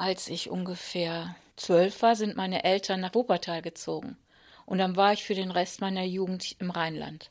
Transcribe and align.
Als 0.00 0.28
ich 0.28 0.48
ungefähr 0.48 1.36
zwölf 1.56 2.00
war, 2.00 2.16
sind 2.16 2.34
meine 2.34 2.64
Eltern 2.64 3.00
nach 3.00 3.14
Wuppertal 3.14 3.60
gezogen. 3.60 4.16
Und 4.64 4.78
dann 4.78 4.96
war 4.96 5.12
ich 5.12 5.24
für 5.24 5.34
den 5.34 5.50
Rest 5.50 5.82
meiner 5.82 6.04
Jugend 6.04 6.56
im 6.58 6.70
Rheinland. 6.70 7.28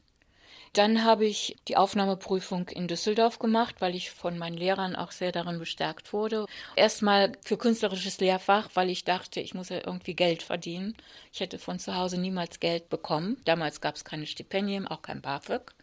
Dann 0.73 1.03
habe 1.03 1.25
ich 1.25 1.57
die 1.67 1.77
Aufnahmeprüfung 1.77 2.67
in 2.67 2.87
Düsseldorf 2.87 3.39
gemacht, 3.39 3.77
weil 3.79 3.95
ich 3.95 4.11
von 4.11 4.37
meinen 4.37 4.55
Lehrern 4.55 4.95
auch 4.95 5.09
sehr 5.09 5.31
darin 5.31 5.57
bestärkt 5.57 6.13
wurde. 6.13 6.45
Erstmal 6.75 7.31
für 7.43 7.57
künstlerisches 7.57 8.19
Lehrfach, 8.19 8.69
weil 8.75 8.91
ich 8.91 9.03
dachte, 9.03 9.39
ich 9.39 9.55
muss 9.55 9.69
ja 9.69 9.77
irgendwie 9.83 10.13
Geld 10.13 10.43
verdienen. 10.43 10.95
Ich 11.33 11.39
hätte 11.39 11.57
von 11.57 11.79
zu 11.79 11.95
Hause 11.95 12.21
niemals 12.21 12.59
Geld 12.59 12.87
bekommen. 12.89 13.41
Damals 13.45 13.81
gab 13.81 13.95
es 13.95 14.05
keine 14.05 14.27
Stipendien, 14.27 14.87
auch 14.87 15.01
kein 15.01 15.23
BAföG. 15.23 15.73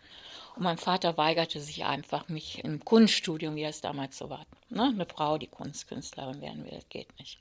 Und 0.57 0.63
mein 0.63 0.79
Vater 0.79 1.17
weigerte 1.17 1.61
sich 1.61 1.85
einfach, 1.85 2.29
mich 2.29 2.65
im 2.65 2.85
Kunststudium, 2.85 3.55
wie 3.55 3.63
das 3.63 3.83
damals 3.83 4.17
so 4.17 4.31
war, 4.31 4.47
ne? 4.71 4.85
eine 4.95 5.07
Frau, 5.07 5.39
die 5.39 5.47
Kunstkünstlerin 5.47 6.41
werden 6.41 6.65
will, 6.65 6.73
das 6.73 6.89
geht 6.89 7.19
nicht. 7.19 7.39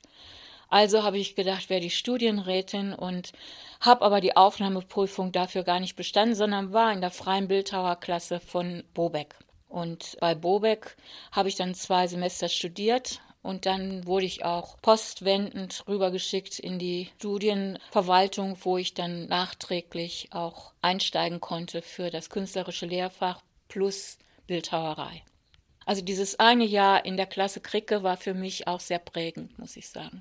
Also 0.68 1.02
habe 1.02 1.18
ich 1.18 1.36
gedacht, 1.36 1.70
werde 1.70 1.86
ich 1.86 1.96
Studienrätin 1.96 2.92
und 2.92 3.32
habe 3.80 4.04
aber 4.04 4.20
die 4.20 4.36
Aufnahmeprüfung 4.36 5.32
dafür 5.32 5.62
gar 5.62 5.80
nicht 5.80 5.96
bestanden, 5.96 6.34
sondern 6.34 6.72
war 6.72 6.92
in 6.92 7.00
der 7.00 7.10
freien 7.10 7.48
Bildhauerklasse 7.48 8.40
von 8.40 8.82
Bobeck. 8.92 9.36
Und 9.68 10.16
bei 10.20 10.34
Bobeck 10.34 10.96
habe 11.32 11.48
ich 11.48 11.54
dann 11.54 11.74
zwei 11.74 12.06
Semester 12.06 12.48
studiert 12.48 13.20
und 13.46 13.64
dann 13.64 14.06
wurde 14.06 14.26
ich 14.26 14.44
auch 14.44 14.76
postwendend 14.82 15.84
rübergeschickt 15.86 16.58
in 16.58 16.80
die 16.80 17.10
Studienverwaltung, 17.18 18.58
wo 18.62 18.76
ich 18.76 18.92
dann 18.92 19.28
nachträglich 19.28 20.28
auch 20.32 20.72
einsteigen 20.82 21.40
konnte 21.40 21.80
für 21.80 22.10
das 22.10 22.28
künstlerische 22.28 22.86
Lehrfach 22.86 23.40
plus 23.68 24.18
Bildhauerei. 24.48 25.22
Also 25.84 26.02
dieses 26.02 26.40
eine 26.40 26.64
Jahr 26.64 27.04
in 27.04 27.16
der 27.16 27.26
Klasse 27.26 27.60
Kricke 27.60 28.02
war 28.02 28.16
für 28.16 28.34
mich 28.34 28.66
auch 28.66 28.80
sehr 28.80 28.98
prägend, 28.98 29.56
muss 29.58 29.76
ich 29.76 29.88
sagen. 29.88 30.20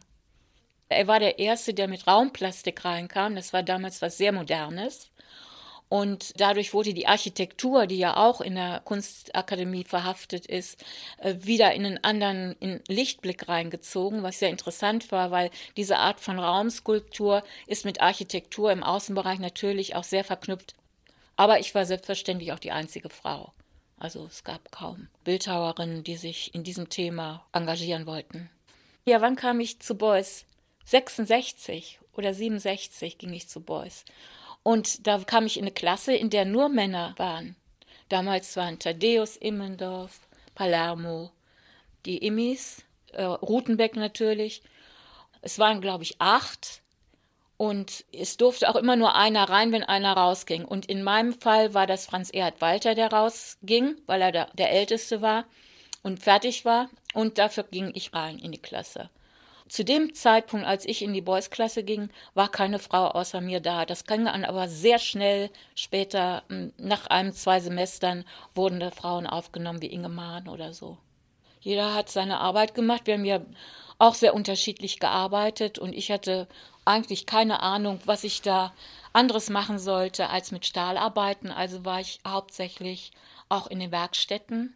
Er 0.88 1.08
war 1.08 1.20
der 1.20 1.40
Erste, 1.40 1.74
der 1.74 1.88
mit 1.88 2.06
Raumplastik 2.06 2.86
reinkam. 2.86 3.36
Das 3.36 3.54
war 3.54 3.64
damals 3.64 4.04
was 4.04 4.20
sehr 4.20 4.32
Modernes. 4.34 5.10
Und 5.88 6.40
dadurch 6.40 6.74
wurde 6.74 6.94
die 6.94 7.08
Architektur, 7.08 7.86
die 7.86 7.98
ja 7.98 8.18
auch 8.18 8.42
in 8.42 8.56
der 8.56 8.82
Kunstakademie 8.86 9.84
verhaftet 9.84 10.46
ist, 10.48 10.84
äh, 11.18 11.36
wieder 11.40 11.74
in 11.74 11.86
einen 11.86 12.04
anderen 12.04 12.56
in 12.60 12.82
Lichtblick 12.88 13.48
reingezogen, 13.48 14.24
was 14.24 14.40
sehr 14.40 14.50
interessant 14.50 15.12
war, 15.12 15.30
weil 15.30 15.52
diese 15.78 15.98
Art 15.98 16.20
von 16.20 16.40
Raumskulptur 16.40 17.44
ist 17.68 17.86
mit 17.86 18.02
Architektur 18.02 18.72
im 18.72 18.84
Außenbereich 18.84 19.40
natürlich 19.40 19.96
auch 19.96 20.04
sehr 20.04 20.24
verknüpft. 20.24 20.76
Aber 21.36 21.60
ich 21.60 21.76
war 21.76 21.86
selbstverständlich 21.86 22.52
auch 22.52 22.60
die 22.60 22.72
einzige 22.72 23.10
Frau. 23.10 23.54
Also 23.98 24.26
es 24.26 24.44
gab 24.44 24.72
kaum 24.72 25.08
Bildhauerinnen, 25.24 26.04
die 26.04 26.18
sich 26.18 26.54
in 26.54 26.64
diesem 26.64 26.90
Thema 26.90 27.46
engagieren 27.54 28.06
wollten. 28.06 28.50
Ja, 29.06 29.22
wann 29.22 29.36
kam 29.36 29.60
ich 29.60 29.80
zu 29.80 29.96
Beuys? 29.96 30.46
66 30.86 32.00
oder 32.14 32.34
67 32.34 33.18
ging 33.18 33.34
ich 33.34 33.48
zu 33.48 33.62
Beuys. 33.62 34.06
Und 34.66 35.06
da 35.06 35.20
kam 35.20 35.46
ich 35.46 35.58
in 35.58 35.66
eine 35.66 35.72
Klasse, 35.72 36.16
in 36.16 36.32
der 36.32 36.44
nur 36.44 36.70
Männer 36.70 37.14
waren. 37.18 37.56
Damals 38.10 38.58
waren 38.58 38.80
Thaddeus 38.80 39.38
Immendorf, 39.38 40.22
Palermo, 40.56 41.30
die 42.08 42.18
Immis, 42.18 42.84
äh, 43.14 43.22
Rutenbeck 43.22 43.96
natürlich. 43.96 44.64
Es 45.44 45.60
waren, 45.60 45.82
glaube 45.82 46.02
ich, 46.02 46.20
acht. 46.20 46.82
Und 47.58 48.06
es 48.12 48.38
durfte 48.38 48.68
auch 48.68 48.76
immer 48.76 48.96
nur 48.96 49.14
einer 49.14 49.48
rein, 49.48 49.72
wenn 49.72 49.84
einer 49.84 50.14
rausging. 50.14 50.66
Und 50.66 50.88
in 50.88 51.04
meinem 51.04 51.40
Fall 51.40 51.76
war 51.76 51.86
das 51.86 52.08
Franz 52.08 52.32
Erhard 52.32 52.60
Walter, 52.60 52.96
der 52.96 53.12
rausging, 53.12 54.02
weil 54.08 54.24
er 54.24 54.32
der, 54.32 54.50
der 54.56 54.72
Älteste 54.72 55.22
war 55.22 55.46
und 56.02 56.24
fertig 56.24 56.66
war. 56.66 56.90
Und 57.14 57.38
dafür 57.38 57.66
ging 57.66 57.92
ich 57.94 58.16
rein 58.16 58.40
in 58.40 58.52
die 58.52 58.62
Klasse. 58.62 59.12
Zu 59.68 59.84
dem 59.84 60.14
Zeitpunkt, 60.14 60.68
als 60.68 60.86
ich 60.86 61.02
in 61.02 61.14
die 61.14 61.22
Boys-Klasse 61.22 61.84
ging, 61.84 62.10
war 62.36 62.50
keine 62.50 62.78
Frau 62.78 63.08
außer 63.08 63.42
mir 63.42 63.60
da. 63.60 63.86
Das 63.86 64.06
ging 64.06 64.26
dann 64.26 64.46
aber 64.46 64.68
sehr 64.68 65.00
schnell. 65.00 65.50
Später, 65.74 66.44
hm, 66.50 66.72
nach 66.78 67.08
einem, 67.08 67.34
zwei 67.34 67.60
Semestern, 67.60 68.26
wurden 68.54 68.80
da 68.80 68.92
Frauen 68.92 69.26
aufgenommen 69.26 69.82
wie 69.82 69.92
Inge 69.92 70.10
Mahn 70.10 70.48
oder 70.48 70.74
so. 70.74 70.98
Jeder 71.62 71.96
hat 71.96 72.10
seine 72.10 72.40
Arbeit 72.40 72.76
gemacht. 72.76 73.08
Wir 73.08 73.16
haben 73.16 73.26
ja 73.26 73.42
auch 73.98 74.14
sehr 74.14 74.36
unterschiedlich 74.36 75.00
gearbeitet 75.00 75.80
und 75.80 75.94
ich 75.94 76.12
hatte 76.12 76.48
eigentlich 76.86 77.26
keine 77.26 77.62
Ahnung, 77.62 78.00
was 78.06 78.24
ich 78.24 78.44
da 78.44 78.72
anderes 79.14 79.50
machen 79.50 79.80
sollte 79.80 80.30
als 80.30 80.52
mit 80.52 80.68
Stahl 80.68 80.96
arbeiten. 80.98 81.50
Also 81.50 81.84
war 81.86 82.00
ich 82.02 82.20
hauptsächlich 82.28 83.12
auch 83.50 83.66
in 83.66 83.80
den 83.80 83.92
Werkstätten 83.92 84.76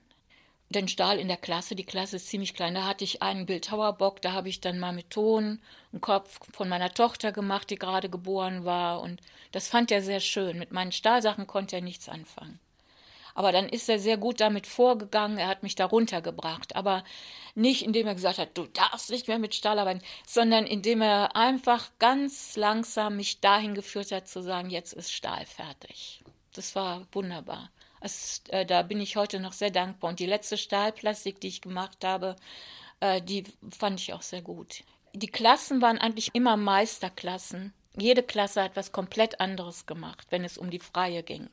den 0.69 0.87
Stahl 0.87 1.19
in 1.19 1.27
der 1.27 1.37
Klasse. 1.37 1.75
Die 1.75 1.85
Klasse 1.85 2.17
ist 2.17 2.27
ziemlich 2.27 2.53
klein. 2.53 2.75
Da 2.75 2.85
hatte 2.85 3.03
ich 3.03 3.21
einen 3.21 3.45
Bildhauerbock, 3.45 4.21
da 4.21 4.33
habe 4.33 4.49
ich 4.49 4.61
dann 4.61 4.79
mal 4.79 4.93
mit 4.93 5.09
Ton 5.09 5.59
einen 5.91 6.01
Kopf 6.01 6.39
von 6.51 6.69
meiner 6.69 6.93
Tochter 6.93 7.31
gemacht, 7.31 7.69
die 7.69 7.77
gerade 7.77 8.09
geboren 8.09 8.65
war. 8.65 9.01
Und 9.01 9.21
das 9.51 9.67
fand 9.67 9.91
er 9.91 10.01
sehr 10.01 10.19
schön. 10.19 10.59
Mit 10.59 10.71
meinen 10.71 10.91
Stahlsachen 10.91 11.47
konnte 11.47 11.77
er 11.77 11.81
nichts 11.81 12.07
anfangen. 12.07 12.59
Aber 13.33 13.51
dann 13.51 13.69
ist 13.69 13.87
er 13.87 13.99
sehr 13.99 14.17
gut 14.17 14.41
damit 14.41 14.67
vorgegangen, 14.67 15.37
er 15.37 15.47
hat 15.47 15.63
mich 15.63 15.75
da 15.75 15.85
runtergebracht. 15.85 16.75
Aber 16.75 17.03
nicht 17.55 17.83
indem 17.83 18.05
er 18.05 18.15
gesagt 18.15 18.37
hat, 18.37 18.57
du 18.57 18.65
darfst 18.65 19.09
nicht 19.09 19.27
mehr 19.27 19.39
mit 19.39 19.55
Stahl 19.55 19.79
arbeiten, 19.79 20.01
sondern 20.27 20.65
indem 20.65 21.01
er 21.01 21.35
einfach 21.35 21.89
ganz 21.99 22.57
langsam 22.57 23.15
mich 23.15 23.39
dahin 23.39 23.75
geführt 23.75 24.11
hat, 24.11 24.27
zu 24.27 24.41
sagen, 24.41 24.69
jetzt 24.69 24.93
ist 24.93 25.13
Stahl 25.13 25.45
fertig. 25.45 26.21
Das 26.59 26.75
war 26.75 27.07
wunderbar. 27.13 27.69
Es, 28.01 28.43
äh, 28.49 28.65
da 28.65 28.81
bin 28.81 28.99
ich 28.99 29.15
heute 29.15 29.39
noch 29.39 29.53
sehr 29.53 29.71
dankbar. 29.71 30.09
Und 30.09 30.19
die 30.19 30.25
letzte 30.25 30.57
Stahlplastik, 30.57 31.39
die 31.39 31.47
ich 31.47 31.61
gemacht 31.61 32.03
habe, 32.03 32.35
äh, 32.99 33.21
die 33.21 33.45
fand 33.71 34.01
ich 34.01 34.11
auch 34.11 34.21
sehr 34.21 34.41
gut. 34.41 34.83
Die 35.13 35.27
Klassen 35.27 35.81
waren 35.81 35.99
eigentlich 35.99 36.31
immer 36.33 36.57
Meisterklassen. 36.57 37.71
Jede 37.97 38.23
Klasse 38.23 38.61
hat 38.61 38.75
was 38.75 38.91
komplett 38.91 39.39
anderes 39.39 39.85
gemacht, 39.85 40.27
wenn 40.31 40.43
es 40.43 40.57
um 40.57 40.69
die 40.69 40.79
Freie 40.79 41.23
ging. 41.23 41.49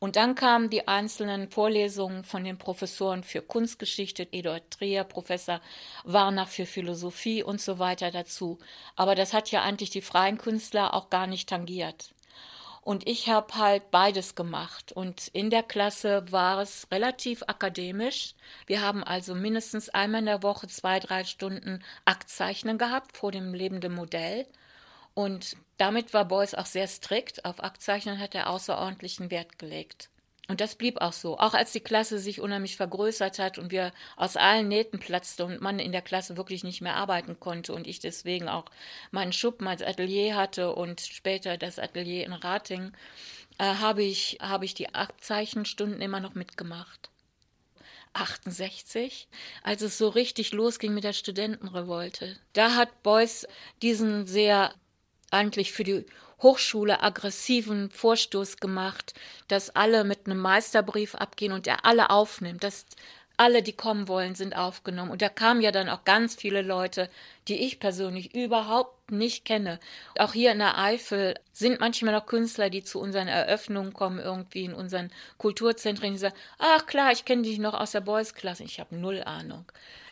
Und 0.00 0.16
dann 0.16 0.34
kamen 0.34 0.70
die 0.70 0.88
einzelnen 0.88 1.48
Vorlesungen 1.48 2.24
von 2.24 2.42
den 2.42 2.58
Professoren 2.58 3.22
für 3.22 3.42
Kunstgeschichte, 3.42 4.26
Eduard 4.32 4.72
Trier, 4.72 5.04
Professor 5.04 5.60
Warnach 6.02 6.48
für 6.48 6.66
Philosophie 6.66 7.44
und 7.44 7.60
so 7.60 7.78
weiter 7.78 8.10
dazu. 8.10 8.58
Aber 8.96 9.14
das 9.14 9.32
hat 9.32 9.52
ja 9.52 9.62
eigentlich 9.62 9.90
die 9.90 10.02
freien 10.02 10.36
Künstler 10.36 10.94
auch 10.94 11.10
gar 11.10 11.28
nicht 11.28 11.48
tangiert. 11.48 12.15
Und 12.86 13.08
ich 13.08 13.28
habe 13.28 13.52
halt 13.56 13.90
beides 13.90 14.36
gemacht. 14.36 14.92
Und 14.92 15.26
in 15.32 15.50
der 15.50 15.64
Klasse 15.64 16.24
war 16.30 16.60
es 16.60 16.86
relativ 16.92 17.42
akademisch. 17.48 18.36
Wir 18.68 18.80
haben 18.80 19.02
also 19.02 19.34
mindestens 19.34 19.88
einmal 19.88 20.20
in 20.20 20.26
der 20.26 20.44
Woche 20.44 20.68
zwei, 20.68 21.00
drei 21.00 21.24
Stunden 21.24 21.82
Aktzeichnen 22.04 22.78
gehabt 22.78 23.16
vor 23.16 23.32
dem 23.32 23.54
lebenden 23.54 23.92
Modell. 23.92 24.46
Und 25.14 25.56
damit 25.78 26.14
war 26.14 26.26
Beuys 26.26 26.54
auch 26.54 26.66
sehr 26.66 26.86
strikt. 26.86 27.44
Auf 27.44 27.60
Aktzeichnen 27.60 28.20
hat 28.20 28.36
er 28.36 28.48
außerordentlichen 28.50 29.32
Wert 29.32 29.58
gelegt. 29.58 30.08
Und 30.48 30.60
das 30.60 30.76
blieb 30.76 31.00
auch 31.00 31.12
so. 31.12 31.38
Auch 31.38 31.54
als 31.54 31.72
die 31.72 31.80
Klasse 31.80 32.18
sich 32.18 32.40
unheimlich 32.40 32.76
vergrößert 32.76 33.38
hat 33.38 33.58
und 33.58 33.72
wir 33.72 33.92
aus 34.16 34.36
allen 34.36 34.68
Nähten 34.68 35.00
platzte 35.00 35.44
und 35.44 35.60
man 35.60 35.78
in 35.80 35.92
der 35.92 36.02
Klasse 36.02 36.36
wirklich 36.36 36.62
nicht 36.62 36.80
mehr 36.80 36.94
arbeiten 36.94 37.40
konnte 37.40 37.72
und 37.72 37.86
ich 37.86 37.98
deswegen 37.98 38.48
auch 38.48 38.66
meinen 39.10 39.32
Schuppen 39.32 39.66
als 39.66 39.82
Atelier 39.82 40.36
hatte 40.36 40.72
und 40.72 41.00
später 41.00 41.56
das 41.56 41.78
Atelier 41.78 42.24
in 42.24 42.32
Rating, 42.32 42.92
äh, 43.58 43.64
habe 43.64 44.04
ich, 44.04 44.38
habe 44.40 44.64
ich 44.64 44.74
die 44.74 44.94
Abzeichenstunden 44.94 46.00
immer 46.00 46.20
noch 46.20 46.34
mitgemacht. 46.34 47.10
68, 48.12 49.28
als 49.62 49.82
es 49.82 49.98
so 49.98 50.08
richtig 50.08 50.52
losging 50.52 50.94
mit 50.94 51.04
der 51.04 51.12
Studentenrevolte. 51.12 52.36
Da 52.54 52.74
hat 52.74 53.02
Beuys 53.02 53.46
diesen 53.82 54.26
sehr 54.26 54.72
eigentlich 55.30 55.72
für 55.72 55.84
die 55.84 56.06
Hochschule 56.42 57.02
aggressiven 57.02 57.90
Vorstoß 57.90 58.58
gemacht, 58.58 59.14
dass 59.48 59.70
alle 59.70 60.04
mit 60.04 60.26
einem 60.26 60.38
Meisterbrief 60.38 61.14
abgehen 61.14 61.52
und 61.52 61.66
er 61.66 61.84
alle 61.84 62.10
aufnimmt, 62.10 62.62
dass 62.62 62.84
alle, 63.36 63.62
die 63.62 63.72
kommen 63.72 64.08
wollen, 64.08 64.34
sind 64.34 64.56
aufgenommen. 64.56 65.10
Und 65.10 65.22
da 65.22 65.28
kamen 65.28 65.60
ja 65.60 65.72
dann 65.72 65.88
auch 65.88 66.04
ganz 66.04 66.34
viele 66.34 66.62
Leute, 66.62 67.10
die 67.48 67.64
ich 67.64 67.80
persönlich 67.80 68.34
überhaupt 68.34 69.10
nicht 69.10 69.44
kenne. 69.44 69.78
Auch 70.18 70.32
hier 70.32 70.52
in 70.52 70.58
der 70.58 70.78
Eifel 70.78 71.34
sind 71.52 71.80
manchmal 71.80 72.14
noch 72.14 72.26
Künstler, 72.26 72.70
die 72.70 72.82
zu 72.82 73.00
unseren 73.00 73.28
Eröffnungen 73.28 73.92
kommen, 73.92 74.18
irgendwie 74.18 74.64
in 74.64 74.74
unseren 74.74 75.10
Kulturzentren, 75.38 76.12
die 76.12 76.18
sagen, 76.18 76.36
ach 76.58 76.86
klar, 76.86 77.12
ich 77.12 77.24
kenne 77.24 77.42
dich 77.42 77.58
noch 77.58 77.74
aus 77.74 77.92
der 77.92 78.00
Boys-Klasse. 78.00 78.64
Ich 78.64 78.80
habe 78.80 78.96
null 78.96 79.22
Ahnung. 79.22 79.64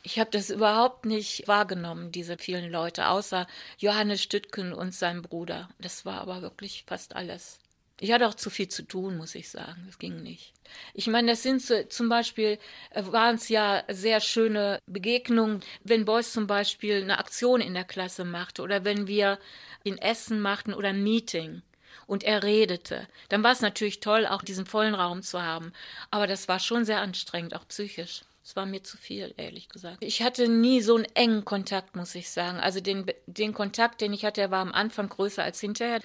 Ich 0.02 0.18
habe 0.18 0.30
das 0.30 0.50
überhaupt 0.50 1.06
nicht 1.06 1.48
wahrgenommen, 1.48 2.12
diese 2.12 2.36
vielen 2.36 2.70
Leute, 2.70 3.08
außer 3.08 3.46
Johannes 3.78 4.22
Stüttgen 4.22 4.74
und 4.74 4.94
sein 4.94 5.22
Bruder. 5.22 5.70
Das 5.78 6.04
war 6.04 6.20
aber 6.20 6.42
wirklich 6.42 6.84
fast 6.86 7.16
alles. 7.16 7.58
Ich 8.00 8.10
hatte 8.12 8.26
auch 8.26 8.34
zu 8.34 8.50
viel 8.50 8.68
zu 8.68 8.82
tun, 8.82 9.16
muss 9.16 9.34
ich 9.34 9.48
sagen. 9.50 9.84
Das 9.86 9.98
ging 9.98 10.22
nicht. 10.22 10.52
Ich 10.94 11.06
meine, 11.06 11.32
das 11.32 11.42
sind 11.42 11.62
so, 11.62 11.82
zum 11.84 12.08
Beispiel, 12.08 12.58
äh, 12.90 13.04
waren 13.06 13.36
es 13.36 13.48
ja 13.48 13.84
sehr 13.88 14.20
schöne 14.20 14.80
Begegnungen, 14.86 15.60
wenn 15.84 16.04
Beuys 16.04 16.32
zum 16.32 16.46
Beispiel 16.46 17.02
eine 17.02 17.18
Aktion 17.18 17.60
in 17.60 17.74
der 17.74 17.84
Klasse 17.84 18.24
machte 18.24 18.62
oder 18.62 18.84
wenn 18.84 19.06
wir 19.06 19.38
in 19.84 19.98
Essen 19.98 20.40
machten 20.40 20.74
oder 20.74 20.88
ein 20.88 21.04
Meeting 21.04 21.62
und 22.06 22.24
er 22.24 22.42
redete. 22.42 23.06
Dann 23.28 23.42
war 23.42 23.52
es 23.52 23.60
natürlich 23.60 24.00
toll, 24.00 24.26
auch 24.26 24.42
diesen 24.42 24.66
vollen 24.66 24.94
Raum 24.94 25.22
zu 25.22 25.42
haben. 25.42 25.72
Aber 26.10 26.26
das 26.26 26.48
war 26.48 26.58
schon 26.58 26.84
sehr 26.84 27.00
anstrengend, 27.00 27.54
auch 27.54 27.66
psychisch. 27.68 28.22
Es 28.44 28.56
war 28.56 28.66
mir 28.66 28.82
zu 28.82 28.98
viel, 28.98 29.32
ehrlich 29.38 29.70
gesagt. 29.70 29.98
Ich 30.00 30.22
hatte 30.22 30.48
nie 30.48 30.82
so 30.82 30.96
einen 30.96 31.06
engen 31.14 31.46
Kontakt, 31.46 31.96
muss 31.96 32.14
ich 32.14 32.28
sagen. 32.28 32.58
Also 32.58 32.80
den, 32.80 33.06
den 33.26 33.54
Kontakt, 33.54 34.02
den 34.02 34.12
ich 34.12 34.26
hatte, 34.26 34.42
der 34.42 34.50
war 34.50 34.60
am 34.60 34.72
Anfang 34.72 35.08
größer 35.08 35.42
als 35.42 35.60
hinterher. 35.60 36.02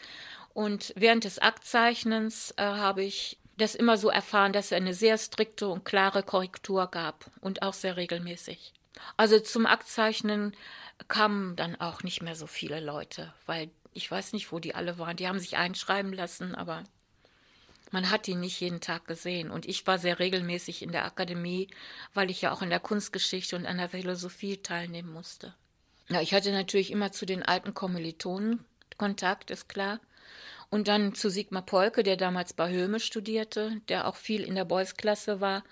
Und 0.54 0.94
während 0.96 1.24
des 1.24 1.40
Aktzeichnens 1.40 2.54
äh, 2.58 2.64
habe 2.64 3.04
ich 3.04 3.38
das 3.58 3.76
immer 3.76 3.98
so 3.98 4.10
erfahren, 4.10 4.54
dass 4.54 4.68
es 4.68 4.74
eine 4.74 4.94
sehr 4.94 5.18
strikte 5.18 5.68
und 5.68 5.86
klare 5.86 6.24
Korrektur 6.24 6.88
gab 6.88 7.30
und 7.42 7.62
auch 7.62 7.74
sehr 7.74 7.98
regelmäßig. 7.98 8.74
Also 9.18 9.40
zum 9.40 9.66
Aktzeichnen 9.66 10.56
kamen 11.08 11.56
dann 11.56 11.80
auch 11.80 12.04
nicht 12.04 12.22
mehr 12.22 12.36
so 12.36 12.48
viele 12.48 12.80
Leute, 12.80 13.34
weil 13.46 13.70
ich 13.94 14.10
weiß 14.10 14.34
nicht, 14.34 14.52
wo 14.52 14.60
die 14.60 14.76
alle 14.76 14.98
waren. 14.98 15.18
Die 15.18 15.28
haben 15.28 15.40
sich 15.40 15.58
einschreiben 15.58 16.14
lassen, 16.14 16.56
aber 16.56 16.84
man 17.92 18.10
hat 18.10 18.28
die 18.28 18.36
nicht 18.36 18.60
jeden 18.60 18.82
Tag 18.82 19.08
gesehen. 19.08 19.52
Und 19.52 19.66
ich 19.66 19.86
war 19.88 19.98
sehr 19.98 20.20
regelmäßig 20.20 20.82
in 20.82 20.92
der 20.92 21.06
Akademie, 21.06 21.68
weil 22.14 22.30
ich 22.30 22.42
ja 22.42 22.52
auch 22.52 22.62
in 22.62 22.70
der 22.70 22.80
Kunstgeschichte 22.80 23.56
und 23.56 23.66
an 23.66 23.78
der 23.78 23.90
Philosophie 23.90 24.58
teilnehmen 24.58 25.12
musste. 25.12 25.54
Ja, 26.10 26.22
ich 26.22 26.34
hatte 26.34 26.52
natürlich 26.52 26.92
immer 26.92 27.12
zu 27.12 27.26
den 27.26 27.44
alten 27.44 27.74
Kommilitonen 27.74 28.66
Kontakt, 28.98 29.50
ist 29.50 29.70
klar. 29.70 30.00
Und 30.70 30.88
dann 30.88 31.16
zu 31.16 31.30
Sigmar 31.30 31.66
Polke, 31.66 32.04
der 32.04 32.16
damals 32.16 32.54
bei 32.54 32.70
Höhme 32.70 33.00
studierte, 33.00 33.82
der 33.90 34.08
auch 34.08 34.16
viel 34.16 34.44
in 34.44 34.56
der 34.56 34.66
Beuys-Klasse 34.66 35.42
war. 35.42 35.64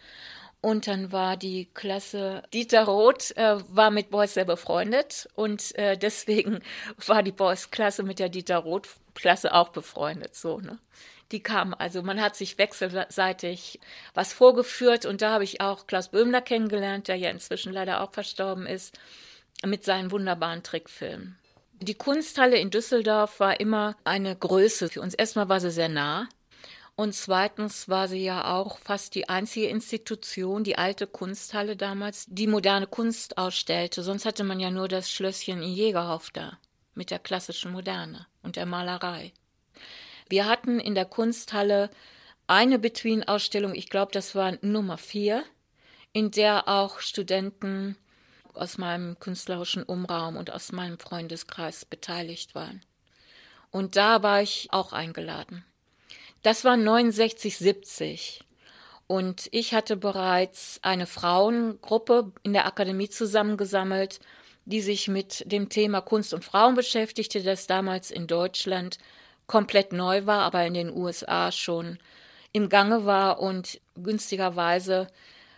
Und 0.60 0.88
dann 0.88 1.12
war 1.12 1.38
die 1.38 1.70
Klasse, 1.74 2.42
Dieter 2.52 2.86
Roth 2.86 3.36
äh, 3.38 3.58
war 3.70 3.92
mit 3.92 4.10
Beuys 4.10 4.34
sehr 4.34 4.46
befreundet 4.46 5.30
und 5.36 5.76
äh, 5.76 5.98
deswegen 5.98 6.62
war 7.06 7.22
die 7.22 7.32
Beuys-Klasse 7.32 8.02
mit 8.02 8.18
der 8.18 8.30
Dieter 8.30 8.58
Roth-Klasse 8.58 9.54
auch 9.54 9.70
befreundet. 9.70 10.36
So, 10.36 10.60
ne? 10.60 10.80
Die 11.32 11.44
kamen, 11.44 11.74
also 11.74 12.02
man 12.02 12.22
hat 12.22 12.36
sich 12.36 12.58
wechselseitig 12.58 13.80
was 14.14 14.34
vorgeführt 14.34 15.06
und 15.06 15.22
da 15.22 15.32
habe 15.32 15.44
ich 15.44 15.62
auch 15.62 15.86
Klaus 15.86 16.10
Böhmler 16.10 16.42
kennengelernt, 16.42 17.08
der 17.08 17.18
ja 17.18 17.30
inzwischen 17.30 17.74
leider 17.74 18.02
auch 18.02 18.14
verstorben 18.14 18.66
ist, 18.66 18.98
mit 19.66 19.84
seinen 19.84 20.12
wunderbaren 20.12 20.64
Trickfilmen. 20.64 21.38
Die 21.80 21.94
Kunsthalle 21.94 22.58
in 22.58 22.72
Düsseldorf 22.72 23.40
war 23.40 23.60
immer 23.60 23.96
eine 24.04 24.36
Größe 24.36 24.90
für 24.90 25.02
uns. 25.02 25.14
Erstmal 25.14 25.48
war 25.48 25.60
sie 25.60 25.70
sehr 25.70 25.90
nah. 25.90 26.28
Und 26.96 27.14
zweitens 27.14 27.88
war 27.88 28.08
sie 28.08 28.24
ja 28.24 28.56
auch 28.56 28.80
fast 28.80 29.14
die 29.14 29.30
einzige 29.30 29.68
Institution, 29.68 30.64
die 30.64 30.80
alte 30.80 31.06
Kunsthalle 31.06 31.76
damals, 31.76 32.26
die 32.28 32.48
moderne 32.48 32.88
Kunst 32.88 33.38
ausstellte. 33.38 34.02
Sonst 34.02 34.26
hatte 34.26 34.44
man 34.44 34.60
ja 34.60 34.72
nur 34.72 34.88
das 34.88 35.12
Schlösschen 35.12 35.62
in 35.62 35.70
Jägerhof 35.70 36.32
da 36.32 36.58
mit 36.96 37.12
der 37.12 37.20
klassischen 37.20 37.72
Moderne 37.72 38.26
und 38.42 38.56
der 38.56 38.66
Malerei. 38.66 39.32
Wir 40.28 40.48
hatten 40.48 40.80
in 40.80 40.96
der 40.96 41.06
Kunsthalle 41.06 41.92
eine 42.48 42.80
Between-Ausstellung, 42.80 43.76
ich 43.76 43.92
glaube, 43.92 44.12
das 44.12 44.34
war 44.34 44.58
Nummer 44.62 44.98
vier, 44.98 45.44
in 46.14 46.32
der 46.32 46.68
auch 46.68 47.00
Studenten 47.00 47.96
aus 48.58 48.78
meinem 48.78 49.20
künstlerischen 49.20 49.84
Umraum 49.84 50.38
und 50.38 50.52
aus 50.52 50.72
meinem 50.72 51.00
Freundeskreis 51.00 51.86
beteiligt 51.86 52.56
waren. 52.56 52.82
Und 53.72 53.96
da 53.96 54.24
war 54.24 54.42
ich 54.42 54.68
auch 54.72 54.94
eingeladen. 54.94 55.64
Das 56.44 56.64
war 56.64 56.78
69, 56.78 57.58
70. 57.58 58.44
Und 59.08 59.48
ich 59.52 59.74
hatte 59.74 59.96
bereits 59.96 60.80
eine 60.82 61.08
Frauengruppe 61.08 62.32
in 62.44 62.54
der 62.54 62.66
Akademie 62.66 63.10
zusammengesammelt, 63.10 64.20
die 64.66 64.82
sich 64.82 65.08
mit 65.08 65.50
dem 65.50 65.70
Thema 65.70 66.02
Kunst 66.02 66.34
und 66.34 66.44
Frauen 66.44 66.76
beschäftigte, 66.76 67.42
das 67.42 67.68
damals 67.68 68.12
in 68.12 68.28
Deutschland 68.28 68.98
komplett 69.48 69.94
neu 69.94 70.26
war, 70.26 70.42
aber 70.42 70.66
in 70.66 70.74
den 70.74 70.92
USA 70.92 71.54
schon 71.54 72.00
im 72.52 72.68
Gange 72.68 73.06
war 73.06 73.40
und 73.40 73.80
günstigerweise 73.96 75.08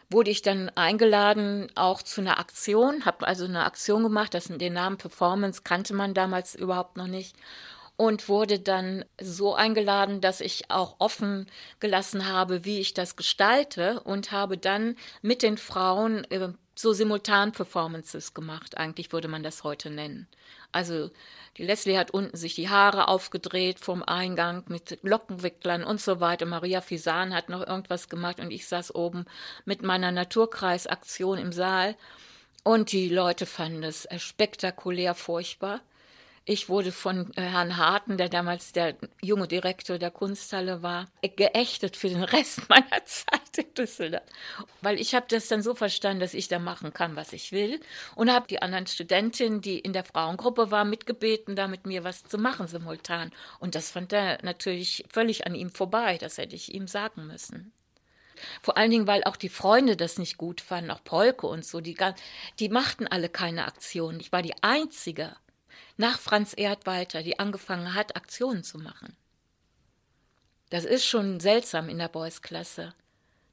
wurde 0.10 0.32
ich 0.32 0.42
dann 0.42 0.70
eingeladen 0.70 1.72
auch 1.76 2.02
zu 2.02 2.22
einer 2.22 2.40
Aktion, 2.40 3.06
habe 3.06 3.28
also 3.28 3.46
eine 3.46 3.66
Aktion 3.66 4.04
gemacht, 4.04 4.34
das 4.34 4.48
den 4.48 4.74
Namen 4.74 4.98
Performance 4.98 5.62
kannte 5.64 5.94
man 5.94 6.14
damals 6.14 6.56
überhaupt 6.56 6.98
noch 6.98 7.08
nicht 7.08 7.36
und 8.00 8.30
wurde 8.30 8.60
dann 8.60 9.04
so 9.22 9.56
eingeladen, 9.56 10.22
dass 10.22 10.40
ich 10.40 10.72
auch 10.72 10.96
offen 11.00 11.48
gelassen 11.82 12.28
habe, 12.32 12.64
wie 12.64 12.80
ich 12.80 12.94
das 12.94 13.18
gestalte 13.18 14.00
und 14.00 14.32
habe 14.32 14.58
dann 14.58 14.96
mit 15.22 15.44
den 15.44 15.58
Frauen 15.58 16.24
äh, 16.32 16.50
so 16.80 16.94
simultan 16.94 17.52
Performances 17.52 18.34
gemacht. 18.34 18.78
Eigentlich 18.78 19.12
würde 19.12 19.28
man 19.28 19.44
das 19.44 19.66
heute 19.66 19.90
nennen. 19.90 20.30
Also 20.72 21.10
die 21.58 21.66
Leslie 21.66 21.98
hat 21.98 22.12
unten 22.12 22.38
sich 22.38 22.56
die 22.56 22.70
Haare 22.70 23.10
aufgedreht 23.10 23.80
vom 23.82 24.02
Eingang 24.02 24.64
mit 24.70 24.98
Lockenwicklern 25.02 25.84
und 25.84 26.00
so 26.00 26.22
weiter. 26.22 26.46
Maria 26.46 26.80
Fisan 26.80 27.34
hat 27.34 27.50
noch 27.50 27.68
irgendwas 27.68 28.08
gemacht 28.08 28.40
und 28.40 28.52
ich 28.52 28.66
saß 28.66 28.96
oben 28.96 29.26
mit 29.66 29.82
meiner 29.82 30.14
Naturkreisaktion 30.14 31.38
im 31.38 31.52
Saal. 31.52 31.98
Und 32.64 32.94
die 32.94 33.10
Leute 33.10 33.46
fanden 33.46 33.84
es 33.84 34.08
spektakulär 34.18 35.16
furchtbar. 35.16 35.82
Ich 36.52 36.68
wurde 36.68 36.92
von 36.92 37.32
äh, 37.36 37.42
Herrn 37.42 37.78
Harten, 37.78 38.18
der 38.18 38.28
damals 38.28 38.72
der 38.72 38.96
junge 39.22 39.48
Direktor 39.48 40.00
der 40.00 40.10
Kunsthalle 40.10 40.82
war, 40.82 41.06
geächtet 41.22 41.96
für 41.96 42.10
den 42.10 42.24
Rest 42.24 42.68
meiner 42.70 43.06
Zeit 43.06 43.56
in 43.56 43.72
Düsseldorf. 43.76 44.24
Weil 44.82 45.00
ich 45.00 45.14
habe 45.14 45.28
das 45.30 45.48
dann 45.48 45.62
so 45.62 45.76
verstanden, 45.76 46.22
dass 46.22 46.34
ich 46.34 46.48
da 46.48 46.58
machen 46.58 46.92
kann, 46.92 47.16
was 47.16 47.34
ich 47.34 47.52
will. 47.52 47.80
Und 48.16 48.34
habe 48.34 48.48
die 48.48 48.64
anderen 48.64 48.88
Studentinnen, 48.88 49.62
die 49.62 49.78
in 49.78 49.94
der 49.94 50.04
Frauengruppe 50.04 50.72
waren, 50.72 50.90
mitgebeten, 50.90 51.56
da 51.56 51.68
mit 51.68 51.86
mir 51.86 52.04
was 52.04 52.24
zu 52.24 52.40
machen 52.40 52.68
simultan. 52.68 53.32
Und 53.60 53.76
das 53.76 53.92
fand 53.92 54.12
er 54.12 54.40
natürlich 54.42 55.06
völlig 55.08 55.46
an 55.46 55.54
ihm 55.54 55.70
vorbei. 55.70 56.18
Das 56.18 56.40
hätte 56.40 56.56
ich 56.56 56.74
ihm 56.74 56.88
sagen 56.88 57.28
müssen. 57.28 57.74
Vor 58.64 58.76
allen 58.76 58.90
Dingen, 58.90 59.06
weil 59.06 59.24
auch 59.24 59.36
die 59.36 59.50
Freunde 59.50 59.96
das 59.96 60.18
nicht 60.18 60.38
gut 60.38 60.62
fanden, 60.62 60.90
auch 60.90 61.04
Polke 61.04 61.46
und 61.46 61.64
so. 61.64 61.80
Die, 61.80 61.96
die 62.58 62.70
machten 62.70 63.06
alle 63.06 63.30
keine 63.30 63.66
Aktionen. 63.68 64.20
Ich 64.20 64.32
war 64.32 64.42
die 64.42 64.56
Einzige 64.64 65.36
nach 65.98 66.20
Franz 66.20 66.54
Erdwalter, 66.54 67.24
die 67.24 67.40
angefangen 67.40 67.94
hat, 67.94 68.16
Aktionen 68.16 68.64
zu 68.64 68.78
machen. 68.78 69.16
Das 70.70 70.86
ist 70.86 71.06
schon 71.06 71.40
seltsam 71.40 71.90
in 71.90 71.98
der 71.98 72.10
Boys-Klasse. 72.10 72.94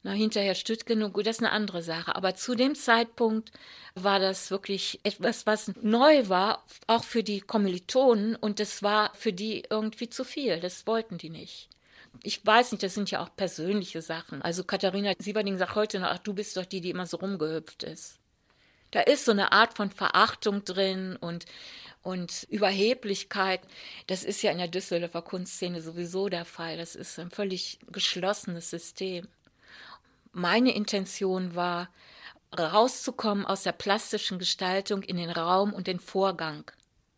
Na, 0.02 0.12
hinterher 0.12 0.55
Stüttgen, 0.55 1.12
gut, 1.12 1.26
das 1.26 1.38
ist 1.38 1.43
eine 1.43 1.50
andere 1.50 1.82
Sache. 1.82 2.14
Aber 2.14 2.37
zu 2.37 2.55
dem 2.55 2.76
Zeitpunkt 2.76 3.50
war 3.94 4.20
das 4.20 4.52
wirklich 4.52 5.00
etwas, 5.02 5.46
was 5.46 5.73
neu 5.82 6.28
war, 6.28 6.64
auch 6.87 7.02
für 7.02 7.25
die 7.25 7.40
Kommilitonen. 7.40 8.37
Und 8.37 8.61
das 8.61 8.84
war 8.84 9.12
für 9.14 9.32
die 9.32 9.64
irgendwie 9.69 10.08
zu 10.08 10.22
viel. 10.22 10.61
Das 10.61 10.87
wollten 10.87 11.19
die 11.19 11.31
nicht. 11.31 11.69
Ich 12.22 12.44
weiß 12.46 12.72
nicht, 12.72 12.82
das 12.84 12.94
sind 12.94 13.11
ja 13.11 13.20
auch 13.20 13.34
persönliche 13.34 14.00
Sachen. 14.00 14.43
Also 14.43 14.62
Katharina 14.62 15.12
Sieverding 15.19 15.58
sagt 15.58 15.75
heute 15.75 15.99
noch, 15.99 16.08
ach, 16.08 16.19
du 16.19 16.34
bist 16.34 16.56
doch 16.56 16.67
die, 16.67 16.81
die 16.81 16.90
immer 16.90 17.06
so 17.06 17.17
rumgehüpft 17.17 17.82
ist. 17.82 18.20
Da 18.90 19.00
ist 19.00 19.24
so 19.24 19.32
eine 19.32 19.52
Art 19.52 19.76
von 19.76 19.90
Verachtung 19.90 20.64
drin 20.64 21.16
und 21.16 21.46
und 22.06 22.46
Überheblichkeit, 22.50 23.60
das 24.06 24.22
ist 24.22 24.40
ja 24.40 24.52
in 24.52 24.58
der 24.58 24.69
Düsseldorfer 24.69 25.22
Kunstszene 25.22 25.82
sowieso 25.82 26.28
der 26.28 26.44
Fall. 26.44 26.76
Das 26.76 26.94
ist 26.94 27.19
ein 27.19 27.32
völlig 27.32 27.81
geschlossenes 27.90 28.70
System. 28.70 29.26
Meine 30.31 30.72
Intention 30.72 31.56
war, 31.56 31.88
rauszukommen 32.56 33.44
aus 33.44 33.64
der 33.64 33.72
plastischen 33.72 34.38
Gestaltung 34.38 35.02
in 35.02 35.16
den 35.16 35.31
Raum 35.31 35.72
und 35.72 35.88
den 35.88 35.98
Vorgang. 35.98 36.70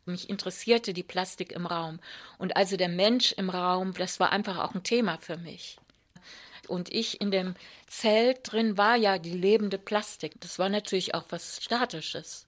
Mich 0.06 0.30
interessierte 0.30 0.94
die 0.94 1.02
Plastik 1.02 1.52
im 1.52 1.66
Raum. 1.66 2.00
Und 2.38 2.56
also 2.56 2.78
der 2.78 2.88
Mensch 2.88 3.32
im 3.32 3.50
Raum, 3.50 3.92
das 3.92 4.18
war 4.20 4.32
einfach 4.32 4.56
auch 4.56 4.75
ein 4.75 4.84
Thema 4.84 5.18
für 5.18 5.37
mich. 5.37 5.78
Und 6.68 6.92
ich 6.92 7.20
in 7.20 7.30
dem 7.30 7.54
Zelt 7.87 8.40
drin 8.52 8.76
war 8.76 8.96
ja 8.96 9.18
die 9.18 9.37
lebende 9.37 9.78
Plastik. 9.78 10.40
Das 10.40 10.58
war 10.58 10.68
natürlich 10.68 11.14
auch 11.14 11.25
was 11.30 11.62
Statisches. 11.62 12.46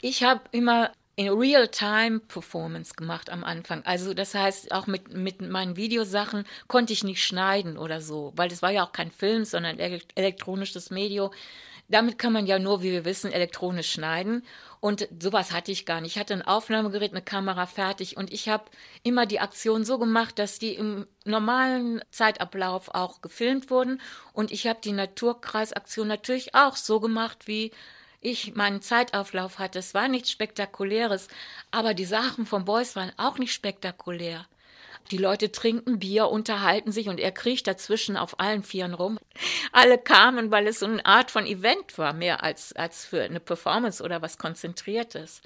Ich 0.00 0.22
habe 0.22 0.42
immer 0.52 0.92
in 1.16 1.28
Real-Time-Performance 1.28 2.94
gemacht 2.94 3.28
am 3.28 3.44
Anfang. 3.44 3.82
Also 3.84 4.14
das 4.14 4.34
heißt, 4.34 4.72
auch 4.72 4.86
mit, 4.86 5.12
mit 5.12 5.42
meinen 5.42 5.76
Videosachen 5.76 6.44
konnte 6.66 6.94
ich 6.94 7.04
nicht 7.04 7.22
schneiden 7.22 7.76
oder 7.76 8.00
so, 8.00 8.32
weil 8.36 8.48
das 8.48 8.62
war 8.62 8.70
ja 8.70 8.86
auch 8.86 8.92
kein 8.92 9.10
Film, 9.10 9.44
sondern 9.44 9.78
elektronisches 9.78 10.90
Medium. 10.90 11.30
Damit 11.90 12.18
kann 12.18 12.32
man 12.32 12.46
ja 12.46 12.60
nur, 12.60 12.82
wie 12.82 12.92
wir 12.92 13.04
wissen, 13.04 13.32
elektronisch 13.32 13.90
schneiden. 13.90 14.44
Und 14.78 15.08
sowas 15.20 15.52
hatte 15.52 15.72
ich 15.72 15.86
gar 15.86 16.00
nicht. 16.00 16.14
Ich 16.14 16.20
hatte 16.20 16.34
ein 16.34 16.42
Aufnahmegerät, 16.42 17.10
eine 17.10 17.20
Kamera 17.20 17.66
fertig 17.66 18.16
und 18.16 18.32
ich 18.32 18.48
habe 18.48 18.64
immer 19.02 19.26
die 19.26 19.40
Aktion 19.40 19.84
so 19.84 19.98
gemacht, 19.98 20.38
dass 20.38 20.60
die 20.60 20.74
im 20.74 21.06
normalen 21.24 22.00
Zeitablauf 22.10 22.94
auch 22.94 23.20
gefilmt 23.20 23.70
wurden. 23.70 24.00
Und 24.32 24.52
ich 24.52 24.68
habe 24.68 24.78
die 24.82 24.92
Naturkreisaktion 24.92 26.06
natürlich 26.06 26.54
auch 26.54 26.76
so 26.76 27.00
gemacht, 27.00 27.48
wie 27.48 27.72
ich 28.20 28.54
meinen 28.54 28.82
Zeitauflauf 28.82 29.58
hatte. 29.58 29.80
Es 29.80 29.92
war 29.92 30.06
nichts 30.06 30.30
Spektakuläres, 30.30 31.28
aber 31.72 31.92
die 31.92 32.04
Sachen 32.04 32.46
von 32.46 32.64
Beuys 32.64 32.94
waren 32.94 33.12
auch 33.16 33.38
nicht 33.38 33.52
spektakulär. 33.52 34.46
Die 35.10 35.18
Leute 35.18 35.50
trinken 35.50 35.98
Bier, 35.98 36.28
unterhalten 36.28 36.92
sich 36.92 37.08
und 37.08 37.18
er 37.18 37.32
kriecht 37.32 37.66
dazwischen 37.66 38.16
auf 38.16 38.38
allen 38.40 38.62
Vieren 38.62 38.94
rum. 38.94 39.18
Alle 39.72 39.98
kamen, 39.98 40.50
weil 40.50 40.66
es 40.68 40.80
so 40.80 40.86
eine 40.86 41.04
Art 41.04 41.30
von 41.30 41.46
Event 41.46 41.98
war, 41.98 42.12
mehr 42.12 42.42
als, 42.44 42.72
als 42.74 43.04
für 43.04 43.22
eine 43.22 43.40
Performance 43.40 44.02
oder 44.02 44.22
was 44.22 44.38
Konzentriertes. 44.38 45.42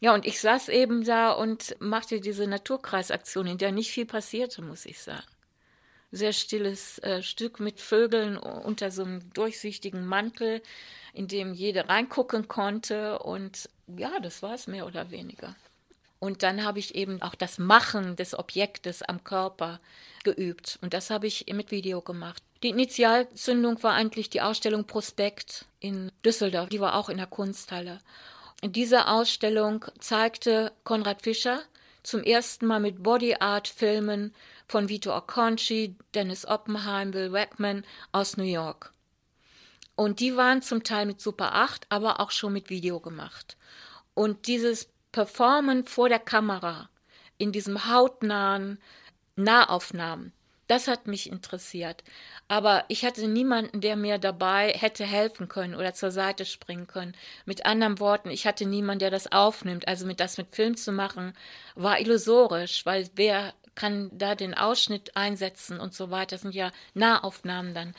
Ja, 0.00 0.14
und 0.14 0.26
ich 0.26 0.40
saß 0.40 0.68
eben 0.70 1.04
da 1.04 1.32
und 1.32 1.76
machte 1.80 2.20
diese 2.20 2.46
Naturkreisaktion, 2.46 3.46
in 3.46 3.58
der 3.58 3.72
nicht 3.72 3.90
viel 3.90 4.06
passierte, 4.06 4.62
muss 4.62 4.86
ich 4.86 5.00
sagen. 5.00 5.26
sehr 6.12 6.32
stilles 6.32 6.98
äh, 7.00 7.22
Stück 7.22 7.60
mit 7.60 7.80
Vögeln 7.80 8.36
unter 8.38 8.90
so 8.90 9.04
einem 9.04 9.32
durchsichtigen 9.32 10.06
Mantel, 10.06 10.62
in 11.12 11.28
dem 11.28 11.52
jeder 11.54 11.88
reingucken 11.88 12.48
konnte. 12.48 13.18
Und 13.20 13.68
ja, 13.96 14.20
das 14.20 14.42
war 14.42 14.54
es 14.54 14.66
mehr 14.66 14.86
oder 14.86 15.10
weniger. 15.10 15.54
Und 16.18 16.42
dann 16.42 16.64
habe 16.64 16.78
ich 16.78 16.94
eben 16.94 17.20
auch 17.22 17.34
das 17.34 17.58
Machen 17.58 18.16
des 18.16 18.38
Objektes 18.38 19.02
am 19.02 19.22
Körper 19.22 19.80
geübt. 20.24 20.78
Und 20.80 20.94
das 20.94 21.10
habe 21.10 21.26
ich 21.26 21.46
mit 21.52 21.70
Video 21.70 22.00
gemacht. 22.00 22.42
Die 22.62 22.70
Initialzündung 22.70 23.82
war 23.82 23.92
eigentlich 23.92 24.30
die 24.30 24.40
Ausstellung 24.40 24.84
Prospekt 24.86 25.66
in 25.78 26.10
Düsseldorf. 26.24 26.68
Die 26.70 26.80
war 26.80 26.94
auch 26.94 27.10
in 27.10 27.18
der 27.18 27.26
Kunsthalle. 27.26 27.98
In 28.62 28.72
dieser 28.72 29.12
Ausstellung 29.12 29.84
zeigte 30.00 30.72
Konrad 30.84 31.22
Fischer 31.22 31.60
zum 32.02 32.22
ersten 32.22 32.66
Mal 32.66 32.80
mit 32.80 33.02
Body 33.02 33.36
Art 33.40 33.68
Filmen 33.68 34.34
von 34.66 34.88
Vito 34.88 35.12
Acconci, 35.12 35.96
Dennis 36.14 36.46
Oppenheim, 36.46 37.10
Bill 37.10 37.32
Wackman 37.32 37.84
aus 38.12 38.36
New 38.36 38.44
York. 38.44 38.92
Und 39.94 40.20
die 40.20 40.36
waren 40.36 40.62
zum 40.62 40.82
Teil 40.82 41.06
mit 41.06 41.20
Super 41.20 41.54
8, 41.54 41.86
aber 41.88 42.20
auch 42.20 42.30
schon 42.30 42.52
mit 42.52 42.70
Video 42.70 43.00
gemacht. 43.00 43.56
Und 44.14 44.46
dieses 44.46 44.88
Performen 45.16 45.86
vor 45.86 46.10
der 46.10 46.18
Kamera 46.18 46.90
in 47.38 47.50
diesem 47.50 47.90
hautnahen 47.90 48.78
Nahaufnahmen, 49.34 50.34
das 50.68 50.88
hat 50.88 51.06
mich 51.06 51.30
interessiert. 51.30 52.04
Aber 52.48 52.84
ich 52.88 53.02
hatte 53.02 53.26
niemanden, 53.26 53.80
der 53.80 53.96
mir 53.96 54.18
dabei 54.18 54.74
hätte 54.76 55.06
helfen 55.06 55.48
können 55.48 55.74
oder 55.74 55.94
zur 55.94 56.10
Seite 56.10 56.44
springen 56.44 56.86
können. 56.86 57.14
Mit 57.46 57.64
anderen 57.64 57.98
Worten, 57.98 58.28
ich 58.28 58.46
hatte 58.46 58.66
niemanden, 58.66 58.98
der 58.98 59.10
das 59.10 59.32
aufnimmt. 59.32 59.88
Also 59.88 60.04
mit 60.04 60.20
das 60.20 60.36
mit 60.36 60.54
Film 60.54 60.76
zu 60.76 60.92
machen, 60.92 61.32
war 61.74 61.98
illusorisch, 61.98 62.84
weil 62.84 63.08
wer 63.14 63.54
kann 63.74 64.10
da 64.12 64.34
den 64.34 64.52
Ausschnitt 64.52 65.16
einsetzen 65.16 65.80
und 65.80 65.94
so 65.94 66.10
weiter. 66.10 66.36
Das 66.36 66.42
sind 66.42 66.54
ja 66.54 66.72
Nahaufnahmen 66.92 67.72
dann. 67.72 67.94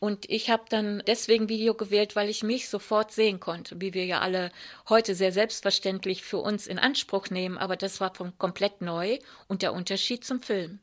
Und 0.00 0.28
ich 0.30 0.48
habe 0.48 0.64
dann 0.70 1.02
deswegen 1.06 1.50
Video 1.50 1.74
gewählt, 1.74 2.16
weil 2.16 2.30
ich 2.30 2.42
mich 2.42 2.70
sofort 2.70 3.12
sehen 3.12 3.38
konnte, 3.38 3.82
wie 3.82 3.92
wir 3.92 4.06
ja 4.06 4.20
alle 4.20 4.50
heute 4.88 5.14
sehr 5.14 5.30
selbstverständlich 5.30 6.22
für 6.22 6.38
uns 6.38 6.66
in 6.66 6.78
Anspruch 6.78 7.28
nehmen. 7.28 7.58
Aber 7.58 7.76
das 7.76 8.00
war 8.00 8.10
komplett 8.38 8.80
neu 8.80 9.18
und 9.46 9.60
der 9.60 9.74
Unterschied 9.74 10.24
zum 10.24 10.40
Film. 10.40 10.80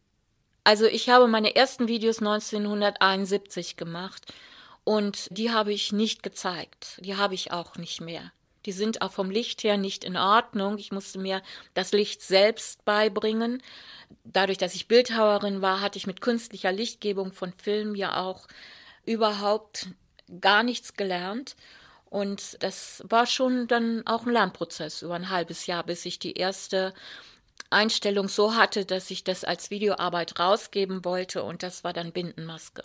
Also 0.64 0.86
ich 0.86 1.10
habe 1.10 1.28
meine 1.28 1.56
ersten 1.56 1.88
Videos 1.88 2.20
1971 2.20 3.76
gemacht 3.76 4.34
und 4.84 5.28
die 5.32 5.50
habe 5.50 5.74
ich 5.74 5.92
nicht 5.92 6.22
gezeigt. 6.22 7.00
Die 7.04 7.16
habe 7.16 7.34
ich 7.34 7.52
auch 7.52 7.76
nicht 7.78 8.02
mehr. 8.02 8.32
Die 8.68 8.72
sind 8.72 9.02
auch 9.02 9.14
vom 9.14 9.32
Licht 9.32 9.64
her 9.64 9.78
nicht 9.78 10.04
in 10.04 10.16
Ordnung. 10.16 10.78
Ich 10.78 10.92
musste 10.92 11.18
mir 11.18 11.42
das 11.74 11.92
Licht 11.92 12.22
selbst 12.22 12.86
beibringen. 12.86 13.64
Dadurch, 14.26 14.60
dass 14.60 14.76
ich 14.76 14.88
Bildhauerin 14.88 15.64
war, 15.64 15.82
hatte 15.82 15.98
ich 15.98 16.06
mit 16.06 16.22
künstlicher 16.22 16.72
Lichtgebung 16.72 17.32
von 17.32 17.54
Film 17.54 17.96
ja 17.96 18.22
auch 18.22 18.46
überhaupt 19.08 19.88
gar 20.42 20.62
nichts 20.62 20.94
gelernt. 20.94 21.56
Und 22.10 22.62
das 22.62 23.04
war 23.10 23.26
schon 23.26 23.68
dann 23.68 24.06
auch 24.06 24.26
ein 24.26 24.34
Lernprozess 24.34 25.02
über 25.02 25.16
ein 25.16 25.30
halbes 25.30 25.66
Jahr, 25.66 25.84
bis 25.84 26.06
ich 26.06 26.20
die 26.20 26.34
erste 26.34 26.94
Einstellung 27.70 28.30
so 28.30 28.56
hatte, 28.56 28.86
dass 28.86 29.12
ich 29.12 29.24
das 29.24 29.44
als 29.44 29.72
Videoarbeit 29.72 30.40
rausgeben 30.40 31.04
wollte 31.04 31.44
und 31.44 31.64
das 31.64 31.84
war 31.84 31.92
dann 31.92 32.14
Bindenmaske. 32.14 32.84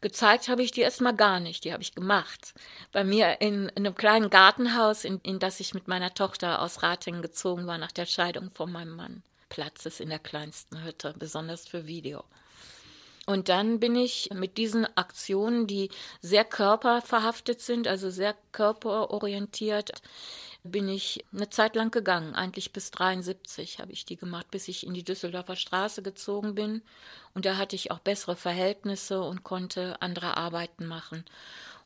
Gezeigt 0.00 0.48
habe 0.48 0.62
ich 0.62 0.70
die 0.70 0.80
erstmal 0.80 1.14
gar 1.14 1.40
nicht, 1.40 1.64
die 1.64 1.72
habe 1.72 1.82
ich 1.82 1.94
gemacht. 1.94 2.54
Bei 2.92 3.04
mir 3.04 3.40
in, 3.40 3.68
in 3.70 3.86
einem 3.86 3.94
kleinen 3.94 4.30
Gartenhaus, 4.30 5.04
in, 5.04 5.20
in 5.22 5.38
das 5.38 5.60
ich 5.60 5.74
mit 5.74 5.88
meiner 5.88 6.14
Tochter 6.14 6.62
aus 6.62 6.82
Ratingen 6.82 7.22
gezogen 7.22 7.66
war 7.66 7.78
nach 7.78 7.92
der 7.92 8.06
Scheidung 8.06 8.50
von 8.52 8.70
meinem 8.70 8.94
Mann. 8.94 9.22
Platz 9.48 9.86
ist 9.86 10.00
in 10.00 10.08
der 10.08 10.20
kleinsten 10.20 10.84
Hütte, 10.84 11.14
besonders 11.18 11.66
für 11.66 11.86
Video. 11.86 12.24
Und 13.28 13.50
dann 13.50 13.78
bin 13.78 13.94
ich 13.94 14.30
mit 14.32 14.56
diesen 14.56 14.86
Aktionen, 14.96 15.66
die 15.66 15.90
sehr 16.22 16.46
körperverhaftet 16.46 17.60
sind, 17.60 17.86
also 17.86 18.08
sehr 18.08 18.34
körperorientiert, 18.52 19.92
bin 20.62 20.88
ich 20.88 21.26
eine 21.30 21.50
Zeit 21.50 21.76
lang 21.76 21.90
gegangen. 21.90 22.34
Eigentlich 22.34 22.72
bis 22.72 22.90
73 22.90 23.80
habe 23.80 23.92
ich 23.92 24.06
die 24.06 24.16
gemacht, 24.16 24.50
bis 24.50 24.66
ich 24.68 24.86
in 24.86 24.94
die 24.94 25.04
Düsseldorfer 25.04 25.56
Straße 25.56 26.02
gezogen 26.02 26.54
bin. 26.54 26.80
Und 27.34 27.44
da 27.44 27.58
hatte 27.58 27.76
ich 27.76 27.90
auch 27.90 27.98
bessere 27.98 28.34
Verhältnisse 28.34 29.20
und 29.20 29.44
konnte 29.44 30.00
andere 30.00 30.38
Arbeiten 30.38 30.86
machen. 30.86 31.26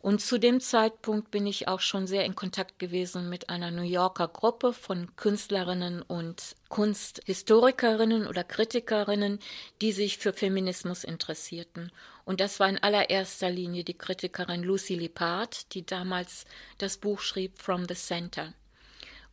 Und 0.03 0.21
zu 0.21 0.37
dem 0.37 0.61
Zeitpunkt 0.61 1.31
bin 1.31 1.47
ich 1.47 1.69
auch 1.69 1.79
schon 1.79 2.09
sehr 2.09 2.25
in 2.25 2.35
Kontakt 2.35 2.81
gewesen 2.81 3.29
mit 3.31 3.49
einer 3.49 3.71
New 3.71 3.85
Yorker 3.85 4.27
Gruppe 4.27 4.73
von 4.73 5.15
Künstlerinnen 5.15 6.03
und 6.03 6.57
Kunsthistorikerinnen 6.69 8.27
oder 8.27 8.43
Kritikerinnen, 8.43 9.39
die 9.81 9.93
sich 9.93 10.19
für 10.19 10.33
Feminismus 10.33 11.05
interessierten. 11.05 11.93
Und 12.25 12.41
das 12.41 12.59
war 12.59 12.69
in 12.69 12.83
allererster 12.83 13.49
Linie 13.49 13.85
die 13.85 13.97
Kritikerin 13.97 14.65
Lucy 14.65 14.97
Lippard, 14.97 15.73
die 15.73 15.87
damals 15.87 16.47
das 16.79 16.97
Buch 16.97 17.21
schrieb 17.21 17.61
From 17.61 17.87
the 17.87 17.95
Center. 17.95 18.55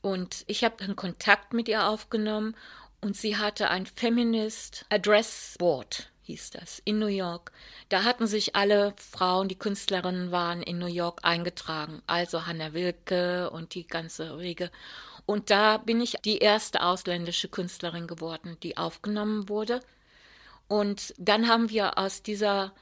Und 0.01 0.43
ich 0.45 0.63
habe 0.63 0.75
dann 0.77 0.95
Kontakt 0.95 1.51
mit 1.51 1.67
ihr 1.67 1.87
aufgenommen 1.87 2.55
und 3.01 3.17
sie 3.17 3.37
hatte 3.37 3.71
ein 3.71 3.87
Feminist 3.87 4.85
Address 4.89 5.55
Board, 5.57 6.11
hieß 6.29 6.51
das, 6.51 6.79
in 6.85 6.99
New 6.99 7.07
York. 7.07 7.51
Da 7.89 8.03
hatten 8.03 8.27
sich 8.27 8.55
alle 8.55 8.93
Frauen, 8.97 9.47
die 9.47 9.57
Künstlerinnen 9.57 10.31
waren, 10.31 10.61
in 10.61 10.77
New 10.77 10.85
York 10.85 11.21
eingetragen. 11.23 12.03
Also 12.05 12.45
Hannah 12.45 12.73
Wilke 12.73 13.49
und 13.49 13.73
die 13.73 13.87
ganze 13.87 14.37
Riege. 14.37 14.69
Und 15.25 15.49
da 15.49 15.77
bin 15.77 15.99
ich 16.01 16.17
die 16.25 16.37
erste 16.37 16.83
ausländische 16.83 17.47
Künstlerin 17.47 18.05
geworden, 18.05 18.57
die 18.61 18.77
aufgenommen 18.77 19.49
wurde. 19.49 19.81
Und 20.67 21.15
dann 21.17 21.47
haben 21.47 21.71
wir 21.71 21.97
aus 21.97 22.21
dieser 22.21 22.73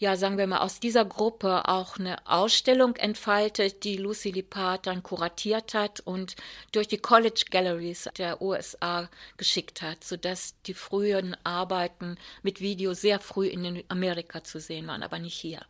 ja, 0.00 0.16
sagen 0.16 0.38
wir 0.38 0.46
mal, 0.46 0.60
aus 0.60 0.80
dieser 0.80 1.04
Gruppe 1.04 1.68
auch 1.68 1.98
eine 1.98 2.26
Ausstellung 2.26 2.96
entfaltet, 2.96 3.84
die 3.84 3.98
Lucy 3.98 4.30
Lippard 4.30 4.86
dann 4.86 5.02
kuratiert 5.02 5.74
hat 5.74 6.00
und 6.00 6.36
durch 6.72 6.88
die 6.88 6.96
College 6.96 7.44
Galleries 7.50 8.08
der 8.16 8.40
USA 8.40 9.10
geschickt 9.36 9.82
hat, 9.82 10.02
sodass 10.02 10.54
die 10.62 10.72
frühen 10.72 11.36
Arbeiten 11.44 12.16
mit 12.42 12.62
Video 12.62 12.94
sehr 12.94 13.20
früh 13.20 13.46
in 13.48 13.84
Amerika 13.88 14.42
zu 14.42 14.58
sehen 14.58 14.86
waren, 14.86 15.02
aber 15.02 15.18
nicht 15.18 15.38
hier. 15.38 15.60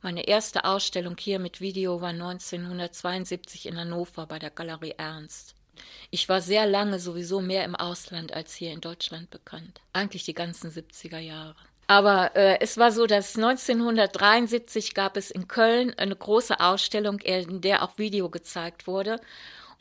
Meine 0.00 0.26
erste 0.26 0.64
Ausstellung 0.64 1.16
hier 1.18 1.38
mit 1.38 1.60
Video 1.60 2.00
war 2.00 2.08
1972 2.08 3.66
in 3.66 3.78
Hannover 3.78 4.26
bei 4.26 4.38
der 4.38 4.50
Galerie 4.50 4.94
Ernst. 4.96 5.54
Ich 6.10 6.30
war 6.30 6.40
sehr 6.40 6.64
lange 6.64 6.98
sowieso 6.98 7.42
mehr 7.42 7.64
im 7.64 7.74
Ausland 7.74 8.32
als 8.32 8.54
hier 8.54 8.72
in 8.72 8.80
Deutschland 8.80 9.28
bekannt. 9.28 9.82
Eigentlich 9.92 10.24
die 10.24 10.34
ganzen 10.34 10.70
70er 10.70 11.18
Jahre. 11.18 11.56
Aber 11.86 12.34
äh, 12.34 12.58
es 12.60 12.78
war 12.78 12.92
so, 12.92 13.06
dass 13.06 13.36
1973 13.36 14.94
gab 14.94 15.16
es 15.16 15.30
in 15.30 15.48
Köln 15.48 15.92
eine 15.98 16.16
große 16.16 16.60
Ausstellung, 16.60 17.18
in 17.20 17.60
der 17.60 17.82
auch 17.82 17.98
Video 17.98 18.30
gezeigt 18.30 18.86
wurde. 18.86 19.20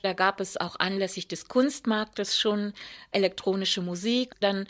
Da 0.01 0.11
gab 0.11 0.41
es 0.41 0.57
auch 0.57 0.75
anlässlich 0.79 1.29
des 1.29 1.47
Kunstmarktes 1.47 2.37
schon 2.37 2.73
elektronische 3.11 3.81
Musik. 3.81 4.35
Dann 4.41 4.67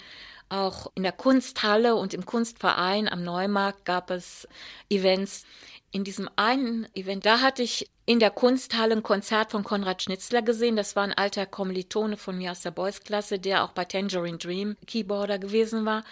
auch 0.49 0.91
in 0.93 1.01
der 1.01 1.11
Kunsthalle 1.11 1.95
und 1.95 2.13
im 2.13 2.25
Kunstverein 2.25 3.09
am 3.09 3.23
Neumarkt 3.23 3.83
gab 3.85 4.11
es 4.11 4.47
Events. 4.89 5.45
In 5.91 6.03
diesem 6.03 6.29
einen 6.35 6.87
Event, 6.95 7.25
da 7.25 7.41
hatte 7.41 7.63
ich 7.63 7.89
in 8.05 8.19
der 8.19 8.31
Kunsthalle 8.31 8.95
ein 8.95 9.03
Konzert 9.03 9.51
von 9.51 9.63
Konrad 9.63 10.03
Schnitzler 10.03 10.41
gesehen. 10.41 10.75
Das 10.75 10.95
war 10.95 11.03
ein 11.03 11.13
alter 11.13 11.45
Kommilitone 11.45 12.17
von 12.17 12.37
mir 12.37 12.51
aus 12.51 12.61
der 12.61 12.71
Boys-Klasse, 12.71 13.39
der 13.39 13.63
auch 13.63 13.71
bei 13.71 13.85
Tangerine 13.85 14.37
Dream 14.37 14.75
Keyboarder 14.85 15.39
gewesen 15.39 15.85
war. 15.85 16.03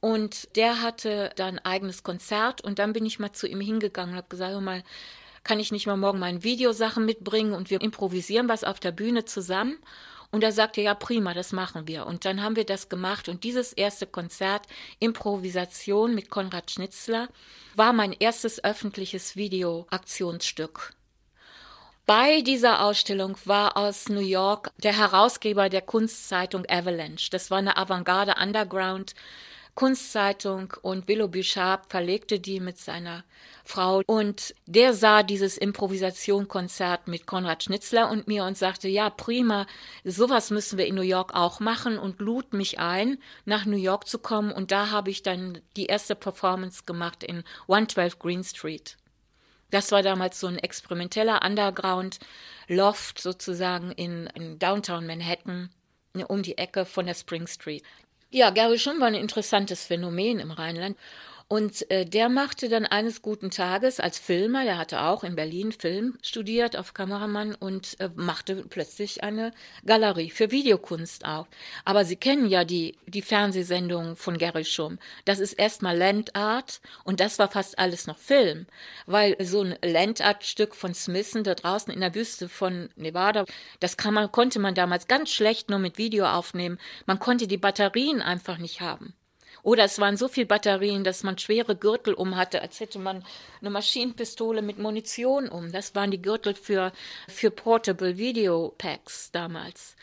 Und 0.00 0.54
der 0.56 0.82
hatte 0.82 1.30
da 1.36 1.46
ein 1.46 1.58
eigenes 1.58 2.02
Konzert 2.02 2.60
und 2.60 2.78
dann 2.78 2.92
bin 2.92 3.06
ich 3.06 3.18
mal 3.18 3.32
zu 3.32 3.46
ihm 3.46 3.60
hingegangen 3.60 4.12
und 4.12 4.18
habe 4.18 4.28
gesagt, 4.28 4.52
hör 4.52 4.60
mal, 4.60 4.82
kann 5.42 5.60
ich 5.60 5.72
nicht 5.72 5.86
mal 5.86 5.96
morgen 5.96 6.18
meine 6.18 6.42
Videosachen 6.42 7.04
mitbringen 7.04 7.52
und 7.52 7.70
wir 7.70 7.80
improvisieren 7.80 8.48
was 8.48 8.64
auf 8.64 8.80
der 8.80 8.92
Bühne 8.92 9.24
zusammen? 9.24 9.78
Und 10.32 10.42
er 10.42 10.52
sagte, 10.52 10.80
ja, 10.80 10.94
prima, 10.94 11.34
das 11.34 11.52
machen 11.52 11.86
wir. 11.86 12.04
Und 12.06 12.24
dann 12.24 12.42
haben 12.42 12.56
wir 12.56 12.64
das 12.64 12.88
gemacht. 12.88 13.28
Und 13.28 13.44
dieses 13.44 13.72
erste 13.72 14.06
Konzert, 14.06 14.66
Improvisation 14.98 16.14
mit 16.14 16.30
Konrad 16.30 16.70
Schnitzler, 16.70 17.28
war 17.76 17.92
mein 17.92 18.12
erstes 18.12 18.62
öffentliches 18.62 19.36
Videoaktionsstück. 19.36 20.94
Bei 22.06 22.40
dieser 22.40 22.84
Ausstellung 22.84 23.36
war 23.44 23.76
aus 23.76 24.08
New 24.08 24.20
York 24.20 24.70
der 24.78 24.96
Herausgeber 24.96 25.68
der 25.68 25.82
Kunstzeitung 25.82 26.64
Avalanche. 26.68 27.30
Das 27.30 27.50
war 27.50 27.58
eine 27.58 27.76
Avantgarde 27.76 28.34
Underground 28.40 29.14
Kunstzeitung 29.76 30.72
und 30.80 31.06
Willow 31.06 31.28
Bouchard 31.28 31.86
verlegte 31.86 32.40
die 32.40 32.60
mit 32.60 32.78
seiner 32.78 33.24
Frau 33.62 34.02
und 34.06 34.54
der 34.64 34.94
sah 34.94 35.22
dieses 35.22 35.58
Improvisationkonzert 35.58 37.08
mit 37.08 37.26
Konrad 37.26 37.62
Schnitzler 37.62 38.10
und 38.10 38.26
mir 38.26 38.44
und 38.44 38.56
sagte, 38.56 38.88
ja, 38.88 39.10
prima, 39.10 39.66
sowas 40.02 40.50
müssen 40.50 40.78
wir 40.78 40.86
in 40.86 40.94
New 40.94 41.02
York 41.02 41.34
auch 41.34 41.60
machen 41.60 41.98
und 41.98 42.20
lud 42.20 42.54
mich 42.54 42.78
ein, 42.78 43.18
nach 43.44 43.66
New 43.66 43.76
York 43.76 44.08
zu 44.08 44.18
kommen 44.18 44.50
und 44.50 44.72
da 44.72 44.90
habe 44.90 45.10
ich 45.10 45.22
dann 45.22 45.60
die 45.76 45.86
erste 45.86 46.14
Performance 46.14 46.84
gemacht 46.86 47.22
in 47.22 47.44
112 47.68 48.18
Green 48.18 48.44
Street. 48.44 48.96
Das 49.70 49.92
war 49.92 50.02
damals 50.02 50.40
so 50.40 50.46
ein 50.46 50.58
experimenteller 50.58 51.44
Underground 51.44 52.18
Loft 52.66 53.20
sozusagen 53.20 53.92
in, 53.92 54.26
in 54.34 54.58
Downtown 54.58 55.06
Manhattan 55.06 55.70
um 56.28 56.42
die 56.42 56.56
Ecke 56.56 56.86
von 56.86 57.04
der 57.04 57.14
Spring 57.14 57.46
Street. 57.46 57.82
Ja, 58.30 58.50
Gary 58.50 58.78
Schum 58.78 59.00
war 59.00 59.06
ein 59.08 59.14
interessantes 59.14 59.84
Phänomen 59.86 60.38
im 60.40 60.50
Rheinland. 60.50 60.96
Und 61.48 61.88
äh, 61.92 62.04
der 62.04 62.28
machte 62.28 62.68
dann 62.68 62.86
eines 62.86 63.22
guten 63.22 63.52
Tages 63.52 64.00
als 64.00 64.18
Filmer, 64.18 64.64
der 64.64 64.78
hatte 64.78 65.02
auch 65.02 65.22
in 65.22 65.36
Berlin 65.36 65.70
Film 65.70 66.18
studiert 66.20 66.76
auf 66.76 66.92
Kameramann 66.92 67.54
und 67.54 68.00
äh, 68.00 68.10
machte 68.16 68.64
plötzlich 68.68 69.22
eine 69.22 69.52
Galerie 69.84 70.30
für 70.30 70.50
Videokunst 70.50 71.24
auf. 71.24 71.46
Aber 71.84 72.04
Sie 72.04 72.16
kennen 72.16 72.48
ja 72.48 72.64
die, 72.64 72.96
die 73.06 73.22
Fernsehsendung 73.22 74.16
von 74.16 74.38
Gary 74.38 74.64
Schum. 74.64 74.98
Das 75.24 75.38
ist 75.38 75.52
erstmal 75.52 75.96
Landart 75.96 76.80
und 77.04 77.20
das 77.20 77.38
war 77.38 77.48
fast 77.48 77.78
alles 77.78 78.08
noch 78.08 78.18
Film, 78.18 78.66
weil 79.06 79.36
so 79.38 79.62
ein 79.62 79.78
Landart-Stück 79.84 80.74
von 80.74 80.94
Smithson 80.94 81.44
da 81.44 81.54
draußen 81.54 81.92
in 81.92 82.00
der 82.00 82.16
Wüste 82.16 82.48
von 82.48 82.88
Nevada, 82.96 83.44
das 83.78 83.96
kann 83.96 84.14
man, 84.14 84.32
konnte 84.32 84.58
man 84.58 84.74
damals 84.74 85.06
ganz 85.06 85.30
schlecht 85.30 85.70
nur 85.70 85.78
mit 85.78 85.96
Video 85.96 86.26
aufnehmen. 86.26 86.78
Man 87.06 87.20
konnte 87.20 87.46
die 87.46 87.56
Batterien 87.56 88.20
einfach 88.20 88.58
nicht 88.58 88.80
haben. 88.80 89.14
Oder 89.66 89.82
es 89.82 89.98
waren 89.98 90.16
so 90.16 90.28
viele 90.28 90.46
Batterien, 90.46 91.02
dass 91.02 91.24
man 91.24 91.38
schwere 91.38 91.74
Gürtel 91.74 92.14
um 92.14 92.36
hatte, 92.36 92.62
als 92.62 92.78
hätte 92.78 93.00
man 93.00 93.24
eine 93.60 93.70
Maschinenpistole 93.70 94.62
mit 94.62 94.78
Munition 94.78 95.48
um. 95.48 95.72
Das 95.72 95.92
waren 95.96 96.12
die 96.12 96.22
Gürtel 96.22 96.54
für, 96.54 96.92
für 97.26 97.50
Portable 97.50 98.16
Video 98.16 98.72
Packs 98.78 99.32
damals. 99.32 99.96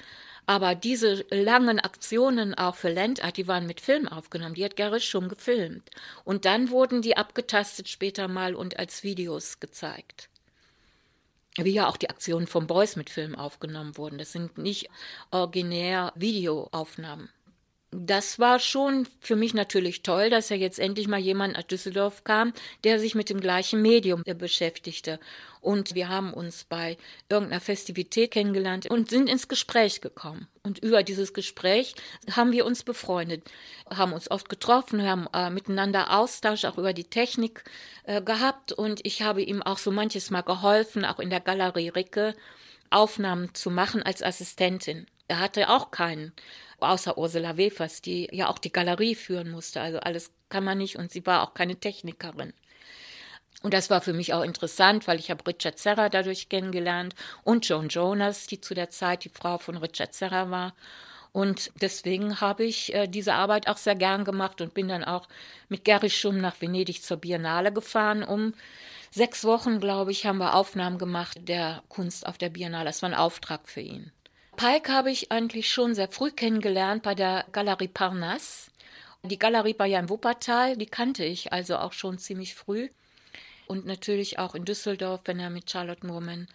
Aber 0.46 0.76
diese 0.76 1.26
langen 1.30 1.80
Aktionen 1.80 2.54
auch 2.56 2.76
für 2.76 2.92
Landart, 2.92 3.38
die 3.38 3.48
waren 3.48 3.66
mit 3.66 3.80
Film 3.80 4.10
aufgenommen. 4.10 4.56
Die 4.56 4.66
hat 4.66 4.76
Garisch 4.76 5.08
schon 5.10 5.30
gefilmt. 5.30 5.90
Und 6.26 6.44
dann 6.44 6.70
wurden 6.70 7.02
die 7.02 7.16
abgetastet 7.16 7.88
später 7.88 8.28
mal 8.28 8.56
und 8.56 8.78
als 8.78 9.06
Videos 9.06 9.62
gezeigt. 9.62 10.28
Wie 11.56 11.72
ja 11.72 11.88
auch 11.88 11.96
die 11.96 12.10
Aktionen 12.10 12.48
von 12.48 12.68
Beuys 12.68 12.98
mit 12.98 13.10
Film 13.10 13.34
aufgenommen 13.34 13.96
wurden. 13.96 14.18
Das 14.18 14.34
sind 14.34 14.58
nicht 14.58 14.90
originär 15.32 16.12
Videoaufnahmen 16.18 17.30
das 17.94 18.40
war 18.40 18.60
schon 18.60 19.08
für 19.20 19.36
mich 19.36 19.54
natürlich 19.54 20.04
toll, 20.04 20.30
dass 20.30 20.50
ja 20.50 20.56
jetzt 20.56 20.80
endlich 20.80 21.08
mal 21.08 21.20
jemand 21.20 21.54
nach 21.54 21.64
Düsseldorf 21.64 22.24
kam, 22.24 22.54
der 22.84 23.00
sich 23.00 23.16
mit 23.16 23.30
dem 23.30 23.40
gleichen 23.40 23.82
Medium 23.82 24.24
beschäftigte. 24.24 25.20
Und 25.62 25.96
wir 25.96 26.10
haben 26.10 26.34
uns 26.34 26.66
bei 26.66 26.98
irgendeiner 27.30 27.62
Festivität 27.62 28.32
kennengelernt 28.32 28.90
und 28.90 29.10
sind 29.10 29.30
ins 29.30 29.48
Gespräch 29.48 30.02
gekommen. 30.02 30.48
Und 30.64 30.80
über 30.80 31.04
dieses 31.04 31.34
Gespräch 31.34 31.96
haben 32.32 32.52
wir 32.52 32.66
uns 32.66 32.84
befreundet, 32.84 33.50
haben 33.90 34.12
uns 34.12 34.30
oft 34.30 34.50
getroffen, 34.50 35.04
haben 35.04 35.28
äh, 35.34 35.50
miteinander 35.50 36.18
Austausch 36.18 36.66
auch 36.66 36.78
über 36.78 36.94
die 36.94 37.06
Technik 37.06 37.64
äh, 38.04 38.22
gehabt. 38.22 38.74
Und 38.74 39.06
ich 39.06 39.22
habe 39.22 39.42
ihm 39.42 39.62
auch 39.62 39.78
so 39.78 39.92
manches 39.92 40.32
Mal 40.32 40.42
geholfen, 40.42 41.06
auch 41.06 41.20
in 41.20 41.30
der 41.30 41.40
Galerie 41.40 41.90
Ricke 41.90 42.36
Aufnahmen 42.90 43.54
zu 43.54 43.72
machen 43.72 44.04
als 44.04 44.22
Assistentin. 44.22 45.08
Er 45.34 45.40
hatte 45.40 45.68
auch 45.68 45.90
keinen 45.90 46.32
außer 46.80 47.18
Ursula 47.18 47.58
Wefers, 47.58 48.04
die 48.04 48.30
ja 48.32 48.50
auch 48.50 48.60
die 48.60 48.72
Galerie 48.72 49.16
führen 49.16 49.50
musste. 49.50 49.82
Also 49.82 49.98
alles 49.98 50.32
kann 50.50 50.64
man 50.64 50.78
nicht 50.78 50.96
und 50.96 51.12
sie 51.12 51.26
war 51.26 51.42
auch 51.42 51.56
keine 51.56 51.76
Technikerin. 51.76 52.54
Und 53.64 53.74
das 53.74 53.90
war 53.90 54.02
für 54.02 54.14
mich 54.14 54.36
auch 54.36 54.44
interessant, 54.44 55.08
weil 55.08 55.18
ich 55.18 55.32
habe 55.32 55.48
Richard 55.48 55.80
Serra 55.80 56.10
dadurch 56.10 56.50
kennengelernt 56.50 57.16
und 57.44 57.68
Joan 57.68 57.88
Jonas, 57.88 58.46
die 58.46 58.62
zu 58.62 58.76
der 58.76 58.92
Zeit 58.92 59.24
die 59.24 59.30
Frau 59.30 59.58
von 59.58 59.78
Richard 59.78 60.14
Serra 60.14 60.52
war. 60.52 60.76
Und 61.32 61.72
deswegen 61.82 62.40
habe 62.40 62.64
ich 62.64 62.94
äh, 62.94 63.08
diese 63.08 63.34
Arbeit 63.34 63.68
auch 63.68 63.78
sehr 63.78 63.96
gern 63.96 64.26
gemacht 64.26 64.62
und 64.62 64.76
bin 64.76 64.88
dann 64.88 65.04
auch 65.04 65.28
mit 65.68 65.84
Gary 65.84 66.12
Schum 66.12 66.38
nach 66.38 66.62
Venedig 66.62 67.02
zur 67.02 67.18
Biennale 67.18 67.74
gefahren. 67.74 68.22
Um 68.24 68.54
sechs 69.10 69.46
Wochen, 69.46 69.80
glaube 69.80 70.12
ich, 70.12 70.28
haben 70.28 70.38
wir 70.38 70.54
Aufnahmen 70.54 71.00
gemacht 71.00 71.40
der 71.48 71.82
Kunst 71.90 72.28
auf 72.28 72.38
der 72.38 72.50
Biennale. 72.50 72.86
Das 72.86 73.02
war 73.02 73.10
ein 73.10 73.16
Auftrag 73.16 73.68
für 73.68 73.82
ihn. 73.82 74.12
Pike 74.56 74.92
habe 74.92 75.12
ich 75.12 75.32
eigentlich 75.32 75.70
schon 75.70 75.96
sehr 75.96 76.10
früh 76.10 76.32
kennengelernt 76.32 77.04
bei 77.04 77.16
der 77.16 77.46
Galerie 77.52 77.88
Parnasse. 77.88 78.72
Die 79.24 79.40
Galerie 79.40 79.76
war 79.78 79.86
ja 79.86 80.00
in 80.00 80.10
Wuppertal, 80.10 80.78
die 80.78 80.86
kannte 80.86 81.24
ich 81.24 81.54
also 81.54 81.78
auch 81.78 81.94
schon 81.94 82.18
ziemlich 82.18 82.56
früh. 82.56 82.90
Und 83.68 83.86
natürlich 83.86 84.40
auch 84.40 84.56
in 84.56 84.66
Düsseldorf, 84.66 85.22
wenn 85.26 85.40
er 85.40 85.50
mit 85.50 85.72
Charlotte 85.72 86.06
Moorman 86.06 86.48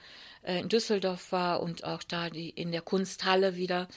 äh, 0.43 0.61
in 0.61 0.69
Düsseldorf 0.69 1.33
war 1.33 1.61
und 1.61 1.85
auch 1.85 2.03
da 2.03 2.31
die 2.31 2.51
in 2.51 2.71
der 2.71 2.83
Kunsthalle 2.83 3.57
wieder 3.57 3.89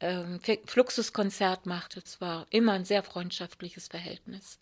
ähm, 0.00 0.40
Fluxuskonzert 0.66 1.66
machte. 1.66 2.00
Es 2.04 2.20
war 2.20 2.46
immer 2.50 2.72
ein 2.72 2.84
sehr 2.84 3.02
freundschaftliches 3.02 3.88
Verhältnis. 3.88 4.58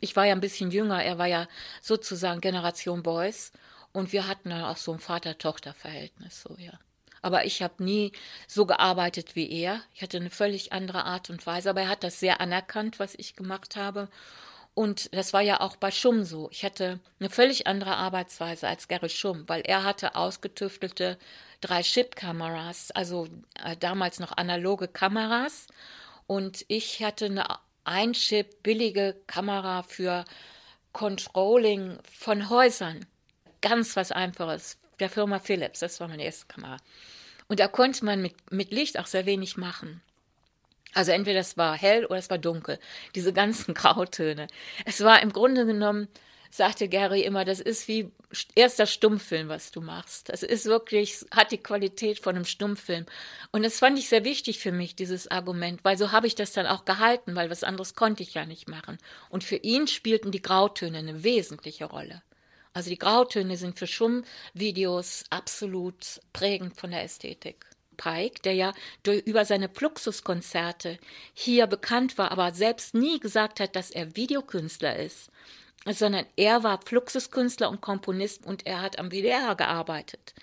Ich 0.00 0.16
war 0.16 0.26
ja 0.26 0.34
ein 0.34 0.40
bisschen 0.40 0.70
jünger, 0.70 1.02
er 1.02 1.16
war 1.18 1.26
ja 1.26 1.48
sozusagen 1.80 2.40
Generation 2.40 3.02
Boys 3.02 3.52
und 3.92 4.12
wir 4.12 4.26
hatten 4.26 4.50
dann 4.50 4.64
auch 4.64 4.76
so 4.76 4.92
ein 4.92 4.98
Vater-Tochter-Verhältnis, 4.98 6.42
so 6.42 6.54
ja. 6.58 6.78
Aber 7.26 7.44
ich 7.44 7.60
habe 7.60 7.82
nie 7.82 8.12
so 8.46 8.66
gearbeitet 8.66 9.34
wie 9.34 9.50
er. 9.50 9.80
Ich 9.92 10.00
hatte 10.00 10.18
eine 10.18 10.30
völlig 10.30 10.72
andere 10.72 11.04
Art 11.04 11.28
und 11.28 11.44
Weise, 11.44 11.70
aber 11.70 11.80
er 11.80 11.88
hat 11.88 12.04
das 12.04 12.20
sehr 12.20 12.40
anerkannt, 12.40 13.00
was 13.00 13.16
ich 13.16 13.34
gemacht 13.34 13.74
habe. 13.74 14.08
Und 14.74 15.12
das 15.12 15.32
war 15.32 15.40
ja 15.40 15.60
auch 15.60 15.74
bei 15.74 15.90
Schumm 15.90 16.22
so. 16.22 16.48
Ich 16.52 16.64
hatte 16.64 17.00
eine 17.18 17.28
völlig 17.28 17.66
andere 17.66 17.96
Arbeitsweise 17.96 18.68
als 18.68 18.86
Gary 18.86 19.08
Schumm, 19.08 19.42
weil 19.48 19.62
er 19.62 19.82
hatte 19.82 20.14
ausgetüftelte 20.14 21.18
drei 21.60 21.82
Chip-Kameras, 21.82 22.92
also 22.92 23.26
äh, 23.64 23.76
damals 23.76 24.20
noch 24.20 24.36
analoge 24.36 24.86
Kameras. 24.86 25.66
Und 26.28 26.64
ich 26.68 27.02
hatte 27.02 27.24
eine 27.24 27.46
ein-Chip 27.82 28.62
billige 28.62 29.16
Kamera 29.26 29.82
für 29.82 30.24
Controlling 30.92 31.98
von 32.04 32.50
Häusern. 32.50 33.04
Ganz 33.62 33.96
was 33.96 34.12
Einfaches. 34.12 34.78
Der 34.98 35.10
Firma 35.10 35.38
Philips, 35.38 35.80
das 35.80 36.00
war 36.00 36.08
meine 36.08 36.24
erste 36.24 36.46
Kamera. 36.46 36.78
Und 37.48 37.60
da 37.60 37.68
konnte 37.68 38.04
man 38.04 38.22
mit, 38.22 38.34
mit 38.50 38.70
Licht 38.72 38.98
auch 38.98 39.06
sehr 39.06 39.26
wenig 39.26 39.56
machen. 39.56 40.02
Also 40.94 41.12
entweder 41.12 41.40
es 41.40 41.56
war 41.56 41.76
hell 41.76 42.06
oder 42.06 42.18
es 42.18 42.30
war 42.30 42.38
dunkel. 42.38 42.78
Diese 43.14 43.32
ganzen 43.32 43.74
Grautöne. 43.74 44.46
Es 44.84 45.02
war 45.02 45.22
im 45.22 45.32
Grunde 45.32 45.66
genommen, 45.66 46.08
sagte 46.50 46.88
Gary 46.88 47.22
immer, 47.22 47.44
das 47.44 47.60
ist 47.60 47.86
wie 47.86 48.10
erster 48.54 48.86
Stummfilm, 48.86 49.48
was 49.48 49.70
du 49.70 49.80
machst. 49.80 50.30
Das 50.30 50.42
ist 50.42 50.64
wirklich, 50.64 51.24
hat 51.30 51.52
die 51.52 51.58
Qualität 51.58 52.18
von 52.18 52.34
einem 52.34 52.44
Stummfilm. 52.44 53.04
Und 53.52 53.62
das 53.62 53.78
fand 53.78 53.98
ich 53.98 54.08
sehr 54.08 54.24
wichtig 54.24 54.58
für 54.58 54.72
mich, 54.72 54.96
dieses 54.96 55.30
Argument, 55.30 55.84
weil 55.84 55.98
so 55.98 56.12
habe 56.12 56.26
ich 56.26 56.34
das 56.34 56.52
dann 56.52 56.66
auch 56.66 56.84
gehalten, 56.84 57.34
weil 57.34 57.50
was 57.50 57.64
anderes 57.64 57.94
konnte 57.94 58.22
ich 58.22 58.34
ja 58.34 58.46
nicht 58.46 58.68
machen. 58.68 58.98
Und 59.28 59.44
für 59.44 59.56
ihn 59.56 59.86
spielten 59.86 60.30
die 60.30 60.42
Grautöne 60.42 60.98
eine 60.98 61.22
wesentliche 61.22 61.84
Rolle. 61.84 62.22
Also 62.76 62.90
die 62.90 62.98
Grautöne 62.98 63.56
sind 63.56 63.78
für 63.78 63.86
Schummvideos 63.86 65.24
absolut 65.30 66.20
prägend 66.34 66.78
von 66.78 66.90
der 66.90 67.04
Ästhetik. 67.04 67.64
Pike, 67.96 68.42
der 68.42 68.52
ja 68.52 68.74
durch, 69.02 69.22
über 69.22 69.46
seine 69.46 69.70
Fluxuskonzerte 69.70 70.98
hier 71.32 71.66
bekannt 71.68 72.18
war, 72.18 72.32
aber 72.32 72.52
selbst 72.52 72.92
nie 72.92 73.18
gesagt 73.18 73.60
hat, 73.60 73.76
dass 73.76 73.90
er 73.90 74.14
Videokünstler 74.14 74.94
ist, 74.96 75.30
sondern 75.88 76.26
er 76.36 76.64
war 76.64 76.78
Fluxuskünstler 76.84 77.70
und 77.70 77.80
Komponist 77.80 78.44
und 78.44 78.66
er 78.66 78.82
hat 78.82 78.98
am 78.98 79.10
WDR 79.10 79.54
gearbeitet. 79.54 80.34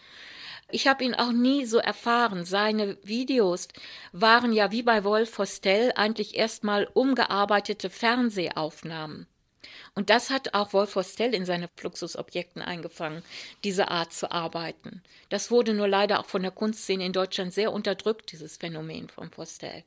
Ich 0.71 0.87
habe 0.87 1.03
ihn 1.03 1.13
auch 1.13 1.33
nie 1.33 1.67
so 1.67 1.77
erfahren. 1.77 2.45
Seine 2.45 2.97
Videos 3.03 3.67
waren 4.11 4.53
ja 4.53 4.71
wie 4.71 4.81
bei 4.81 5.03
Wolf 5.03 5.37
Hostel 5.37 5.91
eigentlich 5.95 6.35
erstmal 6.35 6.89
umgearbeitete 6.95 7.91
Fernsehaufnahmen. 7.91 9.27
Und 9.95 10.09
das 10.09 10.31
hat 10.31 10.55
auch 10.55 10.73
Wolf 10.73 10.95
Hostel 10.95 11.35
in 11.35 11.45
seine 11.45 11.69
Fluxusobjekten 11.75 12.61
eingefangen, 12.61 13.23
diese 13.63 13.89
Art 13.89 14.11
zu 14.11 14.31
arbeiten. 14.31 15.03
Das 15.29 15.51
wurde 15.51 15.73
nur 15.73 15.87
leider 15.87 16.19
auch 16.19 16.25
von 16.25 16.41
der 16.41 16.51
Kunstszene 16.51 17.05
in 17.05 17.13
Deutschland 17.13 17.53
sehr 17.53 17.71
unterdrückt, 17.71 18.31
dieses 18.31 18.57
Phänomen 18.57 19.09
von 19.09 19.29
Hostel. 19.37 19.83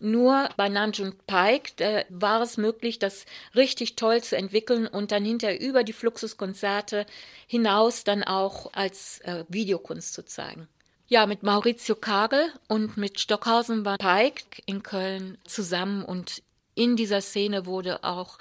Nur 0.00 0.48
bei 0.56 0.68
Nanjun 0.68 1.14
Pike 1.26 2.06
war 2.08 2.42
es 2.42 2.56
möglich, 2.56 2.98
das 2.98 3.24
richtig 3.54 3.94
toll 3.94 4.20
zu 4.20 4.36
entwickeln 4.36 4.88
und 4.88 5.12
dann 5.12 5.24
hinterher 5.24 5.60
über 5.60 5.84
die 5.84 5.92
Fluxuskonzerte 5.92 7.06
hinaus 7.46 8.02
dann 8.02 8.24
auch 8.24 8.72
als 8.74 9.20
äh, 9.20 9.44
Videokunst 9.48 10.12
zu 10.12 10.24
zeigen. 10.24 10.66
Ja, 11.06 11.26
mit 11.26 11.42
Maurizio 11.42 11.94
Kagel 11.94 12.52
und 12.68 12.96
mit 12.96 13.20
Stockhausen 13.20 13.84
war 13.84 13.96
Pike 13.96 14.62
in 14.66 14.82
Köln 14.82 15.38
zusammen 15.44 16.04
und 16.04 16.42
in 16.74 16.96
dieser 16.96 17.20
Szene 17.20 17.64
wurde 17.66 18.02
auch 18.02 18.38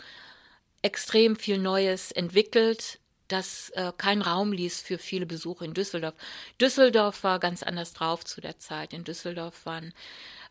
extrem 0.81 1.35
viel 1.35 1.57
Neues 1.57 2.11
entwickelt, 2.11 2.99
das 3.31 3.69
äh, 3.71 3.93
keinen 3.97 4.21
Raum 4.21 4.51
ließ 4.51 4.81
für 4.81 4.97
viele 4.97 5.25
Besuche 5.25 5.63
in 5.63 5.73
Düsseldorf. 5.73 6.15
Düsseldorf 6.59 7.23
war 7.23 7.39
ganz 7.39 7.63
anders 7.63 7.93
drauf 7.93 8.25
zu 8.25 8.41
der 8.41 8.59
Zeit. 8.59 8.93
In 8.93 9.05
Düsseldorf 9.05 9.65
waren, 9.65 9.93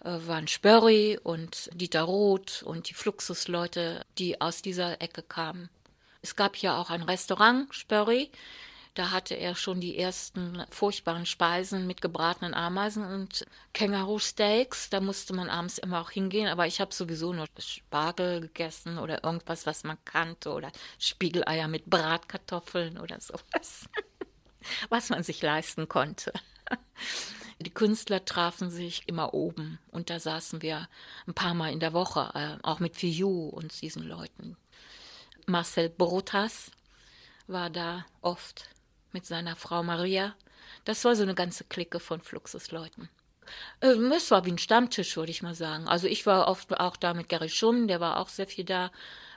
äh, 0.02 0.16
waren 0.26 0.48
Spörri 0.48 1.18
und 1.22 1.68
Dieter 1.74 2.02
Roth 2.02 2.62
und 2.62 2.88
die 2.88 2.94
Fluxusleute, 2.94 4.06
die 4.18 4.40
aus 4.40 4.62
dieser 4.62 5.02
Ecke 5.02 5.22
kamen. 5.22 5.68
Es 6.22 6.36
gab 6.36 6.56
hier 6.56 6.74
auch 6.74 6.90
ein 6.90 7.02
Restaurant, 7.02 7.74
Spörri, 7.74 8.30
da 8.94 9.12
hatte 9.12 9.34
er 9.34 9.54
schon 9.54 9.80
die 9.80 9.96
ersten 9.96 10.64
furchtbaren 10.70 11.24
Speisen 11.24 11.86
mit 11.86 12.00
gebratenen 12.00 12.54
Ameisen 12.54 13.04
und 13.04 13.46
Känguru-Steaks. 13.72 14.90
Da 14.90 15.00
musste 15.00 15.32
man 15.32 15.48
abends 15.48 15.78
immer 15.78 16.00
auch 16.00 16.10
hingehen, 16.10 16.48
aber 16.48 16.66
ich 16.66 16.80
habe 16.80 16.92
sowieso 16.92 17.32
nur 17.32 17.46
Spargel 17.58 18.40
gegessen 18.40 18.98
oder 18.98 19.22
irgendwas, 19.22 19.66
was 19.66 19.84
man 19.84 19.96
kannte 20.04 20.50
oder 20.50 20.72
Spiegeleier 20.98 21.68
mit 21.68 21.86
Bratkartoffeln 21.86 22.98
oder 22.98 23.20
sowas, 23.20 23.88
was 24.88 25.08
man 25.08 25.22
sich 25.22 25.40
leisten 25.40 25.88
konnte. 25.88 26.32
Die 27.60 27.70
Künstler 27.70 28.24
trafen 28.24 28.70
sich 28.70 29.06
immer 29.06 29.34
oben 29.34 29.78
und 29.90 30.10
da 30.10 30.18
saßen 30.18 30.62
wir 30.62 30.88
ein 31.26 31.34
paar 31.34 31.54
Mal 31.54 31.72
in 31.72 31.80
der 31.80 31.92
Woche, 31.92 32.30
äh, 32.34 32.66
auch 32.66 32.80
mit 32.80 32.96
Fiu 32.96 33.48
und 33.48 33.82
diesen 33.82 34.02
Leuten. 34.02 34.56
Marcel 35.46 35.90
Brotas 35.90 36.70
war 37.46 37.68
da 37.68 38.06
oft 38.22 38.70
mit 39.12 39.26
seiner 39.26 39.56
Frau 39.56 39.82
Maria. 39.82 40.34
Das 40.84 41.04
war 41.04 41.14
so 41.16 41.22
eine 41.22 41.34
ganze 41.34 41.64
Clique 41.64 42.00
von 42.00 42.20
Fluxusleuten. 42.20 43.08
Ähm, 43.80 44.12
es 44.12 44.30
war 44.30 44.44
wie 44.44 44.52
ein 44.52 44.58
Stammtisch, 44.58 45.16
würde 45.16 45.30
ich 45.30 45.42
mal 45.42 45.54
sagen. 45.54 45.88
Also 45.88 46.06
ich 46.06 46.26
war 46.26 46.48
oft 46.48 46.78
auch 46.78 46.96
da 46.96 47.14
mit 47.14 47.28
Gary 47.28 47.48
Schumm, 47.48 47.88
der 47.88 48.00
war 48.00 48.18
auch 48.18 48.28
sehr 48.28 48.46
viel 48.46 48.64
da. 48.64 48.90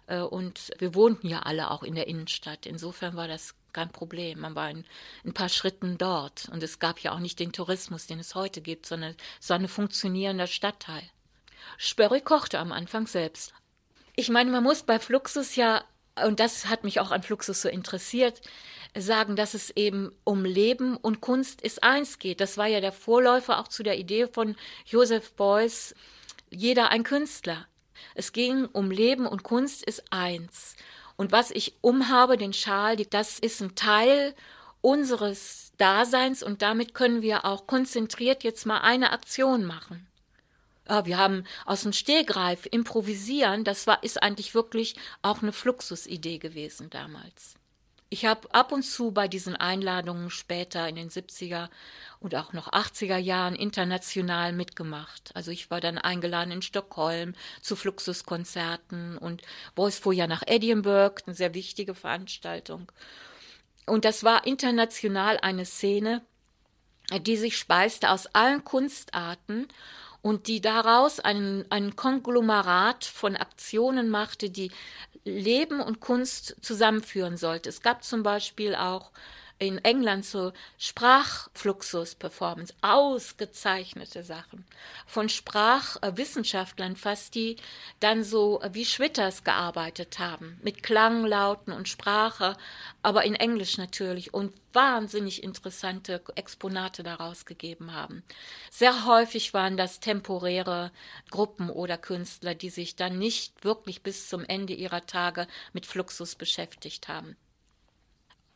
Äh, 0.07 0.19
und 0.19 0.71
wir 0.79 0.95
wohnten 0.95 1.27
ja 1.27 1.41
alle 1.41 1.71
auch 1.71 1.83
in 1.83 1.95
der 1.95 2.07
Innenstadt. 2.07 2.65
Insofern 2.65 3.15
war 3.15 3.27
das 3.27 3.55
kein 3.71 3.91
Problem. 3.91 4.39
Man 4.39 4.55
war 4.55 4.69
in 4.69 4.85
ein 5.25 5.33
paar 5.33 5.49
Schritten 5.49 5.97
dort. 5.97 6.47
Und 6.49 6.61
es 6.63 6.79
gab 6.79 6.99
ja 6.99 7.13
auch 7.13 7.19
nicht 7.19 7.39
den 7.39 7.51
Tourismus, 7.51 8.07
den 8.07 8.19
es 8.19 8.35
heute 8.35 8.61
gibt, 8.61 8.85
sondern 8.85 9.15
es 9.41 9.49
war 9.49 9.57
ein 9.57 9.67
funktionierender 9.67 10.47
Stadtteil. 10.47 11.03
Spörri 11.77 12.21
kochte 12.21 12.59
am 12.59 12.71
Anfang 12.71 13.07
selbst. 13.07 13.53
Ich 14.15 14.29
meine, 14.29 14.51
man 14.51 14.63
muss 14.63 14.83
bei 14.83 14.99
Fluxus 14.99 15.55
ja, 15.55 15.83
und 16.25 16.39
das 16.39 16.67
hat 16.67 16.83
mich 16.83 16.99
auch 16.99 17.11
an 17.11 17.23
Fluxus 17.23 17.61
so 17.61 17.69
interessiert, 17.69 18.41
sagen, 18.95 19.35
dass 19.35 19.53
es 19.53 19.71
eben 19.71 20.11
um 20.23 20.45
Leben 20.45 20.95
und 20.97 21.21
Kunst 21.21 21.61
ist 21.61 21.83
eins 21.83 22.19
geht. 22.19 22.39
Das 22.39 22.57
war 22.57 22.67
ja 22.67 22.79
der 22.79 22.91
Vorläufer 22.91 23.59
auch 23.59 23.67
zu 23.67 23.83
der 23.83 23.97
Idee 23.97 24.27
von 24.27 24.55
Joseph 24.85 25.33
Beuys, 25.33 25.95
jeder 26.51 26.89
ein 26.89 27.03
Künstler. 27.03 27.67
Es 28.13 28.31
ging 28.31 28.65
um 28.65 28.91
Leben 28.91 29.25
und 29.25 29.43
Kunst 29.43 29.83
ist 29.83 30.03
eins. 30.11 30.75
Und 31.15 31.31
was 31.31 31.51
ich 31.51 31.77
umhabe, 31.81 32.37
den 32.37 32.53
Schal, 32.53 32.97
das 32.97 33.39
ist 33.39 33.61
ein 33.61 33.75
Teil 33.75 34.35
unseres 34.81 35.71
Daseins 35.77 36.43
und 36.43 36.61
damit 36.61 36.93
können 36.93 37.21
wir 37.21 37.45
auch 37.45 37.65
konzentriert 37.65 38.43
jetzt 38.43 38.65
mal 38.65 38.79
eine 38.79 39.11
Aktion 39.11 39.63
machen. 39.63 40.07
Ja, 40.87 41.05
wir 41.05 41.17
haben 41.17 41.45
aus 41.65 41.83
dem 41.83 41.93
Stehgreif 41.93 42.67
improvisieren, 42.69 43.63
das 43.63 43.87
war, 43.87 44.03
ist 44.03 44.21
eigentlich 44.21 44.53
wirklich 44.53 44.95
auch 45.21 45.41
eine 45.41 45.53
Fluxusidee 45.53 46.39
gewesen 46.39 46.89
damals. 46.89 47.55
Ich 48.13 48.25
habe 48.25 48.53
ab 48.53 48.71
und 48.71 48.83
zu 48.83 49.09
bei 49.09 49.27
diesen 49.27 49.55
Einladungen 49.55 50.29
später 50.29 50.87
in 50.87 50.95
den 50.95 51.09
70er 51.09 51.69
und 52.19 52.35
auch 52.35 52.53
noch 52.53 52.71
80er 52.71 53.17
Jahren 53.17 53.55
international 53.55 54.53
mitgemacht. 54.53 55.31
Also 55.33 55.49
ich 55.49 55.71
war 55.71 55.81
dann 55.81 55.97
eingeladen 55.97 56.51
in 56.51 56.61
Stockholm 56.61 57.33
zu 57.61 57.75
Fluxuskonzerten 57.75 59.17
und 59.17 59.41
Boys 59.73 59.97
fuhr 59.97 60.13
ja 60.13 60.27
nach 60.27 60.43
Edinburgh, 60.45 61.23
eine 61.25 61.33
sehr 61.33 61.55
wichtige 61.55 61.95
Veranstaltung. 61.95 62.91
Und 63.87 64.05
das 64.05 64.23
war 64.23 64.45
international 64.45 65.39
eine 65.39 65.65
Szene, 65.65 66.21
die 67.21 67.35
sich 67.35 67.57
speiste 67.57 68.11
aus 68.11 68.27
allen 68.27 68.63
Kunstarten 68.63 69.67
und 70.23 70.47
die 70.47 70.61
daraus 70.61 71.19
ein, 71.19 71.65
ein 71.69 71.95
Konglomerat 71.97 73.03
von 73.03 73.35
Aktionen 73.35 74.09
machte, 74.09 74.49
die 74.49 74.71
Leben 75.25 75.81
und 75.81 75.99
Kunst 75.99 76.55
zusammenführen 76.61 77.35
sollte. 77.37 77.69
Es 77.69 77.81
gab 77.81 78.03
zum 78.03 78.23
Beispiel 78.23 78.73
auch 78.73 79.11
in 79.59 79.77
England 79.79 80.25
so 80.25 80.51
Sprachfluxus-Performance, 80.77 82.73
ausgezeichnete 82.81 84.23
Sachen 84.23 84.65
von 85.05 85.29
Sprachwissenschaftlern 85.29 86.95
fast, 86.95 87.35
die 87.35 87.55
dann 87.99 88.23
so 88.23 88.61
wie 88.71 88.85
Schwitters 88.85 89.43
gearbeitet 89.43 90.19
haben, 90.19 90.59
mit 90.63 90.83
Klanglauten 90.83 91.71
und 91.73 91.87
Sprache, 91.87 92.57
aber 93.01 93.23
in 93.23 93.35
Englisch 93.35 93.77
natürlich 93.77 94.33
und 94.33 94.53
wahnsinnig 94.73 95.43
interessante 95.43 96.21
Exponate 96.35 97.03
daraus 97.03 97.45
gegeben 97.45 97.93
haben. 97.93 98.23
Sehr 98.71 99.05
häufig 99.05 99.53
waren 99.53 99.77
das 99.77 99.99
temporäre 99.99 100.91
Gruppen 101.29 101.69
oder 101.69 101.97
Künstler, 101.97 102.55
die 102.55 102.69
sich 102.69 102.95
dann 102.95 103.19
nicht 103.19 103.63
wirklich 103.63 104.01
bis 104.01 104.27
zum 104.27 104.43
Ende 104.43 104.73
ihrer 104.73 105.05
Tage 105.05 105.47
mit 105.73 105.85
Fluxus 105.85 106.35
beschäftigt 106.35 107.07
haben 107.07 107.37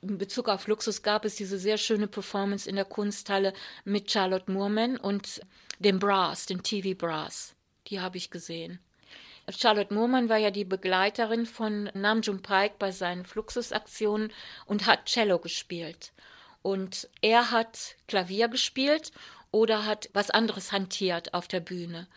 in 0.01 0.17
Bezug 0.17 0.47
auf 0.49 0.67
Luxus 0.67 1.01
gab 1.01 1.25
es 1.25 1.35
diese 1.35 1.57
sehr 1.57 1.77
schöne 1.77 2.07
Performance 2.07 2.69
in 2.69 2.75
der 2.75 2.85
Kunsthalle 2.85 3.53
mit 3.83 4.11
Charlotte 4.11 4.51
Moorman 4.51 4.97
und 4.97 5.41
dem 5.79 5.99
Brass, 5.99 6.45
dem 6.45 6.63
TV 6.63 6.97
Brass. 6.97 7.55
Die 7.87 7.99
habe 7.99 8.17
ich 8.17 8.29
gesehen. 8.29 8.79
Charlotte 9.49 9.93
Moorman 9.93 10.27
war 10.27 10.37
ja 10.37 10.51
die 10.51 10.65
Begleiterin 10.65 11.45
von 11.45 11.89
Namjoon 11.93 12.41
Pike 12.41 12.75
bei 12.79 12.91
seinen 12.91 13.25
Fluxusaktionen 13.25 14.33
und 14.65 14.85
hat 14.85 15.05
Cello 15.05 15.39
gespielt. 15.39 16.11
Und 16.61 17.07
er 17.21 17.51
hat 17.51 17.95
Klavier 18.07 18.49
gespielt 18.49 19.11
oder 19.51 19.85
hat 19.85 20.09
was 20.13 20.29
anderes 20.29 20.73
hantiert 20.73 21.33
auf 21.33 21.47
der 21.47 21.61
Bühne. 21.61 22.07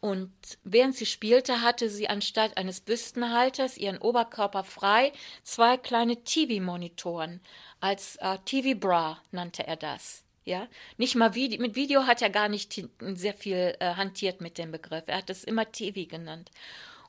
Und 0.00 0.32
während 0.64 0.96
sie 0.96 1.04
spielte, 1.04 1.60
hatte 1.60 1.90
sie 1.90 2.08
anstatt 2.08 2.56
eines 2.56 2.80
Büstenhalters 2.80 3.76
ihren 3.76 3.98
Oberkörper 3.98 4.64
frei, 4.64 5.12
zwei 5.42 5.76
kleine 5.76 6.24
TV-Monitoren. 6.24 7.40
Als 7.80 8.16
äh, 8.16 8.38
TV-Bra 8.44 9.20
nannte 9.30 9.66
er 9.66 9.76
das. 9.76 10.24
Ja, 10.44 10.66
nicht 10.96 11.16
mal 11.16 11.34
Video, 11.34 11.60
mit 11.60 11.76
Video 11.76 12.06
hat 12.06 12.22
er 12.22 12.30
gar 12.30 12.48
nicht 12.48 12.82
sehr 13.00 13.34
viel 13.34 13.76
äh, 13.78 13.94
hantiert 13.94 14.40
mit 14.40 14.56
dem 14.56 14.72
Begriff. 14.72 15.04
Er 15.06 15.18
hat 15.18 15.28
es 15.28 15.44
immer 15.44 15.70
TV 15.70 16.08
genannt. 16.08 16.50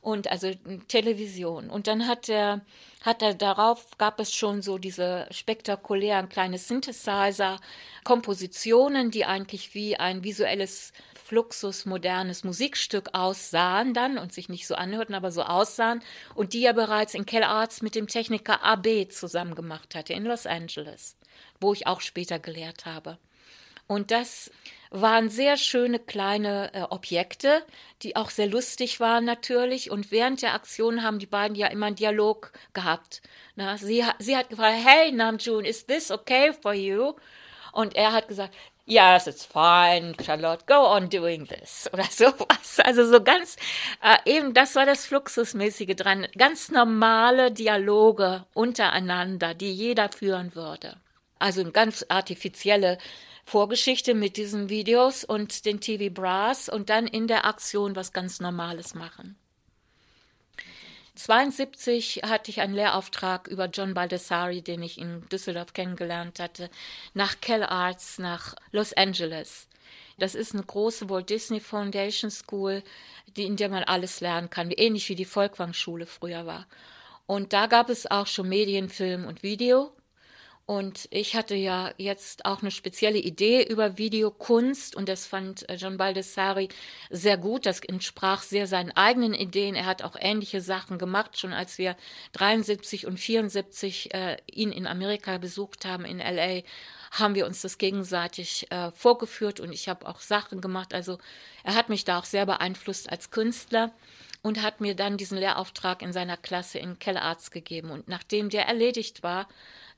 Und 0.01 0.29
also 0.29 0.51
Television. 0.87 1.69
Und 1.69 1.87
dann 1.87 2.07
hat 2.07 2.27
er, 2.27 2.61
hat 3.01 3.21
er 3.21 3.35
darauf, 3.35 3.97
gab 3.99 4.19
es 4.19 4.33
schon 4.33 4.63
so 4.63 4.79
diese 4.79 5.27
spektakulären 5.29 6.27
kleine 6.27 6.57
Synthesizer, 6.57 7.59
Kompositionen, 8.03 9.11
die 9.11 9.25
eigentlich 9.25 9.75
wie 9.75 9.95
ein 9.95 10.23
visuelles 10.23 10.91
Fluxus 11.31 11.85
modernes 11.85 12.43
Musikstück 12.43 13.11
aussahen 13.13 13.93
dann 13.93 14.17
und 14.17 14.33
sich 14.33 14.49
nicht 14.49 14.67
so 14.67 14.75
anhörten, 14.75 15.15
aber 15.15 15.31
so 15.31 15.43
aussahen 15.43 16.03
und 16.35 16.51
die 16.51 16.65
er 16.65 16.73
bereits 16.73 17.13
in 17.13 17.25
Kellarts 17.25 17.81
mit 17.81 17.95
dem 17.95 18.07
Techniker 18.07 18.61
AB 18.61 19.09
zusammen 19.09 19.55
gemacht 19.55 19.95
hatte 19.95 20.11
in 20.11 20.25
Los 20.25 20.45
Angeles, 20.45 21.15
wo 21.61 21.71
ich 21.71 21.87
auch 21.87 22.01
später 22.01 22.37
gelehrt 22.37 22.85
habe. 22.85 23.17
Und 23.87 24.11
das 24.11 24.51
waren 24.89 25.29
sehr 25.29 25.55
schöne 25.55 25.99
kleine 25.99 26.73
äh, 26.73 26.81
Objekte, 26.81 27.63
die 28.01 28.17
auch 28.17 28.29
sehr 28.29 28.47
lustig 28.47 28.99
waren 28.99 29.23
natürlich. 29.23 29.89
Und 29.89 30.11
während 30.11 30.41
der 30.41 30.53
Aktion 30.53 31.01
haben 31.01 31.19
die 31.19 31.27
beiden 31.27 31.55
ja 31.55 31.67
immer 31.67 31.85
einen 31.85 31.95
Dialog 31.95 32.51
gehabt. 32.73 33.21
Na, 33.55 33.77
sie, 33.77 34.03
sie 34.19 34.35
hat 34.35 34.49
gefragt, 34.49 34.79
hey 34.83 35.13
Namjoon, 35.13 35.63
is 35.63 35.85
this 35.85 36.11
okay 36.11 36.51
for 36.51 36.73
you? 36.73 37.13
Und 37.71 37.95
er 37.95 38.11
hat 38.11 38.27
gesagt, 38.27 38.53
yes, 38.91 39.25
it's 39.27 39.45
fine, 39.45 40.13
Charlotte, 40.21 40.65
go 40.65 40.85
on 40.85 41.07
doing 41.07 41.45
this 41.45 41.89
oder 41.93 42.03
sowas. 42.03 42.79
Also 42.83 43.05
so 43.05 43.23
ganz, 43.23 43.55
äh, 44.03 44.17
eben 44.25 44.53
das 44.53 44.75
war 44.75 44.85
das 44.85 45.05
Fluxusmäßige 45.05 45.95
dran. 45.95 46.27
Ganz 46.37 46.69
normale 46.69 47.51
Dialoge 47.51 48.45
untereinander, 48.53 49.53
die 49.53 49.71
jeder 49.71 50.09
führen 50.09 50.53
würde. 50.55 50.97
Also 51.39 51.61
eine 51.61 51.71
ganz 51.71 52.05
artifizielle 52.09 52.97
Vorgeschichte 53.45 54.13
mit 54.13 54.37
diesen 54.37 54.69
Videos 54.69 55.23
und 55.23 55.65
den 55.65 55.79
TV 55.79 56.13
Brass 56.13 56.69
und 56.69 56.89
dann 56.89 57.07
in 57.07 57.27
der 57.27 57.45
Aktion 57.45 57.95
was 57.95 58.13
ganz 58.13 58.39
Normales 58.39 58.93
machen. 58.93 59.37
1972 61.29 62.21
hatte 62.23 62.51
ich 62.51 62.61
einen 62.61 62.73
Lehrauftrag 62.73 63.47
über 63.47 63.65
John 63.65 63.93
Baldessari, 63.93 64.61
den 64.61 64.81
ich 64.81 64.97
in 64.97 65.27
Düsseldorf 65.29 65.73
kennengelernt 65.73 66.39
hatte, 66.39 66.69
nach 67.13 67.39
Kell 67.41 67.63
Arts, 67.63 68.17
nach 68.17 68.55
Los 68.71 68.93
Angeles. 68.93 69.67
Das 70.17 70.35
ist 70.35 70.53
eine 70.53 70.63
große 70.63 71.09
Walt 71.09 71.29
Disney 71.29 71.59
Foundation 71.59 72.31
School, 72.31 72.83
die, 73.35 73.45
in 73.45 73.55
der 73.55 73.69
man 73.69 73.83
alles 73.83 74.21
lernen 74.21 74.49
kann, 74.49 74.71
ähnlich 74.71 75.09
wie 75.09 75.15
die 75.15 75.25
Volkwang-Schule 75.25 76.05
früher 76.05 76.45
war. 76.45 76.67
Und 77.27 77.53
da 77.53 77.67
gab 77.67 77.89
es 77.89 78.09
auch 78.09 78.27
schon 78.27 78.49
Medien, 78.49 78.89
Film 78.89 79.25
und 79.25 79.43
Video. 79.43 79.91
Und 80.71 81.09
ich 81.11 81.35
hatte 81.35 81.53
ja 81.53 81.91
jetzt 81.97 82.45
auch 82.45 82.61
eine 82.61 82.71
spezielle 82.71 83.17
Idee 83.17 83.61
über 83.61 83.97
Videokunst 83.97 84.95
und 84.95 85.09
das 85.09 85.27
fand 85.27 85.67
äh, 85.67 85.75
John 85.75 85.97
Baldessari 85.97 86.69
sehr 87.09 87.35
gut. 87.35 87.65
Das 87.65 87.81
entsprach 87.81 88.41
sehr 88.41 88.67
seinen 88.67 88.91
eigenen 88.91 89.33
Ideen. 89.33 89.75
Er 89.75 89.85
hat 89.85 90.01
auch 90.01 90.15
ähnliche 90.17 90.61
Sachen 90.61 90.97
gemacht, 90.97 91.37
schon 91.37 91.51
als 91.51 91.77
wir 91.77 91.97
73 92.31 93.05
und 93.05 93.19
74 93.19 94.13
äh, 94.13 94.37
ihn 94.49 94.71
in 94.71 94.87
Amerika 94.87 95.39
besucht 95.39 95.83
haben, 95.83 96.05
in 96.05 96.19
LA, 96.19 96.61
haben 97.11 97.35
wir 97.35 97.47
uns 97.47 97.61
das 97.61 97.77
gegenseitig 97.77 98.71
äh, 98.71 98.91
vorgeführt 98.91 99.59
und 99.59 99.73
ich 99.73 99.89
habe 99.89 100.07
auch 100.07 100.21
Sachen 100.21 100.61
gemacht. 100.61 100.93
Also 100.93 101.17
er 101.65 101.75
hat 101.75 101.89
mich 101.89 102.05
da 102.05 102.17
auch 102.17 102.23
sehr 102.23 102.45
beeinflusst 102.45 103.11
als 103.11 103.29
Künstler 103.29 103.91
und 104.41 104.61
hat 104.61 104.79
mir 104.79 104.95
dann 104.95 105.17
diesen 105.17 105.37
Lehrauftrag 105.37 106.01
in 106.01 106.13
seiner 106.13 106.37
Klasse 106.37 106.79
in 106.79 106.97
Kellarts 106.97 107.51
gegeben. 107.51 107.91
Und 107.91 108.07
nachdem 108.07 108.47
der 108.47 108.67
erledigt 108.67 109.21
war, 109.21 109.49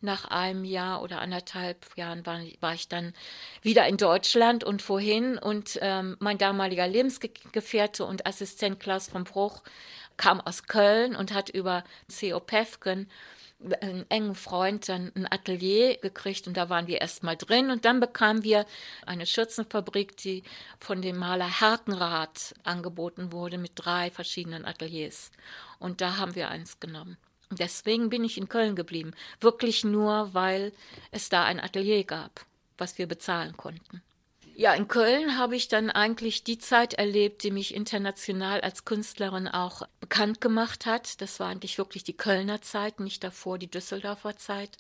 nach 0.04 0.26
einem 0.26 0.66
Jahr 0.66 1.02
oder 1.02 1.22
anderthalb 1.22 1.86
Jahren 1.98 2.26
war, 2.26 2.40
war 2.60 2.74
ich 2.74 2.88
dann 2.88 3.14
wieder 3.62 3.88
in 3.88 3.98
Deutschland 3.98 4.64
und 4.64 4.82
vorhin 4.82 5.38
und 5.38 5.80
ähm, 5.82 6.18
mein 6.20 6.38
damaliger 6.38 6.88
Lebensgefährte 6.88 8.06
und 8.06 8.26
Assistent 8.26 8.80
Klaus 8.80 9.08
von 9.08 9.24
Bruch 9.24 9.64
kam 10.18 10.42
aus 10.42 10.64
Köln 10.64 11.16
und 11.16 11.34
hat 11.34 11.50
über 11.50 11.84
C.O. 12.08 12.40
Pefken 12.40 13.10
einen 13.82 14.06
engen 14.10 14.36
Freund 14.36 14.90
dann 14.90 15.12
ein 15.16 15.32
Atelier 15.32 15.98
gekriegt 15.98 16.48
und 16.48 16.58
da 16.58 16.70
waren 16.70 16.88
wir 16.88 17.02
erstmal 17.02 17.38
drin 17.38 17.72
und 17.72 17.86
dann 17.86 18.00
bekamen 18.00 18.44
wir 18.44 18.66
eine 19.06 19.26
Schürzenfabrik, 19.26 20.18
die 20.18 20.44
von 20.80 21.02
dem 21.02 21.18
Maler 21.18 21.62
Herkenrath 21.62 22.56
angeboten 22.64 23.32
wurde 23.32 23.58
mit 23.58 23.72
drei 23.76 24.12
verschiedenen 24.12 24.66
Ateliers. 24.66 25.32
Und 25.80 26.02
da 26.02 26.18
haben 26.18 26.36
wir 26.36 26.50
eins 26.50 26.80
genommen. 26.80 27.18
Deswegen 27.56 28.10
bin 28.10 28.24
ich 28.24 28.38
in 28.38 28.50
Köln 28.50 28.76
geblieben. 28.76 29.12
Wirklich 29.40 29.84
nur, 29.84 30.34
weil 30.34 30.72
es 31.12 31.30
da 31.30 31.44
ein 31.44 31.60
Atelier 31.60 32.04
gab, 32.04 32.46
was 32.78 32.98
wir 32.98 33.08
bezahlen 33.08 33.56
konnten. 33.58 34.02
Ja, 34.56 34.74
in 34.76 34.88
Köln 34.88 35.38
habe 35.38 35.56
ich 35.56 35.68
dann 35.68 35.90
eigentlich 35.90 36.44
die 36.44 36.60
Zeit 36.60 36.94
erlebt, 36.94 37.44
die 37.44 37.50
mich 37.50 37.74
international 37.74 38.62
als 38.62 38.86
Künstlerin 38.86 39.48
auch 39.48 39.82
bekannt 40.00 40.42
gemacht 40.42 40.86
hat. 40.86 41.22
Das 41.22 41.40
war 41.40 41.48
eigentlich 41.48 41.80
wirklich 41.80 42.04
die 42.04 42.16
Kölner 42.16 42.62
Zeit, 42.62 43.00
nicht 43.00 43.24
davor 43.24 43.58
die 43.58 43.70
Düsseldorfer 43.70 44.38
Zeit. 44.38 44.78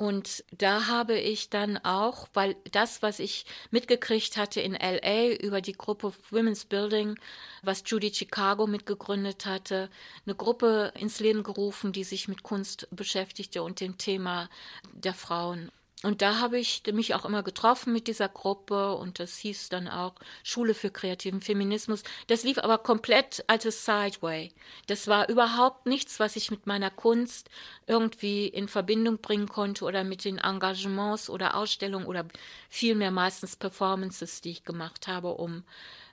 Und 0.00 0.44
da 0.50 0.86
habe 0.86 1.18
ich 1.18 1.50
dann 1.50 1.76
auch, 1.76 2.26
weil 2.32 2.56
das, 2.72 3.02
was 3.02 3.18
ich 3.18 3.44
mitgekriegt 3.70 4.38
hatte 4.38 4.62
in 4.62 4.72
LA 4.72 5.34
über 5.34 5.60
die 5.60 5.74
Gruppe 5.74 6.14
Women's 6.30 6.64
Building, 6.64 7.18
was 7.62 7.82
Judy 7.84 8.10
Chicago 8.10 8.66
mitgegründet 8.66 9.44
hatte, 9.44 9.90
eine 10.24 10.34
Gruppe 10.34 10.94
ins 10.98 11.20
Leben 11.20 11.42
gerufen, 11.42 11.92
die 11.92 12.04
sich 12.04 12.28
mit 12.28 12.42
Kunst 12.42 12.88
beschäftigte 12.90 13.62
und 13.62 13.80
dem 13.80 13.98
Thema 13.98 14.48
der 14.90 15.12
Frauen. 15.12 15.70
Und 16.02 16.22
da 16.22 16.38
habe 16.38 16.58
ich 16.58 16.82
mich 16.92 17.14
auch 17.14 17.26
immer 17.26 17.42
getroffen 17.42 17.92
mit 17.92 18.06
dieser 18.06 18.30
Gruppe 18.30 18.94
und 18.94 19.18
das 19.18 19.36
hieß 19.36 19.68
dann 19.68 19.86
auch 19.86 20.14
Schule 20.42 20.72
für 20.72 20.90
kreativen 20.90 21.42
Feminismus. 21.42 22.04
Das 22.26 22.42
lief 22.42 22.56
aber 22.56 22.78
komplett 22.78 23.44
als 23.48 23.64
Sideway. 23.84 24.50
Das 24.86 25.08
war 25.08 25.28
überhaupt 25.28 25.84
nichts, 25.84 26.18
was 26.18 26.36
ich 26.36 26.50
mit 26.50 26.66
meiner 26.66 26.90
Kunst 26.90 27.50
irgendwie 27.86 28.46
in 28.46 28.66
Verbindung 28.66 29.18
bringen 29.18 29.48
konnte 29.48 29.84
oder 29.84 30.02
mit 30.02 30.24
den 30.24 30.38
Engagements 30.38 31.28
oder 31.28 31.54
Ausstellungen 31.54 32.06
oder 32.06 32.26
vielmehr 32.70 33.10
meistens 33.10 33.56
Performances, 33.56 34.40
die 34.40 34.52
ich 34.52 34.64
gemacht 34.64 35.06
habe, 35.06 35.34
um 35.34 35.64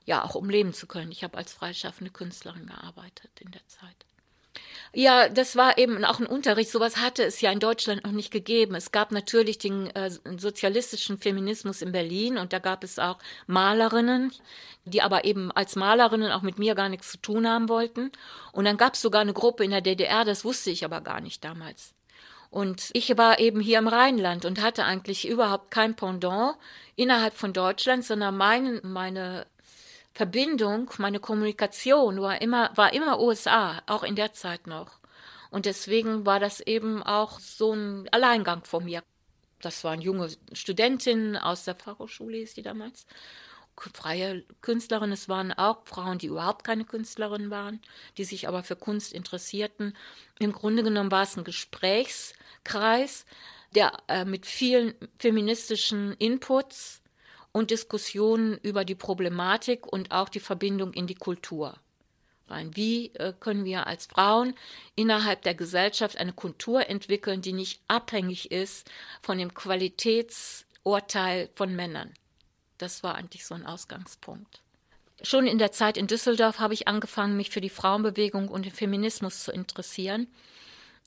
ja 0.03 0.25
auch 0.25 0.35
um 0.35 0.49
leben 0.49 0.73
zu 0.73 0.87
können. 0.87 1.11
Ich 1.11 1.23
habe 1.23 1.37
als 1.37 1.53
freischaffende 1.53 2.11
Künstlerin 2.11 2.67
gearbeitet 2.67 3.31
in 3.39 3.51
der 3.51 3.65
Zeit. 3.67 4.06
Ja, 4.99 5.29
das 5.29 5.55
war 5.55 5.77
eben 5.77 6.03
auch 6.03 6.19
ein 6.19 6.25
Unterricht. 6.25 6.71
Sowas 6.71 6.97
hatte 6.97 7.23
es 7.23 7.39
ja 7.39 7.51
in 7.51 7.59
Deutschland 7.59 8.03
noch 8.03 8.13
nicht 8.13 8.31
gegeben. 8.31 8.73
Es 8.73 8.91
gab 8.91 9.11
natürlich 9.11 9.59
den 9.59 9.95
äh, 9.95 10.09
sozialistischen 10.39 11.19
Feminismus 11.19 11.83
in 11.83 11.91
Berlin 11.91 12.39
und 12.39 12.51
da 12.51 12.57
gab 12.57 12.83
es 12.83 12.97
auch 12.97 13.19
Malerinnen, 13.45 14.31
die 14.85 15.03
aber 15.03 15.23
eben 15.23 15.51
als 15.51 15.75
Malerinnen 15.75 16.31
auch 16.31 16.41
mit 16.41 16.57
mir 16.57 16.73
gar 16.73 16.89
nichts 16.89 17.11
zu 17.11 17.17
tun 17.21 17.47
haben 17.47 17.69
wollten. 17.69 18.11
Und 18.53 18.65
dann 18.65 18.77
gab 18.77 18.95
es 18.95 19.01
sogar 19.03 19.21
eine 19.21 19.33
Gruppe 19.33 19.63
in 19.63 19.69
der 19.69 19.81
DDR, 19.81 20.25
das 20.25 20.43
wusste 20.43 20.71
ich 20.71 20.83
aber 20.83 21.01
gar 21.01 21.21
nicht 21.21 21.43
damals. 21.43 21.93
Und 22.49 22.89
ich 22.93 23.15
war 23.19 23.37
eben 23.37 23.59
hier 23.59 23.77
im 23.77 23.87
Rheinland 23.87 24.45
und 24.45 24.63
hatte 24.63 24.83
eigentlich 24.83 25.27
überhaupt 25.27 25.69
kein 25.69 25.95
Pendant 25.95 26.55
innerhalb 26.95 27.35
von 27.35 27.53
Deutschland, 27.53 28.03
sondern 28.03 28.35
mein, 28.35 28.79
meine 28.81 29.45
Verbindung, 30.17 30.89
meine 30.97 31.19
Kommunikation 31.19 32.19
war 32.21 32.41
immer, 32.41 32.71
war 32.75 32.91
immer 32.91 33.19
USA, 33.19 33.83
auch 33.85 34.01
in 34.01 34.15
der 34.15 34.33
Zeit 34.33 34.65
noch. 34.65 34.97
Und 35.51 35.67
deswegen 35.67 36.25
war 36.25 36.39
das 36.39 36.59
eben 36.59 37.03
auch 37.03 37.39
so 37.39 37.73
ein 37.73 38.09
Alleingang 38.09 38.63
von 38.63 38.85
mir. 38.85 39.03
Das 39.61 39.83
waren 39.83 40.01
junge 40.01 40.31
Studentinnen 40.53 41.37
aus 41.37 41.65
der 41.65 41.75
Fachhochschule, 41.75 42.39
ist 42.39 42.57
die 42.57 42.63
damals. 42.63 43.05
Freie 43.93 44.43
Künstlerinnen, 44.61 45.13
es 45.13 45.29
waren 45.29 45.53
auch 45.53 45.85
Frauen, 45.85 46.17
die 46.17 46.27
überhaupt 46.27 46.63
keine 46.63 46.83
Künstlerinnen 46.83 47.51
waren, 47.51 47.79
die 48.17 48.23
sich 48.23 48.47
aber 48.47 48.63
für 48.63 48.75
Kunst 48.75 49.13
interessierten. 49.13 49.95
Im 50.39 50.51
Grunde 50.51 50.81
genommen 50.81 51.11
war 51.11 51.21
es 51.21 51.37
ein 51.37 51.43
Gesprächskreis, 51.43 53.27
der 53.75 53.91
äh, 54.07 54.25
mit 54.25 54.47
vielen 54.47 54.95
feministischen 55.19 56.13
Inputs 56.13 56.96
und 57.57 57.71
Diskussionen 57.71 58.57
über 58.61 58.85
die 58.85 58.95
Problematik 58.95 59.87
und 59.87 60.11
auch 60.11 60.29
die 60.29 60.39
Verbindung 60.39 60.93
in 60.93 61.07
die 61.07 61.15
Kultur. 61.15 61.75
Wie 62.71 63.07
äh, 63.15 63.33
können 63.37 63.65
wir 63.65 63.87
als 63.87 64.05
Frauen 64.05 64.53
innerhalb 64.95 65.41
der 65.41 65.53
Gesellschaft 65.53 66.17
eine 66.17 66.31
Kultur 66.31 66.87
entwickeln, 66.89 67.41
die 67.41 67.51
nicht 67.51 67.81
abhängig 67.89 68.51
ist 68.51 68.89
von 69.21 69.37
dem 69.37 69.53
Qualitätsurteil 69.53 71.49
von 71.55 71.75
Männern? 71.75 72.13
Das 72.77 73.03
war 73.03 73.15
eigentlich 73.15 73.45
so 73.45 73.53
ein 73.53 73.65
Ausgangspunkt. 73.65 74.61
Schon 75.23 75.47
in 75.47 75.57
der 75.57 75.71
Zeit 75.71 75.97
in 75.97 76.07
Düsseldorf 76.07 76.59
habe 76.59 76.75
ich 76.75 76.87
angefangen, 76.87 77.35
mich 77.35 77.49
für 77.49 77.59
die 77.59 77.69
Frauenbewegung 77.69 78.47
und 78.47 78.65
den 78.65 78.71
Feminismus 78.71 79.43
zu 79.43 79.51
interessieren 79.51 80.27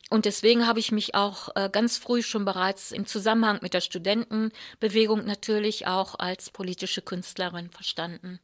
und 0.08 0.24
deswegen 0.24 0.66
habe 0.66 0.80
ich 0.80 0.90
mich 0.90 1.14
auch 1.14 1.50
äh, 1.54 1.68
ganz 1.70 1.96
früh 1.96 2.22
schon 2.22 2.44
bereits 2.44 2.90
im 2.90 3.06
Zusammenhang 3.06 3.58
mit 3.62 3.74
der 3.74 3.80
Studentenbewegung 3.80 5.24
natürlich 5.24 5.86
auch 5.86 6.18
als 6.18 6.50
politische 6.50 7.02
Künstlerin 7.02 7.70
verstanden. 7.70 8.40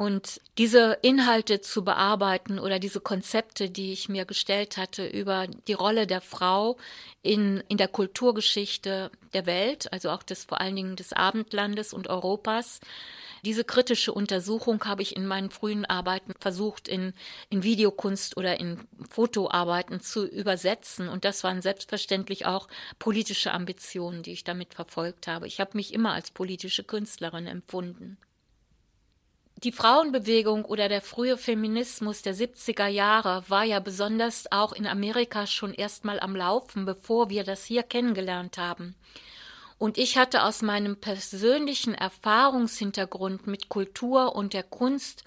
Und 0.00 0.40
diese 0.56 0.96
Inhalte 1.02 1.60
zu 1.60 1.84
bearbeiten 1.84 2.58
oder 2.58 2.78
diese 2.78 3.02
Konzepte, 3.02 3.68
die 3.68 3.92
ich 3.92 4.08
mir 4.08 4.24
gestellt 4.24 4.78
hatte 4.78 5.06
über 5.06 5.46
die 5.46 5.74
Rolle 5.74 6.06
der 6.06 6.22
Frau 6.22 6.78
in, 7.20 7.62
in 7.68 7.76
der 7.76 7.88
Kulturgeschichte 7.88 9.10
der 9.34 9.44
Welt, 9.44 9.92
also 9.92 10.08
auch 10.08 10.22
des 10.22 10.44
vor 10.44 10.58
allen 10.58 10.74
Dingen 10.74 10.96
des 10.96 11.12
Abendlandes 11.12 11.92
und 11.92 12.08
Europas, 12.08 12.80
diese 13.44 13.62
kritische 13.62 14.14
Untersuchung 14.14 14.82
habe 14.86 15.02
ich 15.02 15.16
in 15.16 15.26
meinen 15.26 15.50
frühen 15.50 15.84
Arbeiten 15.84 16.32
versucht, 16.40 16.88
in, 16.88 17.12
in 17.50 17.62
Videokunst 17.62 18.38
oder 18.38 18.58
in 18.58 18.80
Fotoarbeiten 19.10 20.00
zu 20.00 20.26
übersetzen. 20.26 21.10
Und 21.10 21.26
das 21.26 21.44
waren 21.44 21.60
selbstverständlich 21.60 22.46
auch 22.46 22.68
politische 22.98 23.52
Ambitionen, 23.52 24.22
die 24.22 24.32
ich 24.32 24.44
damit 24.44 24.72
verfolgt 24.72 25.26
habe. 25.26 25.46
Ich 25.46 25.60
habe 25.60 25.76
mich 25.76 25.92
immer 25.92 26.14
als 26.14 26.30
politische 26.30 26.84
Künstlerin 26.84 27.46
empfunden. 27.46 28.16
Die 29.62 29.72
Frauenbewegung 29.72 30.64
oder 30.64 30.88
der 30.88 31.02
frühe 31.02 31.36
Feminismus 31.36 32.22
der 32.22 32.34
70er 32.34 32.86
Jahre 32.86 33.44
war 33.48 33.64
ja 33.64 33.78
besonders 33.78 34.50
auch 34.50 34.72
in 34.72 34.86
Amerika 34.86 35.46
schon 35.46 35.74
erstmal 35.74 36.18
am 36.18 36.34
Laufen, 36.34 36.86
bevor 36.86 37.28
wir 37.28 37.44
das 37.44 37.66
hier 37.66 37.82
kennengelernt 37.82 38.56
haben. 38.56 38.94
Und 39.76 39.98
ich 39.98 40.16
hatte 40.16 40.44
aus 40.44 40.62
meinem 40.62 40.96
persönlichen 40.96 41.94
Erfahrungshintergrund 41.94 43.46
mit 43.46 43.68
Kultur 43.68 44.34
und 44.34 44.54
der 44.54 44.62
Kunst 44.62 45.24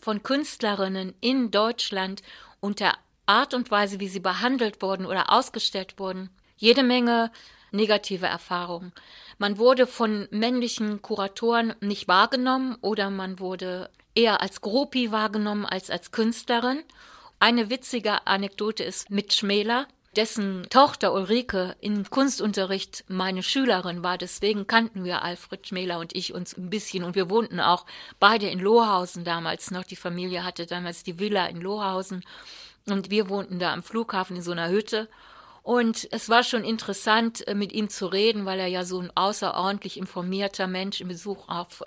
von 0.00 0.24
Künstlerinnen 0.24 1.14
in 1.20 1.52
Deutschland 1.52 2.22
und 2.58 2.80
der 2.80 2.94
Art 3.26 3.54
und 3.54 3.70
Weise, 3.70 4.00
wie 4.00 4.08
sie 4.08 4.18
behandelt 4.18 4.82
wurden 4.82 5.06
oder 5.06 5.30
ausgestellt 5.30 6.00
wurden, 6.00 6.30
jede 6.56 6.82
Menge 6.82 7.30
negative 7.70 8.26
Erfahrungen. 8.26 8.92
Man 9.42 9.58
wurde 9.58 9.88
von 9.88 10.28
männlichen 10.30 11.02
Kuratoren 11.02 11.74
nicht 11.80 12.06
wahrgenommen 12.06 12.76
oder 12.80 13.10
man 13.10 13.40
wurde 13.40 13.90
eher 14.14 14.40
als 14.40 14.60
Gropi 14.60 15.10
wahrgenommen 15.10 15.66
als 15.66 15.90
als 15.90 16.12
Künstlerin. 16.12 16.84
Eine 17.40 17.68
witzige 17.68 18.24
Anekdote 18.28 18.84
ist 18.84 19.10
mit 19.10 19.32
Schmäler, 19.32 19.88
dessen 20.14 20.68
Tochter 20.70 21.12
Ulrike 21.12 21.74
im 21.80 22.08
Kunstunterricht 22.08 23.04
meine 23.08 23.42
Schülerin 23.42 24.04
war. 24.04 24.16
Deswegen 24.16 24.68
kannten 24.68 25.02
wir 25.02 25.22
Alfred 25.22 25.66
Schmäler 25.66 25.98
und 25.98 26.14
ich 26.14 26.32
uns 26.32 26.56
ein 26.56 26.70
bisschen. 26.70 27.02
Und 27.02 27.16
wir 27.16 27.28
wohnten 27.28 27.58
auch 27.58 27.84
beide 28.20 28.48
in 28.48 28.60
Lohausen 28.60 29.24
damals 29.24 29.72
noch. 29.72 29.82
Die 29.82 29.96
Familie 29.96 30.44
hatte 30.44 30.66
damals 30.66 31.02
die 31.02 31.18
Villa 31.18 31.46
in 31.46 31.60
Lohausen. 31.60 32.22
Und 32.88 33.10
wir 33.10 33.28
wohnten 33.28 33.58
da 33.58 33.72
am 33.72 33.82
Flughafen 33.82 34.36
in 34.36 34.42
so 34.42 34.52
einer 34.52 34.68
Hütte. 34.68 35.08
Und 35.62 36.08
es 36.10 36.28
war 36.28 36.42
schon 36.42 36.64
interessant, 36.64 37.46
äh, 37.46 37.54
mit 37.54 37.72
ihm 37.72 37.88
zu 37.88 38.06
reden, 38.06 38.44
weil 38.44 38.58
er 38.58 38.66
ja 38.66 38.84
so 38.84 39.00
ein 39.00 39.12
außerordentlich 39.14 39.96
informierter 39.96 40.66
Mensch 40.66 41.00
im 41.00 41.08
Besuch 41.08 41.48
auf 41.48 41.82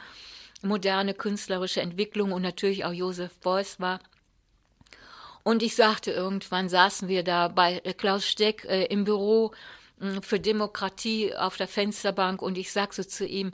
moderne 0.62 1.14
künstlerische 1.14 1.82
Entwicklung 1.82 2.32
und 2.32 2.42
natürlich 2.42 2.86
auch 2.86 2.94
Josef 2.94 3.38
Beuys 3.40 3.80
war. 3.80 4.00
Und 5.44 5.62
ich 5.62 5.76
sagte 5.76 6.12
irgendwann, 6.12 6.70
saßen 6.70 7.08
wir 7.08 7.24
da 7.24 7.50
bei 7.50 7.80
äh, 7.84 7.94
Klaus 7.94 8.26
Steck 8.26 8.66
äh, 8.66 8.86
im 8.86 9.04
Büro 9.04 9.52
äh, 10.02 10.20
für 10.22 10.40
Demokratie 10.40 11.36
auf 11.36 11.56
der 11.58 11.68
Fensterbank 11.68 12.42
und 12.42 12.58
ich 12.58 12.72
sagte 12.72 13.08
zu 13.08 13.28
ihm, 13.28 13.54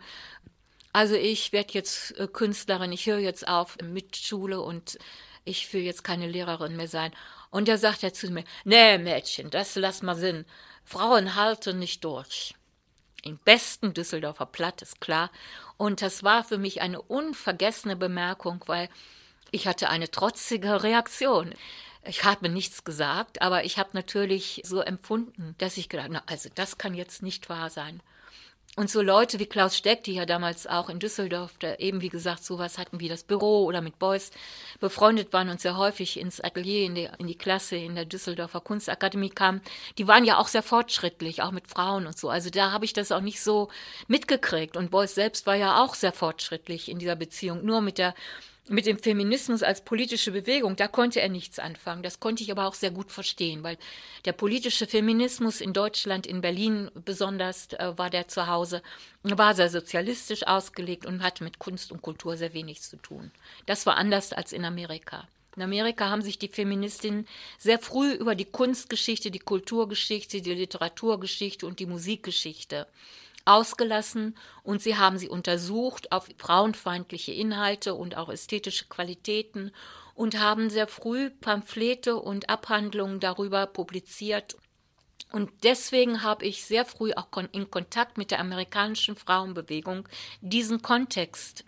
also 0.94 1.16
ich 1.16 1.52
werde 1.54 1.74
jetzt 1.74 2.16
Künstlerin, 2.34 2.92
ich 2.92 3.06
höre 3.06 3.20
jetzt 3.20 3.48
auf 3.48 3.78
mit 3.82 4.18
Schule 4.18 4.60
und 4.60 5.00
ich 5.46 5.72
will 5.74 5.84
jetzt 5.84 6.04
keine 6.04 6.28
Lehrerin 6.28 6.76
mehr 6.76 6.90
sein. 6.90 7.14
Und 7.52 7.68
da 7.68 7.78
sagt 7.78 8.02
er 8.04 8.14
zu 8.14 8.32
mir, 8.32 8.44
nee 8.64 8.98
Mädchen, 8.98 9.50
das 9.52 9.76
lass 9.76 10.02
mal 10.02 10.16
Sinn. 10.16 10.46
Frauen 10.84 11.36
halten 11.36 11.78
nicht 11.78 12.04
durch. 12.04 12.56
Im 13.24 13.38
besten 13.38 13.94
Düsseldorfer 13.94 14.48
Platt 14.48 14.82
ist 14.82 15.00
klar. 15.00 15.30
Und 15.78 16.02
das 16.02 16.24
war 16.24 16.44
für 16.44 16.58
mich 16.58 16.82
eine 16.82 17.02
unvergessene 17.02 17.96
Bemerkung, 17.96 18.64
weil 18.66 18.90
ich 19.52 19.68
hatte 19.68 19.90
eine 19.90 20.10
trotzige 20.10 20.82
Reaktion. 20.82 21.54
Ich 22.04 22.24
habe 22.24 22.50
nichts 22.50 22.84
gesagt, 22.84 23.42
aber 23.42 23.64
ich 23.64 23.78
habe 23.78 23.90
natürlich 23.94 24.62
so 24.66 24.80
empfunden, 24.80 25.54
dass 25.60 25.78
ich 25.78 25.88
gedacht, 25.88 26.10
na, 26.10 26.24
also 26.26 26.50
das 26.56 26.80
kann 26.80 26.96
jetzt 26.96 27.22
nicht 27.22 27.48
wahr 27.50 27.70
sein. 27.70 28.02
Und 28.78 28.90
so 28.90 29.02
Leute 29.02 29.38
wie 29.40 29.48
Klaus 29.48 29.76
Steck, 29.76 30.06
die 30.06 30.14
ja 30.14 30.26
damals 30.26 30.66
auch 30.66 30.90
in 30.90 31.00
Düsseldorf, 31.00 31.52
da 31.60 31.76
eben 31.76 32.00
wie 32.00 32.08
gesagt 32.08 32.46
sowas 32.46 32.78
hatten 32.78 33.02
wie 33.02 33.10
das 33.10 33.24
Büro 33.24 33.66
oder 33.66 33.82
mit 33.82 34.00
Beuys 34.00 34.32
befreundet 34.80 35.34
waren 35.34 35.50
und 35.50 35.60
sehr 35.60 35.76
häufig 35.76 36.18
ins 36.18 36.40
Atelier, 36.40 36.86
in 36.86 36.96
die, 36.96 37.10
in 37.18 37.28
die 37.28 37.38
Klasse 37.38 37.76
in 37.76 37.96
der 37.96 38.06
Düsseldorfer 38.06 38.62
Kunstakademie 38.62 39.30
kamen, 39.30 39.62
die 39.98 40.08
waren 40.08 40.24
ja 40.24 40.38
auch 40.38 40.48
sehr 40.48 40.64
fortschrittlich, 40.64 41.42
auch 41.42 41.52
mit 41.52 41.68
Frauen 41.68 42.08
und 42.08 42.18
so. 42.18 42.30
Also 42.30 42.50
da 42.50 42.72
habe 42.72 42.86
ich 42.86 42.94
das 42.94 43.12
auch 43.12 43.20
nicht 43.20 43.42
so 43.42 43.68
mitgekriegt. 44.08 44.78
Und 44.78 44.90
Beuys 44.90 45.16
selbst 45.16 45.46
war 45.48 45.56
ja 45.56 45.84
auch 45.84 45.94
sehr 45.94 46.14
fortschrittlich 46.14 46.88
in 46.88 46.98
dieser 46.98 47.18
Beziehung, 47.18 47.66
nur 47.66 47.82
mit 47.82 47.98
der 47.98 48.16
mit 48.68 48.86
dem 48.86 49.00
Feminismus 49.00 49.64
als 49.64 49.84
politische 49.84 50.32
Bewegung, 50.32 50.76
da 50.76 50.88
konnte 50.88 51.20
er 51.20 51.30
nichts 51.30 51.60
anfangen. 51.60 52.04
Das 52.04 52.20
konnte 52.20 52.44
ich 52.44 52.52
aber 52.52 52.68
auch 52.68 52.74
sehr 52.74 52.92
gut 52.92 53.12
verstehen, 53.12 53.64
weil 53.64 53.78
der 54.26 54.34
politische 54.34 54.88
Feminismus 54.88 55.62
in 55.62 55.74
Deutschland, 55.74 56.28
in 56.28 56.42
Berlin 56.42 56.92
besonders, 56.94 57.74
äh, 57.74 57.98
war 57.98 58.10
der 58.10 58.28
zu 58.28 58.48
Hause, 58.48 58.82
war 59.24 59.56
sehr 59.56 59.70
sozialistisch 59.70 60.46
ausgelegt 60.48 61.06
und 61.06 61.24
hatte 61.24 61.44
mit 61.44 61.60
Kunst 61.60 61.92
und 61.92 62.02
Kultur 62.02 62.38
sehr 62.38 62.54
wenig 62.54 62.82
zu 62.82 62.98
tun. 62.98 63.32
Das 63.66 63.86
war 63.86 63.98
anders 63.98 64.32
als 64.32 64.54
in 64.54 64.64
Amerika. 64.64 65.28
In 65.56 65.64
Amerika 65.64 66.10
haben 66.10 66.22
sich 66.22 66.40
die 66.40 66.48
Feministinnen 66.48 67.28
sehr 67.58 67.78
früh 67.78 68.14
über 68.14 68.36
die 68.36 68.46
Kunstgeschichte, 68.46 69.32
die 69.32 69.40
Kulturgeschichte, 69.40 70.42
die 70.42 70.54
Literaturgeschichte 70.54 71.66
und 71.66 71.80
die 71.80 71.86
Musikgeschichte 71.86 72.88
ausgelassen 73.46 74.38
und 74.64 74.82
sie 74.82 74.98
haben 74.98 75.18
sie 75.18 75.30
untersucht 75.30 76.12
auf 76.12 76.28
frauenfeindliche 76.38 77.32
Inhalte 77.32 77.94
und 77.94 78.18
auch 78.18 78.30
ästhetische 78.30 78.86
Qualitäten 78.86 79.72
und 80.16 80.40
haben 80.40 80.70
sehr 80.70 80.88
früh 80.88 81.30
Pamphlete 81.30 82.16
und 82.18 82.50
Abhandlungen 82.50 83.20
darüber 83.20 83.66
publiziert. 83.66 84.58
Und 85.32 85.50
deswegen 85.64 86.24
habe 86.24 86.46
ich 86.46 86.66
sehr 86.66 86.86
früh 86.86 87.14
auch 87.14 87.28
in 87.54 87.72
Kontakt 87.72 88.18
mit 88.18 88.32
der 88.32 88.40
amerikanischen 88.40 89.16
Frauenbewegung 89.16 90.08
diesen 90.42 90.82
Kontext 90.82 91.64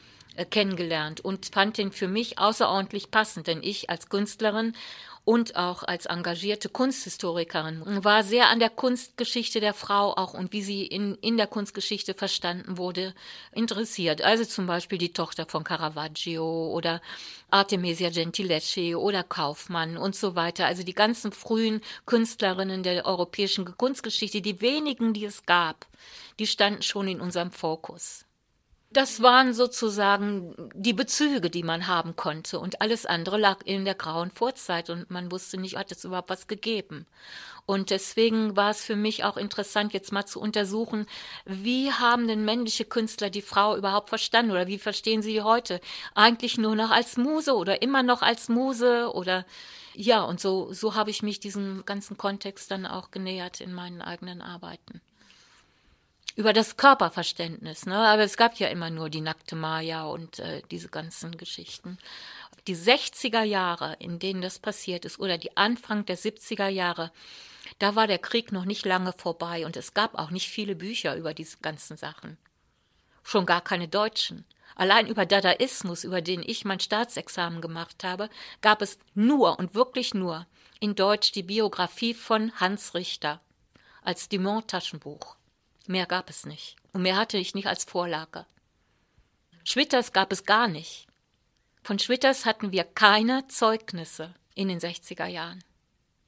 kennengelernt 0.49 1.21
und 1.21 1.47
fand 1.53 1.77
den 1.77 1.91
für 1.91 2.07
mich 2.07 2.39
außerordentlich 2.39 3.11
passend, 3.11 3.47
denn 3.47 3.61
ich 3.61 3.89
als 3.89 4.09
Künstlerin 4.09 4.73
und 5.25 5.55
auch 5.55 5.83
als 5.83 6.05
engagierte 6.05 6.67
Kunsthistorikerin 6.67 8.03
war 8.03 8.23
sehr 8.23 8.49
an 8.49 8.59
der 8.59 8.69
Kunstgeschichte 8.69 9.61
der 9.61 9.73
Frau 9.73 10.13
auch 10.15 10.33
und 10.33 10.51
wie 10.51 10.61
sie 10.61 10.85
in, 10.85 11.15
in 11.15 11.37
der 11.37 11.47
Kunstgeschichte 11.47 12.13
verstanden 12.13 12.77
wurde, 12.77 13.13
interessiert. 13.53 14.21
Also 14.21 14.43
zum 14.43 14.67
Beispiel 14.67 14.97
die 14.97 15.13
Tochter 15.13 15.45
von 15.45 15.63
Caravaggio 15.63 16.71
oder 16.73 17.01
Artemisia 17.49 18.09
Gentileschi 18.09 18.95
oder 18.95 19.23
Kaufmann 19.23 19.97
und 19.97 20.15
so 20.15 20.35
weiter. 20.35 20.65
Also 20.65 20.83
die 20.83 20.93
ganzen 20.93 21.31
frühen 21.31 21.81
Künstlerinnen 22.05 22.83
der 22.83 23.05
europäischen 23.05 23.77
Kunstgeschichte, 23.77 24.41
die 24.41 24.59
wenigen, 24.59 25.13
die 25.13 25.25
es 25.25 25.45
gab, 25.45 25.85
die 26.39 26.47
standen 26.47 26.81
schon 26.81 27.07
in 27.07 27.21
unserem 27.21 27.51
Fokus. 27.51 28.25
Das 28.93 29.23
waren 29.23 29.55
sozusagen 29.55 30.53
die 30.75 30.93
Bezüge, 30.93 31.49
die 31.49 31.63
man 31.63 31.87
haben 31.87 32.15
konnte. 32.15 32.59
Und 32.59 32.79
alles 32.79 33.07
andere 33.07 33.37
lag 33.39 33.61
in 33.65 33.85
der 33.85 33.95
grauen 33.95 34.29
Vorzeit 34.29 34.91
und 34.91 35.09
man 35.09 35.31
wusste 35.31 35.59
nicht, 35.59 35.77
hat 35.77 35.91
es 35.91 36.05
überhaupt 36.05 36.29
was 36.29 36.45
gegeben. 36.45 37.07
Und 37.65 37.89
deswegen 37.89 38.55
war 38.55 38.69
es 38.69 38.83
für 38.83 38.95
mich 38.95 39.23
auch 39.23 39.37
interessant, 39.37 39.93
jetzt 39.93 40.11
mal 40.11 40.25
zu 40.25 40.39
untersuchen, 40.39 41.07
wie 41.45 41.91
haben 41.91 42.27
denn 42.27 42.45
männliche 42.45 42.85
Künstler 42.85 43.31
die 43.31 43.41
Frau 43.41 43.75
überhaupt 43.75 44.09
verstanden 44.09 44.51
oder 44.51 44.67
wie 44.67 44.77
verstehen 44.77 45.23
sie 45.23 45.41
heute? 45.41 45.81
Eigentlich 46.13 46.59
nur 46.59 46.75
noch 46.75 46.91
als 46.91 47.17
Muse 47.17 47.55
oder 47.55 47.81
immer 47.81 48.03
noch 48.03 48.21
als 48.21 48.47
Muse 48.47 49.11
oder 49.11 49.45
ja, 49.95 50.23
und 50.23 50.39
so, 50.39 50.71
so 50.73 50.95
habe 50.95 51.09
ich 51.09 51.23
mich 51.23 51.39
diesem 51.39 51.83
ganzen 51.85 52.17
Kontext 52.17 52.69
dann 52.69 52.85
auch 52.85 53.11
genähert 53.11 53.61
in 53.61 53.73
meinen 53.73 54.01
eigenen 54.01 54.41
Arbeiten 54.41 55.01
über 56.35 56.53
das 56.53 56.77
Körperverständnis. 56.77 57.85
Ne? 57.85 57.95
Aber 57.95 58.23
es 58.23 58.37
gab 58.37 58.55
ja 58.55 58.67
immer 58.67 58.89
nur 58.89 59.09
die 59.09 59.21
nackte 59.21 59.55
Maya 59.55 60.05
und 60.05 60.39
äh, 60.39 60.61
diese 60.71 60.89
ganzen 60.89 61.37
Geschichten. 61.37 61.97
Die 62.67 62.75
60er 62.75 63.43
Jahre, 63.43 63.95
in 63.99 64.19
denen 64.19 64.41
das 64.41 64.59
passiert 64.59 65.05
ist, 65.05 65.19
oder 65.19 65.37
die 65.37 65.55
Anfang 65.57 66.05
der 66.05 66.17
70er 66.17 66.67
Jahre, 66.67 67.11
da 67.79 67.95
war 67.95 68.07
der 68.07 68.19
Krieg 68.19 68.51
noch 68.51 68.65
nicht 68.65 68.85
lange 68.85 69.13
vorbei 69.13 69.65
und 69.65 69.75
es 69.77 69.93
gab 69.93 70.15
auch 70.15 70.29
nicht 70.31 70.49
viele 70.49 70.75
Bücher 70.75 71.15
über 71.15 71.33
diese 71.33 71.57
ganzen 71.57 71.97
Sachen. 71.97 72.37
Schon 73.23 73.45
gar 73.45 73.61
keine 73.61 73.87
deutschen. 73.87 74.45
Allein 74.75 75.07
über 75.07 75.25
Dadaismus, 75.25 76.03
über 76.03 76.21
den 76.21 76.41
ich 76.45 76.65
mein 76.65 76.79
Staatsexamen 76.79 77.61
gemacht 77.61 78.03
habe, 78.03 78.29
gab 78.61 78.81
es 78.81 78.97
nur 79.13 79.59
und 79.59 79.75
wirklich 79.75 80.13
nur 80.13 80.47
in 80.79 80.95
Deutsch 80.95 81.31
die 81.31 81.43
Biografie 81.43 82.13
von 82.13 82.51
Hans 82.59 82.95
Richter 82.95 83.39
als 84.01 84.29
Dumont-Taschenbuch. 84.29 85.35
Mehr 85.87 86.05
gab 86.05 86.29
es 86.29 86.45
nicht. 86.45 86.75
Und 86.93 87.01
mehr 87.01 87.17
hatte 87.17 87.37
ich 87.37 87.55
nicht 87.55 87.67
als 87.67 87.83
Vorlage. 87.83 88.45
Schwitters 89.63 90.13
gab 90.13 90.31
es 90.31 90.45
gar 90.45 90.67
nicht. 90.67 91.07
Von 91.83 91.99
Schwitters 91.99 92.45
hatten 92.45 92.71
wir 92.71 92.83
keine 92.83 93.47
Zeugnisse 93.47 94.33
in 94.55 94.69
den 94.69 94.79
60er 94.79 95.25
Jahren. 95.25 95.63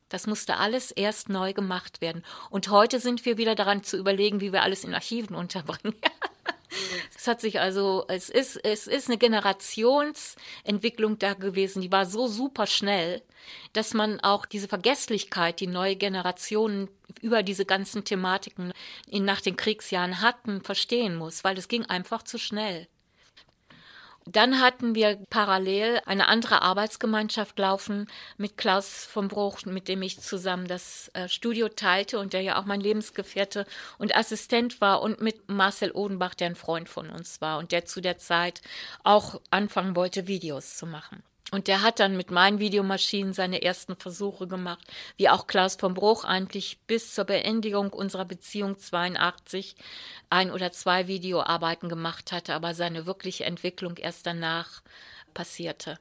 Das 0.09 0.27
musste 0.27 0.57
alles 0.57 0.91
erst 0.91 1.29
neu 1.29 1.53
gemacht 1.53 2.01
werden. 2.01 2.23
Und 2.49 2.69
heute 2.69 2.99
sind 2.99 3.25
wir 3.25 3.37
wieder 3.37 3.55
daran 3.55 3.83
zu 3.83 3.97
überlegen, 3.97 4.39
wie 4.39 4.53
wir 4.53 4.63
alles 4.63 4.83
in 4.83 4.93
Archiven 4.93 5.35
unterbringen. 5.35 5.95
Es 7.17 7.27
hat 7.27 7.41
sich 7.41 7.59
also, 7.59 8.05
es 8.07 8.29
ist, 8.29 8.57
es 8.57 8.85
ist 8.85 9.07
eine 9.07 9.17
Generationsentwicklung 9.17 11.17
da 11.17 11.33
gewesen, 11.33 11.81
die 11.81 11.91
war 11.91 12.05
so 12.05 12.27
super 12.27 12.67
schnell, 12.67 13.23
dass 13.73 13.93
man 13.93 14.19
auch 14.19 14.45
diese 14.45 14.67
Vergesslichkeit, 14.67 15.59
die 15.59 15.67
neue 15.67 15.95
Generationen 15.95 16.89
über 17.21 17.43
diese 17.43 17.65
ganzen 17.65 18.03
Thematiken 18.03 18.73
in, 19.07 19.25
nach 19.25 19.41
den 19.41 19.57
Kriegsjahren 19.57 20.21
hatten, 20.21 20.61
verstehen 20.61 21.15
muss, 21.15 21.43
weil 21.43 21.57
es 21.57 21.67
ging 21.67 21.85
einfach 21.85 22.23
zu 22.23 22.37
schnell. 22.37 22.87
Dann 24.27 24.59
hatten 24.59 24.95
wir 24.95 25.19
parallel 25.29 26.01
eine 26.07 26.27
andere 26.27 26.63
Arbeitsgemeinschaft 26.63 27.59
laufen 27.59 28.07
mit 28.37 28.57
Klaus 28.57 29.05
von 29.05 29.27
Bruch, 29.27 29.63
mit 29.65 29.87
dem 29.87 30.01
ich 30.01 30.19
zusammen 30.19 30.67
das 30.67 31.11
äh, 31.13 31.29
Studio 31.29 31.69
teilte 31.69 32.17
und 32.17 32.33
der 32.33 32.41
ja 32.41 32.59
auch 32.59 32.65
mein 32.65 32.81
Lebensgefährte 32.81 33.67
und 33.99 34.15
Assistent 34.15 34.81
war 34.81 35.03
und 35.03 35.21
mit 35.21 35.47
Marcel 35.47 35.91
Odenbach, 35.91 36.33
der 36.33 36.47
ein 36.47 36.55
Freund 36.55 36.89
von 36.89 37.11
uns 37.11 37.39
war 37.39 37.59
und 37.59 37.71
der 37.71 37.85
zu 37.85 38.01
der 38.01 38.17
Zeit 38.17 38.61
auch 39.03 39.39
anfangen 39.51 39.95
wollte, 39.95 40.27
Videos 40.27 40.75
zu 40.75 40.87
machen. 40.87 41.21
Und 41.51 41.67
der 41.67 41.83
hat 41.83 41.99
dann 41.99 42.17
mit 42.17 42.31
meinen 42.31 42.59
Videomaschinen 42.59 43.33
seine 43.33 43.61
ersten 43.61 43.95
Versuche 43.95 44.47
gemacht, 44.47 44.85
wie 45.15 45.29
auch 45.29 45.45
Klaus 45.45 45.75
von 45.75 45.93
Bruch 45.93 46.23
eigentlich 46.25 46.79
bis 46.87 47.13
zur 47.13 47.25
Beendigung 47.25 47.91
unserer 47.91 48.25
Beziehung 48.25 48.79
82 48.79 49.75
ein 50.29 50.51
oder 50.51 50.71
zwei 50.71 51.07
Videoarbeiten 51.07 51.87
gemacht 51.87 52.31
hatte, 52.31 52.55
aber 52.55 52.73
seine 52.73 53.05
wirkliche 53.05 53.45
Entwicklung 53.45 53.97
erst 53.97 54.25
danach 54.25 54.81
passierte. 55.33 55.99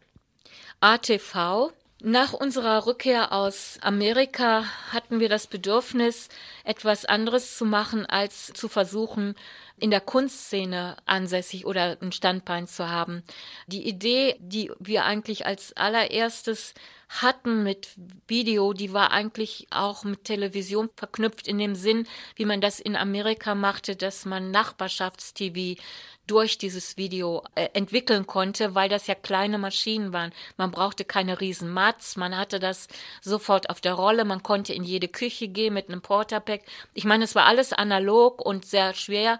ATV 0.80 1.72
nach 2.04 2.34
unserer 2.34 2.86
Rückkehr 2.86 3.32
aus 3.32 3.78
Amerika 3.80 4.64
hatten 4.92 5.20
wir 5.20 5.30
das 5.30 5.46
Bedürfnis, 5.46 6.28
etwas 6.62 7.06
anderes 7.06 7.56
zu 7.56 7.64
machen, 7.64 8.04
als 8.04 8.52
zu 8.52 8.68
versuchen, 8.68 9.34
in 9.78 9.90
der 9.90 10.02
Kunstszene 10.02 10.98
ansässig 11.06 11.64
oder 11.64 11.96
ein 12.02 12.12
Standbein 12.12 12.66
zu 12.66 12.90
haben. 12.90 13.22
Die 13.68 13.88
Idee, 13.88 14.36
die 14.38 14.70
wir 14.78 15.06
eigentlich 15.06 15.46
als 15.46 15.74
allererstes 15.78 16.74
hatten 17.22 17.62
mit 17.62 17.88
Video, 18.26 18.72
die 18.72 18.92
war 18.92 19.10
eigentlich 19.10 19.66
auch 19.70 20.04
mit 20.04 20.24
Television 20.24 20.90
verknüpft 20.96 21.46
in 21.46 21.58
dem 21.58 21.74
Sinn, 21.74 22.06
wie 22.36 22.44
man 22.44 22.60
das 22.60 22.80
in 22.80 22.96
Amerika 22.96 23.54
machte, 23.54 23.96
dass 23.96 24.24
man 24.24 24.50
Nachbarschafts-TV 24.50 25.80
durch 26.26 26.58
dieses 26.58 26.96
Video 26.96 27.42
äh, 27.54 27.68
entwickeln 27.74 28.26
konnte, 28.26 28.74
weil 28.74 28.88
das 28.88 29.06
ja 29.06 29.14
kleine 29.14 29.58
Maschinen 29.58 30.12
waren. 30.12 30.32
Man 30.56 30.70
brauchte 30.70 31.04
keine 31.04 31.40
riesen 31.40 31.70
Mats, 31.70 32.16
man 32.16 32.36
hatte 32.36 32.58
das 32.58 32.88
sofort 33.20 33.70
auf 33.70 33.80
der 33.80 33.94
Rolle, 33.94 34.24
man 34.24 34.42
konnte 34.42 34.72
in 34.72 34.84
jede 34.84 35.08
Küche 35.08 35.48
gehen 35.48 35.74
mit 35.74 35.88
einem 35.88 36.00
Porterpack. 36.00 36.62
Ich 36.94 37.04
meine, 37.04 37.24
es 37.24 37.34
war 37.34 37.44
alles 37.44 37.72
analog 37.72 38.44
und 38.44 38.64
sehr 38.64 38.94
schwer 38.94 39.38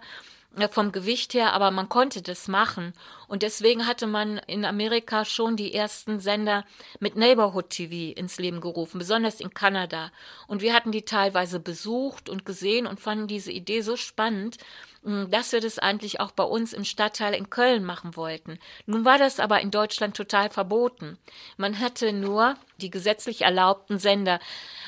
vom 0.71 0.91
Gewicht 0.91 1.33
her, 1.33 1.53
aber 1.53 1.71
man 1.71 1.89
konnte 1.89 2.21
das 2.21 2.47
machen. 2.47 2.93
Und 3.27 3.43
deswegen 3.43 3.87
hatte 3.87 4.07
man 4.07 4.37
in 4.47 4.65
Amerika 4.65 5.25
schon 5.25 5.55
die 5.55 5.73
ersten 5.73 6.19
Sender 6.19 6.65
mit 6.99 7.15
Neighborhood 7.15 7.69
TV 7.69 8.17
ins 8.17 8.37
Leben 8.37 8.61
gerufen, 8.61 8.99
besonders 8.99 9.39
in 9.39 9.53
Kanada. 9.53 10.11
Und 10.47 10.61
wir 10.61 10.73
hatten 10.73 10.91
die 10.91 11.03
teilweise 11.03 11.59
besucht 11.59 12.29
und 12.29 12.45
gesehen 12.45 12.87
und 12.87 12.99
fanden 12.99 13.27
diese 13.27 13.51
Idee 13.51 13.81
so 13.81 13.95
spannend, 13.95 14.57
dass 15.29 15.51
wir 15.51 15.61
das 15.61 15.79
eigentlich 15.79 16.19
auch 16.19 16.31
bei 16.31 16.43
uns 16.43 16.73
im 16.73 16.83
Stadtteil 16.83 17.33
in 17.33 17.49
Köln 17.49 17.83
machen 17.83 18.15
wollten. 18.15 18.59
Nun 18.85 19.05
war 19.05 19.17
das 19.17 19.39
aber 19.39 19.61
in 19.61 19.71
Deutschland 19.71 20.17
total 20.17 20.49
verboten. 20.49 21.17
Man 21.57 21.79
hatte 21.79 22.11
nur 22.11 22.55
die 22.81 22.89
gesetzlich 22.89 23.43
erlaubten 23.43 23.99
Sender, 23.99 24.39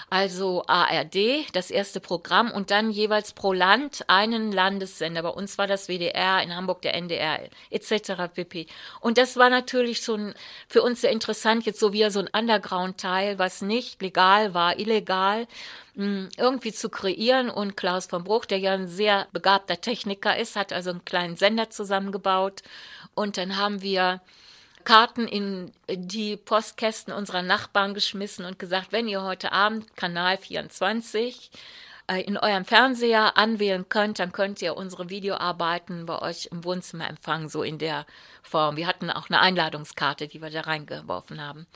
also 0.09 0.63
ARD, 0.67 1.45
das 1.53 1.69
erste 1.69 1.99
Programm 1.99 2.51
und 2.51 2.71
dann 2.71 2.89
jeweils 2.89 3.33
pro 3.33 3.53
Land 3.53 4.05
einen 4.07 4.51
Landessender. 4.51 5.21
Bei 5.21 5.29
uns 5.29 5.57
war 5.57 5.67
das 5.67 5.87
WDR, 5.87 6.41
in 6.41 6.55
Hamburg 6.55 6.81
der 6.81 6.95
NDR 6.95 7.41
etc. 7.69 8.33
pp. 8.33 8.67
Und 9.01 9.17
das 9.17 9.37
war 9.37 9.49
natürlich 9.49 9.99
schon 9.99 10.33
für 10.67 10.81
uns 10.81 11.01
sehr 11.01 11.11
interessant, 11.11 11.65
jetzt 11.65 11.79
so 11.79 11.93
wieder 11.93 12.11
so 12.11 12.19
ein 12.19 12.29
Underground-Teil, 12.31 13.37
was 13.37 13.61
nicht 13.61 14.01
legal 14.01 14.53
war, 14.53 14.79
illegal 14.79 15.47
hm, 15.97 16.29
irgendwie 16.37 16.71
zu 16.71 16.89
kreieren. 16.89 17.49
Und 17.49 17.75
Klaus 17.75 18.05
von 18.05 18.23
Bruch, 18.23 18.45
der 18.45 18.59
ja 18.59 18.73
ein 18.73 18.87
sehr 18.87 19.27
begabter 19.33 19.81
Techniker 19.81 20.37
ist, 20.37 20.55
hat 20.55 20.71
also 20.71 20.91
einen 20.91 21.05
kleinen 21.05 21.35
Sender 21.35 21.69
zusammengebaut. 21.69 22.61
Und 23.15 23.37
dann 23.37 23.57
haben 23.57 23.81
wir 23.81 24.21
Karten 24.83 25.27
in 25.27 25.73
die 25.89 26.37
Postkästen 26.37 27.11
unserer 27.11 27.41
Nachbarn 27.41 27.93
geschmissen 27.93 28.45
und 28.45 28.59
gesagt, 28.59 28.91
wenn 28.91 29.07
ihr 29.07 29.23
heute 29.23 29.51
Abend 29.51 29.97
Kanal 29.97 30.37
24 30.37 31.51
äh, 32.07 32.21
in 32.21 32.37
eurem 32.37 32.63
Fernseher 32.63 33.35
anwählen 33.35 33.89
könnt, 33.89 34.19
dann 34.19 34.31
könnt 34.31 34.61
ihr 34.61 34.77
unsere 34.77 35.09
Videoarbeiten 35.09 36.05
bei 36.05 36.21
euch 36.21 36.47
im 36.51 36.63
Wohnzimmer 36.63 37.09
empfangen, 37.09 37.49
so 37.49 37.63
in 37.63 37.79
der 37.79 38.05
Form. 38.43 38.77
Wir 38.77 38.87
hatten 38.87 39.09
auch 39.09 39.29
eine 39.29 39.41
Einladungskarte, 39.41 40.27
die 40.29 40.41
wir 40.41 40.49
da 40.49 40.61
reingeworfen 40.61 41.41
haben. 41.41 41.67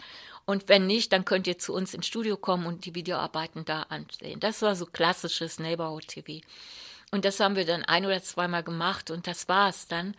Und 0.45 0.69
wenn 0.69 0.87
nicht, 0.87 1.13
dann 1.13 1.25
könnt 1.25 1.47
ihr 1.47 1.57
zu 1.57 1.73
uns 1.73 1.93
ins 1.93 2.07
Studio 2.07 2.37
kommen 2.37 2.65
und 2.65 2.85
die 2.85 2.95
Videoarbeiten 2.95 3.65
da 3.65 3.83
ansehen. 3.83 4.39
Das 4.39 4.61
war 4.61 4.75
so 4.75 4.85
klassisches 4.85 5.59
Neighborhood 5.59 6.07
TV. 6.07 6.41
Und 7.13 7.25
das 7.25 7.41
haben 7.41 7.57
wir 7.57 7.65
dann 7.65 7.83
ein 7.83 8.05
oder 8.05 8.23
zweimal 8.23 8.63
gemacht 8.63 9.11
und 9.11 9.27
das 9.27 9.49
war 9.49 9.67
es 9.67 9.89
dann. 9.89 10.15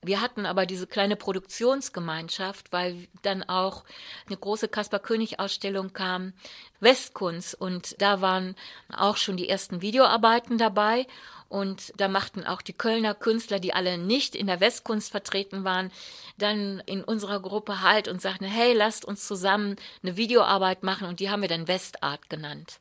Wir 0.00 0.20
hatten 0.20 0.46
aber 0.46 0.64
diese 0.64 0.86
kleine 0.86 1.16
Produktionsgemeinschaft, 1.16 2.70
weil 2.70 3.08
dann 3.22 3.42
auch 3.42 3.82
eine 4.28 4.36
große 4.36 4.68
Kaspar 4.68 5.00
König 5.00 5.40
Ausstellung 5.40 5.92
kam, 5.92 6.34
Westkunst 6.78 7.60
und 7.60 8.00
da 8.00 8.20
waren 8.20 8.54
auch 8.96 9.16
schon 9.16 9.36
die 9.36 9.48
ersten 9.48 9.82
Videoarbeiten 9.82 10.56
dabei 10.56 11.08
und 11.48 11.92
da 11.96 12.08
machten 12.08 12.44
auch 12.44 12.62
die 12.62 12.72
Kölner 12.72 13.14
Künstler, 13.14 13.60
die 13.60 13.72
alle 13.72 13.98
nicht 13.98 14.34
in 14.34 14.46
der 14.46 14.60
Westkunst 14.60 15.10
vertreten 15.10 15.64
waren, 15.64 15.92
dann 16.38 16.82
in 16.86 17.04
unserer 17.04 17.40
Gruppe 17.40 17.80
halt 17.82 18.08
und 18.08 18.20
sagten, 18.20 18.44
hey, 18.44 18.72
lasst 18.72 19.04
uns 19.04 19.26
zusammen 19.26 19.76
eine 20.02 20.16
Videoarbeit 20.16 20.82
machen 20.82 21.06
und 21.06 21.20
die 21.20 21.30
haben 21.30 21.42
wir 21.42 21.48
dann 21.48 21.68
Westart 21.68 22.28
genannt. 22.28 22.78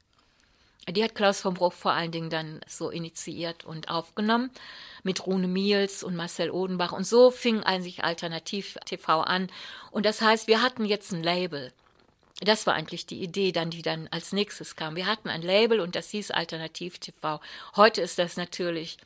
Die 0.87 1.03
hat 1.03 1.15
Klaus 1.15 1.41
von 1.41 1.55
Bruch 1.55 1.73
vor 1.73 1.93
allen 1.93 2.11
Dingen 2.11 2.29
dann 2.29 2.61
so 2.67 2.91
initiiert 2.91 3.65
und 3.65 3.89
aufgenommen 3.89 4.51
mit 5.01 5.25
Rune 5.25 5.47
Miels 5.47 6.03
und 6.03 6.15
Marcel 6.15 6.51
Odenbach. 6.51 6.91
Und 6.91 7.05
so 7.05 7.31
fing 7.31 7.63
eigentlich 7.63 8.03
Alternativ 8.03 8.77
TV 8.85 9.21
an. 9.21 9.47
Und 9.89 10.05
das 10.05 10.21
heißt, 10.21 10.47
wir 10.47 10.61
hatten 10.61 10.85
jetzt 10.85 11.11
ein 11.11 11.23
Label. 11.23 11.73
Das 12.41 12.67
war 12.67 12.73
eigentlich 12.73 13.05
die 13.05 13.21
Idee, 13.21 13.51
dann, 13.51 13.69
die 13.69 13.81
dann 13.81 14.07
als 14.11 14.33
nächstes 14.33 14.75
kam. 14.75 14.95
Wir 14.95 15.05
hatten 15.05 15.29
ein 15.29 15.41
Label 15.41 15.79
und 15.79 15.95
das 15.95 16.09
hieß 16.09 16.31
Alternativ 16.31 16.99
TV. 16.99 17.39
Heute 17.75 18.01
ist 18.01 18.19
das 18.19 18.35
natürlich 18.35 18.97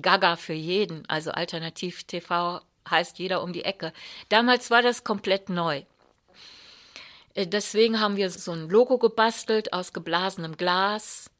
Gaga 0.00 0.36
für 0.36 0.54
jeden. 0.54 1.06
Also 1.08 1.30
Alternativ 1.30 2.04
TV 2.04 2.60
heißt 2.88 3.18
jeder 3.18 3.42
um 3.42 3.52
die 3.52 3.64
Ecke. 3.64 3.92
Damals 4.30 4.70
war 4.70 4.80
das 4.80 5.04
komplett 5.04 5.50
neu. 5.50 5.82
Äh, 7.34 7.46
deswegen 7.46 8.00
haben 8.00 8.16
wir 8.16 8.30
so 8.30 8.52
ein 8.52 8.68
Logo 8.68 8.98
gebastelt 8.98 9.72
aus 9.72 9.92
geblasenem 9.92 10.56
Glas. 10.56 11.30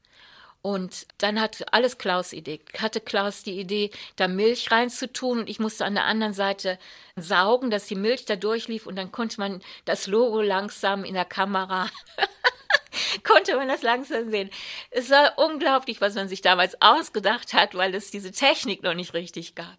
Und 0.61 1.07
dann 1.19 1.41
hat 1.41 1.73
alles 1.73 1.99
Klaus 1.99 2.33
Idee. 2.33 2.61
Hatte 2.79 3.01
Klaus 3.01 3.43
die 3.43 3.59
Idee, 3.61 3.91
da 4.17 4.29
Milch 4.29 4.71
reinzutun 4.71 5.41
und 5.41 5.49
ich 5.49 5.61
musste 5.61 5.85
an 5.85 5.95
der 5.95 6.05
anderen 6.05 6.35
Seite 6.35 6.79
saugen, 7.17 7.71
dass 7.71 7.87
die 7.87 7.95
Milch 7.95 8.25
da 8.25 8.37
durchlief 8.37 8.87
und 8.87 8.97
dann 8.97 9.13
konnte 9.13 9.41
man 9.41 9.63
das 9.85 10.07
Logo 10.07 10.41
langsam 10.41 11.05
in 11.05 11.15
der 11.15 11.25
Kamera 11.25 11.89
konnte 13.25 13.57
man 13.57 13.69
das 13.69 13.83
langsam 13.83 14.31
sehen. 14.31 14.51
Es 14.91 15.11
war 15.11 15.39
unglaublich, 15.39 16.01
was 16.01 16.15
man 16.15 16.29
sich 16.29 16.43
damals 16.43 16.81
ausgedacht 16.81 17.53
hat, 17.55 17.75
weil 17.75 17.95
es 17.95 18.11
diese 18.11 18.33
Technik 18.33 18.83
noch 18.83 18.95
nicht 18.95 19.15
richtig 19.15 19.55
gab. 19.55 19.77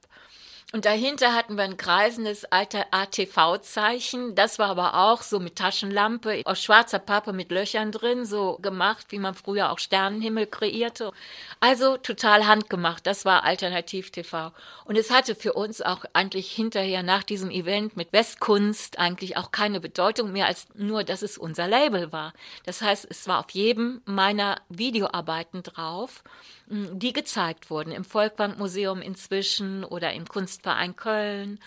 Und 0.72 0.86
dahinter 0.86 1.34
hatten 1.34 1.55
wir 1.55 1.63
ein 1.63 1.78
kreisendes 1.78 2.45
ATV-Zeichen. 2.51 4.36
Das 4.36 4.59
war 4.59 4.67
aber 4.70 4.93
auch 4.93 5.24
so 5.24 5.39
mit 5.39 5.55
Taschenlampe 5.55 6.43
aus 6.45 6.61
schwarzer 6.61 6.99
Pappe 6.99 7.34
mit 7.34 7.51
Löchern 7.51 7.91
drin, 7.91 8.24
so 8.24 8.59
gemacht, 8.61 9.07
wie 9.09 9.17
man 9.17 9.34
früher 9.34 9.72
auch 9.72 9.80
Sternenhimmel 9.80 10.45
kreierte. 10.45 11.11
Also 11.59 11.97
total 11.97 12.45
handgemacht. 12.45 13.07
Das 13.07 13.26
war 13.26 13.45
Alternativ 13.45 14.11
TV. 14.11 14.51
Und 14.86 14.95
es 14.95 15.09
hatte 15.09 15.34
für 15.34 15.53
uns 15.53 15.82
auch 15.82 16.05
eigentlich 16.13 16.51
hinterher 16.51 17.01
nach 17.01 17.24
diesem 17.24 17.49
Event 17.49 17.97
mit 17.97 18.13
Westkunst 18.13 18.99
eigentlich 18.99 19.38
auch 19.38 19.51
keine 19.51 19.80
Bedeutung 19.80 20.32
mehr 20.32 20.45
als 20.45 20.67
nur, 20.76 21.03
dass 21.03 21.24
es 21.24 21.39
unser 21.39 21.67
Label 21.67 22.11
war. 22.11 22.32
Das 22.65 22.84
heißt, 22.84 23.07
es 23.09 23.28
war 23.28 23.39
auf 23.39 23.49
jedem 23.49 24.03
meiner 24.05 24.61
Videoarbeiten 24.70 25.63
drauf 25.63 26.24
die 26.70 27.13
gezeigt 27.13 27.70
wurden 27.70 27.91
im 27.91 28.03
Volkwang-Museum 28.03 29.01
inzwischen 29.01 29.84
oder 29.84 30.13
im 30.13 30.28
Kunstverein 30.28 30.95
Köln, 30.95 31.59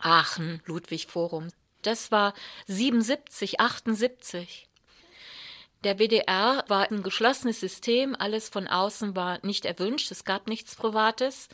Aachen, 0.00 0.60
Ludwig 0.66 1.06
Forum. 1.06 1.48
Das 1.82 2.10
war 2.10 2.34
77, 2.66 3.60
78. 3.60 4.68
Der 5.84 5.98
WDR 5.98 6.64
war 6.66 6.90
ein 6.90 7.02
geschlossenes 7.02 7.60
System, 7.60 8.16
alles 8.18 8.48
von 8.48 8.66
außen 8.66 9.14
war 9.14 9.38
nicht 9.44 9.66
erwünscht, 9.66 10.10
es 10.10 10.24
gab 10.24 10.48
nichts 10.48 10.74
Privates 10.74 11.48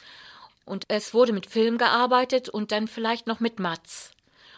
und 0.65 0.85
es 0.89 1.13
wurde 1.13 1.33
mit 1.33 1.47
Film 1.47 1.79
gearbeitet 1.79 2.49
und 2.49 2.71
dann 2.71 2.87
vielleicht 2.87 3.27
noch 3.27 3.41
mit 3.41 3.59
Matz. 3.59 4.13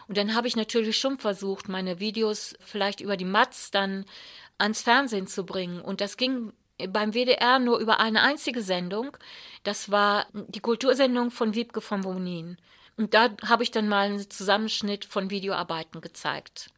Und 0.07 0.17
dann 0.17 0.35
habe 0.35 0.47
ich 0.47 0.55
natürlich 0.55 0.97
schon 0.97 1.17
versucht, 1.17 1.69
meine 1.69 1.99
Videos 1.99 2.55
vielleicht 2.59 3.01
über 3.01 3.17
die 3.17 3.25
Matz 3.25 3.71
dann 3.71 4.05
ans 4.57 4.81
Fernsehen 4.81 5.27
zu 5.27 5.45
bringen. 5.45 5.81
Und 5.81 6.01
das 6.01 6.17
ging 6.17 6.53
beim 6.87 7.13
WDR 7.13 7.59
nur 7.59 7.79
über 7.79 7.99
eine 7.99 8.21
einzige 8.21 8.61
Sendung. 8.61 9.15
Das 9.63 9.91
war 9.91 10.27
die 10.33 10.59
Kultursendung 10.59 11.31
von 11.31 11.55
Wiebke 11.55 11.81
von 11.81 12.01
Bonin. 12.01 12.57
Und 12.97 13.13
da 13.13 13.29
habe 13.47 13.63
ich 13.63 13.71
dann 13.71 13.87
mal 13.87 14.07
einen 14.07 14.29
Zusammenschnitt 14.29 15.05
von 15.05 15.29
Videoarbeiten 15.29 16.01
gezeigt. 16.01 16.69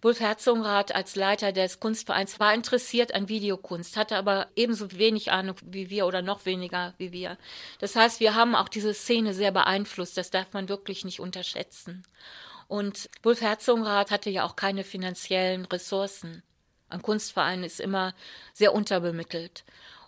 Wolf 0.00 0.20
Herzogenrath 0.20 0.94
als 0.94 1.16
Leiter 1.16 1.50
des 1.50 1.80
Kunstvereins 1.80 2.38
war 2.38 2.54
interessiert 2.54 3.14
an 3.14 3.28
Videokunst, 3.28 3.96
hatte 3.96 4.16
aber 4.16 4.46
ebenso 4.54 4.92
wenig 4.92 5.32
Ahnung 5.32 5.56
wie 5.64 5.90
wir 5.90 6.06
oder 6.06 6.22
noch 6.22 6.46
weniger 6.46 6.94
wie 6.98 7.10
wir. 7.10 7.36
Das 7.80 7.96
heißt, 7.96 8.20
wir 8.20 8.36
haben 8.36 8.54
auch 8.54 8.68
diese 8.68 8.94
Szene 8.94 9.34
sehr 9.34 9.50
beeinflusst, 9.50 10.16
das 10.16 10.30
darf 10.30 10.52
man 10.52 10.68
wirklich 10.68 11.04
nicht 11.04 11.18
unterschätzen. 11.18 12.04
Und 12.68 13.10
Wolf 13.24 13.40
Herzogenrath 13.40 14.12
hatte 14.12 14.30
ja 14.30 14.44
auch 14.44 14.54
keine 14.54 14.84
finanziellen 14.84 15.64
Ressourcen. 15.64 16.44
Ein 16.88 17.02
Kunstverein 17.02 17.64
ist 17.64 17.80
immer 17.80 18.14
sehr 18.54 18.74
unterbemittelt. 18.74 19.64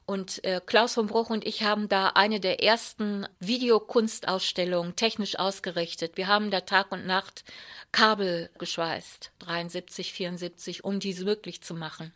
Und 0.07 0.43
äh, 0.45 0.61
Klaus 0.65 0.95
von 0.95 1.07
Bruch 1.07 1.31
und 1.31 1.47
ich 1.47 1.63
haben 1.63 1.89
da 1.89 2.09
eine 2.09 2.41
der 2.41 2.65
ersten 2.65 3.29
Videokunstausstellungen 3.39 4.97
technisch 4.97 5.39
ausgerichtet. 5.39 6.17
Wir 6.17 6.27
haben 6.27 6.51
da 6.51 6.63
Tag 6.63 6.91
und 6.91 7.07
Nacht 7.07 7.45
Kabel 7.93 8.51
geschweißt, 8.59 9.31
73, 9.39 10.13
74, 10.13 10.85
um 10.85 10.99
diese 10.99 11.25
möglich 11.25 11.63
zu 11.63 11.75
machen. 11.75 12.13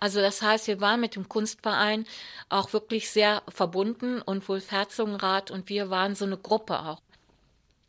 Also 0.00 0.20
das 0.20 0.40
heißt, 0.40 0.68
wir 0.68 0.80
waren 0.80 1.00
mit 1.00 1.16
dem 1.16 1.28
Kunstverein 1.28 2.06
auch 2.48 2.72
wirklich 2.72 3.10
sehr 3.10 3.42
verbunden 3.48 4.22
und 4.22 4.48
Wolf 4.48 4.70
Herzogenrath 4.70 5.50
und 5.50 5.68
wir 5.68 5.90
waren 5.90 6.14
so 6.14 6.24
eine 6.24 6.38
Gruppe 6.38 6.80
auch. 6.80 7.02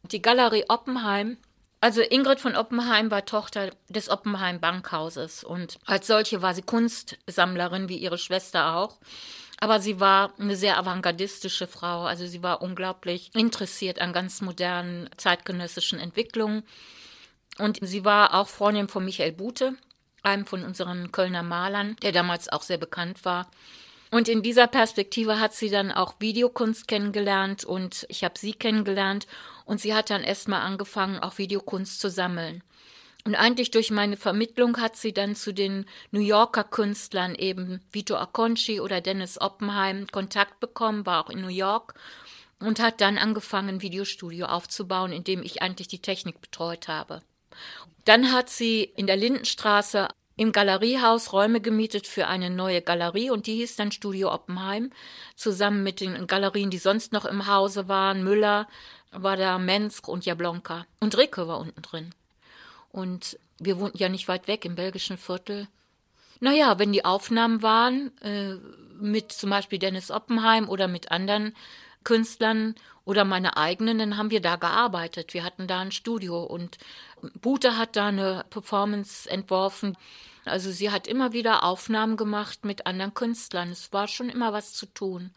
Die 0.03 0.22
Galerie 0.22 0.66
Oppenheim 0.68 1.38
also 1.82 2.01
Ingrid 2.01 2.39
von 2.39 2.55
Oppenheim 2.55 3.09
war 3.09 3.25
Tochter 3.25 3.71
des 3.88 4.09
Oppenheim 4.09 4.59
Bankhauses 4.59 5.43
und 5.43 5.80
als 5.86 6.07
solche 6.07 6.41
war 6.41 6.53
sie 6.53 6.61
Kunstsammlerin 6.61 7.88
wie 7.88 7.97
ihre 7.97 8.17
Schwester 8.17 8.75
auch. 8.75 8.97
Aber 9.61 9.80
sie 9.80 9.99
war 9.99 10.34
eine 10.39 10.55
sehr 10.55 10.77
avantgardistische 10.77 11.67
Frau. 11.67 12.03
Also 12.03 12.25
sie 12.25 12.41
war 12.41 12.61
unglaublich 12.61 13.32
interessiert 13.36 13.99
an 13.99 14.13
ganz 14.13 14.41
modernen 14.41 15.09
zeitgenössischen 15.17 15.99
Entwicklungen. 15.99 16.63
Und 17.57 17.80
sie 17.82 18.05
war 18.05 18.36
auch 18.36 18.47
Freundin 18.47 18.88
von 18.88 19.03
Michael 19.03 19.34
Bute, 19.34 19.73
einem 20.23 20.45
von 20.45 20.63
unseren 20.63 21.11
Kölner 21.11 21.43
Malern, 21.43 21.97
der 22.01 22.13
damals 22.13 22.47
auch 22.47 22.61
sehr 22.61 22.77
bekannt 22.77 23.25
war. 23.25 23.49
Und 24.11 24.27
in 24.27 24.41
dieser 24.41 24.67
Perspektive 24.67 25.39
hat 25.39 25.53
sie 25.53 25.69
dann 25.69 25.91
auch 25.91 26.15
Videokunst 26.19 26.88
kennengelernt 26.88 27.63
und 27.63 28.05
ich 28.09 28.23
habe 28.23 28.39
sie 28.39 28.53
kennengelernt 28.53 29.27
und 29.70 29.80
sie 29.80 29.93
hat 29.93 30.09
dann 30.09 30.24
erstmal 30.24 30.61
angefangen, 30.61 31.20
auch 31.20 31.38
Videokunst 31.38 31.99
zu 31.99 32.09
sammeln. 32.09 32.63
Und 33.24 33.36
eigentlich 33.36 33.70
durch 33.70 33.91
meine 33.91 34.17
Vermittlung 34.17 34.78
hat 34.78 34.95
sie 34.95 35.13
dann 35.13 35.36
zu 35.36 35.53
den 35.53 35.86
New 36.09 36.22
Yorker 36.22 36.63
Künstlern 36.63 37.36
eben 37.36 37.80
Vito 37.91 38.15
Acconci 38.15 38.80
oder 38.82 38.99
Dennis 38.99 39.39
Oppenheim 39.39 40.07
Kontakt 40.07 40.59
bekommen, 40.59 41.05
war 41.05 41.24
auch 41.24 41.30
in 41.30 41.41
New 41.41 41.49
York 41.49 41.93
und 42.59 42.80
hat 42.80 42.99
dann 42.99 43.20
angefangen, 43.20 43.70
ein 43.70 43.82
Videostudio 43.84 44.47
aufzubauen, 44.47 45.11
in 45.11 45.24
dem 45.24 45.43
ich 45.43 45.61
eigentlich 45.61 45.88
die 45.88 46.01
Technik 46.01 46.41
betreut 46.41 46.88
habe. 46.88 47.22
Dann 48.05 48.32
hat 48.32 48.49
sie 48.49 48.82
in 48.82 49.05
der 49.05 49.17
Lindenstraße 49.17 50.07
im 50.36 50.53
Galeriehaus 50.53 51.34
Räume 51.34 51.59
gemietet 51.59 52.07
für 52.07 52.28
eine 52.28 52.49
neue 52.49 52.82
Galerie 52.82 53.30
und 53.30 53.45
die 53.45 53.57
hieß 53.57 53.76
dann 53.76 53.91
Studio 53.91 54.34
Oppenheim, 54.34 54.89
zusammen 55.36 55.84
mit 55.84 55.99
den 55.99 56.26
Galerien, 56.28 56.70
die 56.72 56.78
sonst 56.78 57.11
noch 57.11 57.26
im 57.26 57.45
Hause 57.45 57.89
waren. 57.89 58.24
Müller 58.24 58.67
war 59.12 59.38
da, 59.38 59.57
Mensk 59.57 60.07
und 60.07 60.26
Jablonka. 60.26 60.86
Und 60.99 61.18
Ricke 61.18 61.47
war 61.47 61.60
unten 61.60 61.82
drin. 61.82 62.14
Und 62.91 63.38
wir 63.60 63.80
wohnten 63.80 63.97
ja 63.97 64.10
nicht 64.10 64.28
weit 64.28 64.47
weg 64.47 64.66
im 64.66 64.76
belgischen 64.76 65.18
Viertel. 65.18 65.68
Naja, 66.39 66.80
wenn 66.80 66.93
die 66.93 67.05
Aufnahmen 67.05 67.62
waren, 67.62 68.18
äh, 68.22 68.55
mit 68.99 69.32
zum 69.32 69.49
Beispiel 69.49 69.80
Dennis 69.80 70.12
Oppenheim 70.12 70.70
oder 70.70 70.88
mit 70.88 71.12
anderen 71.12 71.55
Künstlern 72.03 72.76
oder 73.05 73.26
meine 73.26 73.57
eigenen, 73.57 73.99
dann 73.99 74.18
haben 74.18 74.32
wir 74.32 74.41
da 74.41 74.55
gearbeitet. 74.55 75.34
Wir 75.34 75.43
hatten 75.43 75.68
da 75.68 75.80
ein 75.80 75.91
Studio 75.91 76.43
und 76.43 76.78
Bute 77.41 77.78
hat 77.78 77.95
da 77.95 78.07
eine 78.07 78.45
Performance 78.49 79.30
entworfen. 79.30 79.97
Also 80.45 80.72
sie 80.72 80.91
hat 80.91 81.07
immer 81.07 81.34
wieder 81.34 81.64
Aufnahmen 81.64 82.18
gemacht 82.18 82.66
mit 82.66 82.86
anderen 82.86 83.14
Künstlern. 83.14 83.70
Es 83.70 83.91
war 83.91 84.07
schon 84.07 84.30
immer 84.30 84.53
was 84.53 84.74
zu 84.74 84.86
tun. 84.86 85.32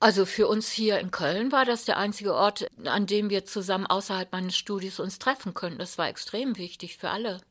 Also 0.00 0.24
für 0.24 0.48
uns 0.48 0.70
hier 0.70 0.98
in 0.98 1.10
Köln 1.10 1.52
war 1.52 1.66
das 1.66 1.84
der 1.84 1.98
einzige 1.98 2.34
Ort, 2.34 2.66
an 2.84 3.06
dem 3.06 3.28
wir 3.28 3.44
zusammen 3.44 3.86
außerhalb 3.86 4.32
meines 4.32 4.56
Studios 4.56 4.98
uns 4.98 5.18
treffen 5.18 5.52
könnten. 5.52 5.78
Das 5.78 5.98
war 5.98 6.08
extrem 6.08 6.56
wichtig 6.56 6.96
für 6.96 7.10
alle. 7.10 7.42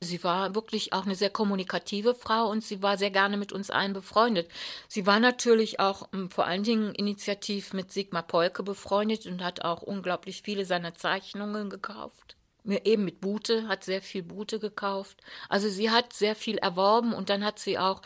Sie 0.00 0.22
war 0.22 0.54
wirklich 0.54 0.92
auch 0.92 1.04
eine 1.04 1.16
sehr 1.16 1.30
kommunikative 1.30 2.14
Frau 2.14 2.48
und 2.48 2.62
sie 2.62 2.82
war 2.82 2.96
sehr 2.96 3.10
gerne 3.10 3.36
mit 3.36 3.52
uns 3.52 3.70
allen 3.70 3.92
befreundet. 3.92 4.48
Sie 4.86 5.06
war 5.06 5.18
natürlich 5.18 5.80
auch 5.80 6.08
um, 6.12 6.30
vor 6.30 6.46
allen 6.46 6.62
Dingen 6.62 6.94
initiativ 6.94 7.72
mit 7.72 7.92
Sigmar 7.92 8.22
Polke 8.22 8.62
befreundet 8.62 9.26
und 9.26 9.42
hat 9.42 9.64
auch 9.64 9.82
unglaublich 9.82 10.42
viele 10.42 10.64
seiner 10.64 10.94
Zeichnungen 10.94 11.70
gekauft. 11.70 12.36
Eben 12.66 13.04
mit 13.04 13.20
Bute, 13.20 13.66
hat 13.66 13.84
sehr 13.84 14.00
viel 14.00 14.22
Bute 14.22 14.58
gekauft. 14.58 15.20
Also 15.48 15.68
sie 15.68 15.90
hat 15.90 16.12
sehr 16.12 16.36
viel 16.36 16.58
erworben 16.58 17.12
und 17.12 17.30
dann 17.30 17.44
hat 17.44 17.58
sie 17.58 17.78
auch 17.78 18.00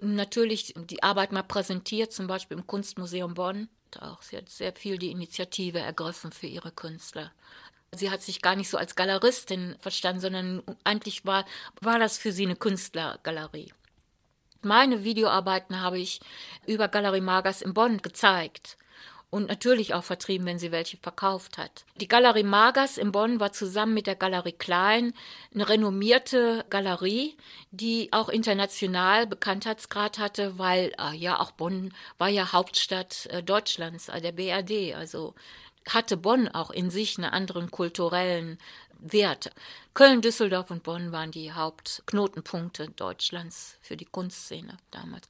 natürlich 0.00 0.74
die 0.76 1.02
Arbeit 1.02 1.32
mal 1.32 1.42
präsentiert, 1.42 2.12
zum 2.12 2.26
Beispiel 2.26 2.56
im 2.56 2.66
Kunstmuseum 2.66 3.34
Bonn. 3.34 3.68
Auch 4.00 4.22
sie 4.22 4.36
hat 4.36 4.48
sehr 4.48 4.72
viel 4.72 4.98
die 4.98 5.10
Initiative 5.10 5.78
ergriffen 5.78 6.32
für 6.32 6.46
ihre 6.46 6.70
Künstler. 6.70 7.32
Sie 7.92 8.10
hat 8.10 8.22
sich 8.22 8.42
gar 8.42 8.54
nicht 8.54 8.68
so 8.68 8.76
als 8.76 8.96
Galeristin 8.96 9.76
verstanden, 9.80 10.20
sondern 10.20 10.62
eigentlich 10.84 11.24
war, 11.24 11.46
war 11.80 11.98
das 11.98 12.18
für 12.18 12.32
sie 12.32 12.44
eine 12.44 12.56
Künstlergalerie. 12.56 13.72
Meine 14.60 15.04
Videoarbeiten 15.04 15.80
habe 15.80 15.98
ich 15.98 16.20
über 16.66 16.88
Galerie 16.88 17.20
Magas 17.20 17.62
in 17.62 17.74
Bonn 17.74 17.98
gezeigt 17.98 18.76
und 19.30 19.48
natürlich 19.48 19.92
auch 19.92 20.04
vertrieben, 20.04 20.46
wenn 20.46 20.58
sie 20.58 20.72
welche 20.72 20.96
verkauft 20.96 21.58
hat. 21.58 21.84
Die 21.96 22.08
Galerie 22.08 22.44
Magas 22.44 22.96
in 22.96 23.12
Bonn 23.12 23.40
war 23.40 23.52
zusammen 23.52 23.94
mit 23.94 24.06
der 24.06 24.16
Galerie 24.16 24.52
Klein 24.52 25.12
eine 25.54 25.68
renommierte 25.68 26.64
Galerie, 26.70 27.36
die 27.70 28.08
auch 28.12 28.30
international 28.30 29.26
Bekanntheitsgrad 29.26 30.18
hatte, 30.18 30.58
weil 30.58 30.92
äh, 30.98 31.14
ja 31.14 31.40
auch 31.40 31.50
Bonn 31.50 31.92
war 32.16 32.28
ja 32.28 32.52
Hauptstadt 32.52 33.26
äh, 33.26 33.42
Deutschlands, 33.42 34.08
äh, 34.08 34.20
der 34.20 34.32
BRD, 34.32 34.94
also 34.94 35.34
hatte 35.86 36.16
Bonn 36.16 36.48
auch 36.48 36.70
in 36.70 36.90
sich 36.90 37.18
einen 37.18 37.30
anderen 37.30 37.70
kulturellen 37.70 38.58
Wert. 38.98 39.50
Köln, 39.94 40.22
Düsseldorf 40.22 40.70
und 40.70 40.82
Bonn 40.82 41.12
waren 41.12 41.32
die 41.32 41.52
Hauptknotenpunkte 41.52 42.88
Deutschlands 42.90 43.78
für 43.82 43.96
die 43.96 44.04
Kunstszene 44.04 44.76
damals. 44.90 45.28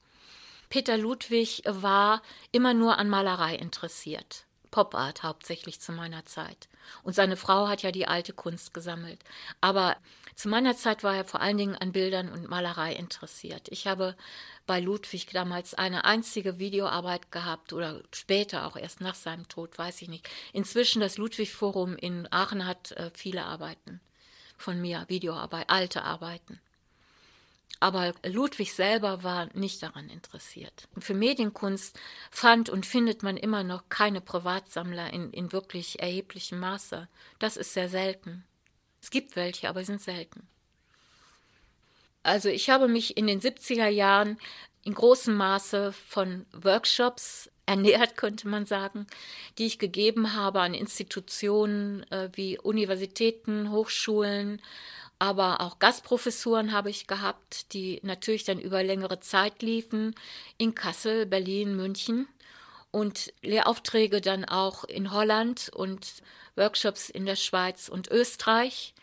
Peter 0.69 0.97
Ludwig 0.97 1.63
war 1.65 2.21
immer 2.51 2.73
nur 2.73 2.97
an 2.97 3.09
Malerei 3.09 3.55
interessiert. 3.55 4.45
Pop 4.71 4.93
Art 4.93 5.23
hauptsächlich 5.23 5.81
zu 5.81 5.91
meiner 5.91 6.25
Zeit. 6.25 6.69
Und 7.01 7.13
seine 7.13 7.37
Frau 7.37 7.67
hat 7.67 7.81
ja 7.81 7.91
die 7.91 8.07
alte 8.07 8.33
Kunst 8.33 8.73
gesammelt. 8.73 9.19
Aber 9.61 9.97
zu 10.35 10.47
meiner 10.47 10.75
Zeit 10.75 11.03
war 11.03 11.15
er 11.15 11.25
vor 11.25 11.41
allen 11.41 11.57
Dingen 11.57 11.75
an 11.75 11.91
Bildern 11.91 12.29
und 12.29 12.47
Malerei 12.47 12.93
interessiert. 12.93 13.67
Ich 13.69 13.87
habe 13.87 14.15
bei 14.67 14.79
Ludwig 14.79 15.25
damals 15.27 15.73
eine 15.73 16.05
einzige 16.05 16.59
Videoarbeit 16.59 17.31
gehabt 17.31 17.73
oder 17.73 18.01
später 18.13 18.67
auch 18.67 18.75
erst 18.75 19.01
nach 19.01 19.15
seinem 19.15 19.47
Tod, 19.47 19.77
weiß 19.77 20.03
ich 20.03 20.07
nicht. 20.07 20.29
Inzwischen 20.53 20.99
das 20.99 21.17
Ludwig 21.17 21.51
Forum 21.51 21.95
in 21.95 22.31
Aachen 22.31 22.65
hat 22.65 22.91
äh, 22.91 23.09
viele 23.13 23.43
Arbeiten 23.45 24.01
von 24.57 24.79
mir, 24.79 25.05
Videoarbeit, 25.07 25.69
alte 25.69 26.03
Arbeiten. 26.03 26.61
Aber 27.79 28.13
Ludwig 28.25 28.73
selber 28.73 29.23
war 29.23 29.49
nicht 29.53 29.81
daran 29.81 30.09
interessiert. 30.09 30.87
Für 30.99 31.13
Medienkunst 31.13 31.97
fand 32.29 32.69
und 32.69 32.85
findet 32.85 33.23
man 33.23 33.37
immer 33.37 33.63
noch 33.63 33.87
keine 33.87 34.19
Privatsammler 34.19 35.13
in, 35.13 35.31
in 35.31 35.53
wirklich 35.53 36.01
erheblichem 36.01 36.59
Maße. 36.59 37.07
Das 37.39 37.55
ist 37.55 37.73
sehr 37.73 37.87
selten. 37.87 38.43
Es 39.01 39.11
gibt 39.11 39.37
welche, 39.37 39.69
aber 39.69 39.79
sie 39.79 39.87
sind 39.87 40.01
selten. 40.01 40.47
Also 42.21 42.49
ich 42.49 42.69
habe 42.69 42.89
mich 42.89 43.15
in 43.15 43.27
den 43.27 43.39
70er 43.39 43.87
Jahren 43.87 44.37
in 44.83 44.93
großem 44.93 45.35
Maße 45.35 45.93
von 45.93 46.45
Workshops 46.51 47.49
ernährt, 47.65 48.17
könnte 48.17 48.47
man 48.47 48.65
sagen, 48.65 49.05
die 49.57 49.67
ich 49.67 49.77
gegeben 49.77 50.33
habe 50.33 50.59
an 50.61 50.73
Institutionen 50.73 52.03
äh, 52.11 52.29
wie 52.33 52.57
Universitäten, 52.57 53.71
Hochschulen, 53.71 54.59
aber 55.19 55.59
auch 55.61 55.79
Gastprofessuren 55.79 56.71
habe 56.71 56.89
ich 56.89 57.05
gehabt, 57.05 57.73
die 57.73 57.99
natürlich 58.03 58.45
dann 58.45 58.59
über 58.59 58.81
längere 58.83 59.19
Zeit 59.19 59.61
liefen, 59.61 60.15
in 60.57 60.73
Kassel, 60.73 61.25
Berlin, 61.25 61.75
München 61.75 62.27
und 62.91 63.33
Lehraufträge 63.41 64.21
dann 64.21 64.45
auch 64.45 64.85
in 64.85 65.11
Holland 65.11 65.69
und 65.75 66.23
Workshops 66.55 67.09
in 67.09 67.25
der 67.25 67.35
Schweiz 67.35 67.89
und 67.89 68.09
Österreich. 68.09 68.93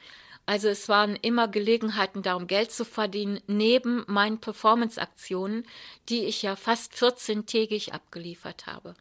Also 0.47 0.69
es 0.69 0.89
waren 0.89 1.17
immer 1.17 1.49
Gelegenheiten 1.49 2.23
darum, 2.23 2.47
Geld 2.47 2.71
zu 2.71 2.85
verdienen, 2.85 3.41
neben 3.47 4.05
meinen 4.07 4.41
Performance-Aktionen, 4.41 5.67
die 6.09 6.25
ich 6.25 6.43
ja 6.43 6.57
fast 6.57 6.95
14-tägig 6.95 7.93
abgeliefert 7.93 8.67
habe. 8.67 8.95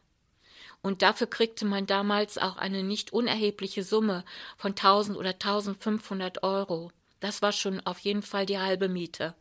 Und 0.82 1.02
dafür 1.02 1.28
kriegte 1.28 1.64
man 1.64 1.86
damals 1.86 2.36
auch 2.36 2.56
eine 2.56 2.82
nicht 2.82 3.12
unerhebliche 3.12 3.84
Summe 3.84 4.24
von 4.56 4.72
1000 4.72 5.16
oder 5.16 5.30
1500 5.30 6.42
Euro. 6.42 6.90
Das 7.20 7.42
war 7.42 7.52
schon 7.52 7.80
auf 7.80 7.98
jeden 8.00 8.22
Fall 8.22 8.46
die 8.46 8.58
halbe 8.58 8.88
Miete 8.88 9.34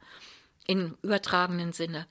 im 0.67 0.97
übertragenen 1.01 1.73
Sinne. 1.73 2.07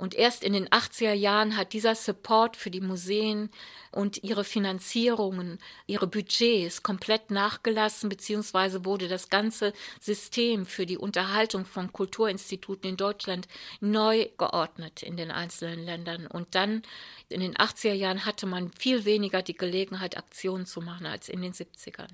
Und 0.00 0.14
erst 0.14 0.44
in 0.44 0.54
den 0.54 0.66
80er 0.66 1.12
Jahren 1.12 1.58
hat 1.58 1.74
dieser 1.74 1.94
Support 1.94 2.56
für 2.56 2.70
die 2.70 2.80
Museen 2.80 3.50
und 3.92 4.24
ihre 4.24 4.44
Finanzierungen, 4.44 5.58
ihre 5.86 6.06
Budgets 6.06 6.82
komplett 6.82 7.30
nachgelassen, 7.30 8.08
beziehungsweise 8.08 8.86
wurde 8.86 9.08
das 9.08 9.28
ganze 9.28 9.74
System 10.00 10.64
für 10.64 10.86
die 10.86 10.96
Unterhaltung 10.96 11.66
von 11.66 11.92
Kulturinstituten 11.92 12.88
in 12.88 12.96
Deutschland 12.96 13.46
neu 13.80 14.30
geordnet 14.38 15.02
in 15.02 15.18
den 15.18 15.30
einzelnen 15.30 15.84
Ländern. 15.84 16.26
Und 16.26 16.54
dann 16.54 16.80
in 17.28 17.40
den 17.40 17.54
80er 17.56 17.92
Jahren 17.92 18.24
hatte 18.24 18.46
man 18.46 18.72
viel 18.72 19.04
weniger 19.04 19.42
die 19.42 19.52
Gelegenheit, 19.52 20.16
Aktionen 20.16 20.64
zu 20.64 20.80
machen 20.80 21.04
als 21.04 21.28
in 21.28 21.42
den 21.42 21.52
70ern. 21.52 22.08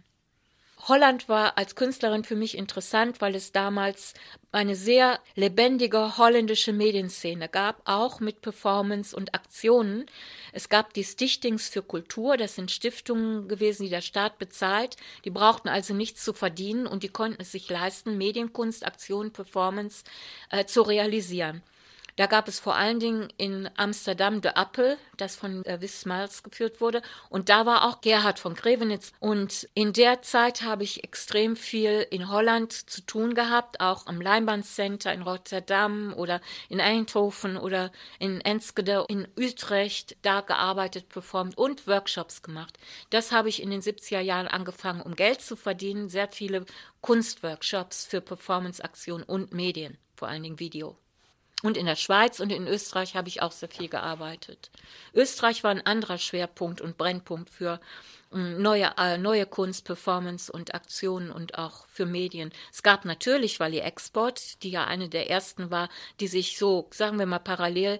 Holland 0.88 1.28
war 1.28 1.58
als 1.58 1.74
Künstlerin 1.74 2.22
für 2.22 2.36
mich 2.36 2.56
interessant, 2.56 3.20
weil 3.20 3.34
es 3.34 3.50
damals 3.50 4.14
eine 4.52 4.76
sehr 4.76 5.18
lebendige 5.34 6.16
holländische 6.16 6.72
Medienszene 6.72 7.48
gab, 7.48 7.82
auch 7.84 8.20
mit 8.20 8.40
Performance 8.40 9.14
und 9.16 9.34
Aktionen. 9.34 10.06
Es 10.52 10.68
gab 10.68 10.94
die 10.94 11.02
Stichtings 11.02 11.68
für 11.68 11.82
Kultur, 11.82 12.36
das 12.36 12.54
sind 12.54 12.70
Stiftungen 12.70 13.48
gewesen, 13.48 13.82
die 13.82 13.90
der 13.90 14.00
Staat 14.00 14.38
bezahlt. 14.38 14.96
Die 15.24 15.30
brauchten 15.30 15.68
also 15.68 15.92
nichts 15.92 16.22
zu 16.22 16.32
verdienen 16.32 16.86
und 16.86 17.02
die 17.02 17.08
konnten 17.08 17.42
es 17.42 17.50
sich 17.50 17.68
leisten, 17.68 18.16
Medienkunst, 18.16 18.86
Aktionen, 18.86 19.32
Performance 19.32 20.04
äh, 20.50 20.66
zu 20.66 20.82
realisieren. 20.82 21.62
Da 22.16 22.24
gab 22.24 22.48
es 22.48 22.58
vor 22.58 22.76
allen 22.76 22.98
Dingen 22.98 23.28
in 23.36 23.68
Amsterdam 23.76 24.40
de 24.40 24.52
Appel, 24.52 24.96
das 25.18 25.36
von 25.36 25.62
äh, 25.66 25.82
Wismals 25.82 26.42
geführt 26.42 26.80
wurde. 26.80 27.02
Und 27.28 27.50
da 27.50 27.66
war 27.66 27.86
auch 27.86 28.00
Gerhard 28.00 28.38
von 28.38 28.54
Grevenitz. 28.54 29.12
Und 29.20 29.68
in 29.74 29.92
der 29.92 30.22
Zeit 30.22 30.62
habe 30.62 30.82
ich 30.82 31.04
extrem 31.04 31.56
viel 31.56 32.06
in 32.10 32.30
Holland 32.30 32.72
zu 32.72 33.02
tun 33.02 33.34
gehabt, 33.34 33.80
auch 33.80 34.06
am 34.06 34.22
Leinbandcenter 34.22 35.12
in 35.12 35.22
Rotterdam 35.22 36.14
oder 36.16 36.40
in 36.70 36.80
Eindhoven 36.80 37.58
oder 37.58 37.92
in 38.18 38.40
Enschede, 38.40 39.04
in 39.08 39.28
Utrecht, 39.38 40.16
da 40.22 40.40
gearbeitet, 40.40 41.10
performt 41.10 41.58
und 41.58 41.86
Workshops 41.86 42.40
gemacht. 42.40 42.78
Das 43.10 43.30
habe 43.30 43.50
ich 43.50 43.62
in 43.62 43.70
den 43.70 43.82
70er 43.82 44.20
Jahren 44.20 44.48
angefangen, 44.48 45.02
um 45.02 45.16
Geld 45.16 45.42
zu 45.42 45.54
verdienen. 45.54 46.08
Sehr 46.08 46.28
viele 46.28 46.64
Kunstworkshops 47.02 48.06
für 48.06 48.22
Performanceaktionen 48.22 49.24
und 49.24 49.52
Medien, 49.52 49.98
vor 50.14 50.28
allen 50.28 50.42
Dingen 50.42 50.58
Video. 50.58 50.96
Und 51.62 51.76
in 51.76 51.86
der 51.86 51.96
Schweiz 51.96 52.38
und 52.38 52.52
in 52.52 52.66
Österreich 52.66 53.16
habe 53.16 53.28
ich 53.28 53.42
auch 53.42 53.52
sehr 53.52 53.68
viel 53.68 53.88
gearbeitet. 53.88 54.70
Österreich 55.14 55.64
war 55.64 55.70
ein 55.70 55.84
anderer 55.84 56.18
Schwerpunkt 56.18 56.80
und 56.80 56.98
Brennpunkt 56.98 57.48
für 57.48 57.80
neue, 58.36 58.92
äh, 58.98 59.18
neue 59.18 59.46
Kunst, 59.46 59.84
Performance 59.84 60.52
und 60.52 60.74
Aktionen 60.74 61.30
und 61.30 61.58
auch 61.58 61.86
für 61.88 62.06
Medien. 62.06 62.52
Es 62.72 62.82
gab 62.82 63.04
natürlich 63.04 63.58
Wally 63.60 63.78
Export, 63.78 64.62
die 64.62 64.70
ja 64.70 64.84
eine 64.84 65.08
der 65.08 65.30
ersten 65.30 65.70
war, 65.70 65.88
die 66.20 66.28
sich 66.28 66.58
so, 66.58 66.88
sagen 66.90 67.18
wir 67.18 67.26
mal, 67.26 67.38
parallel 67.38 67.98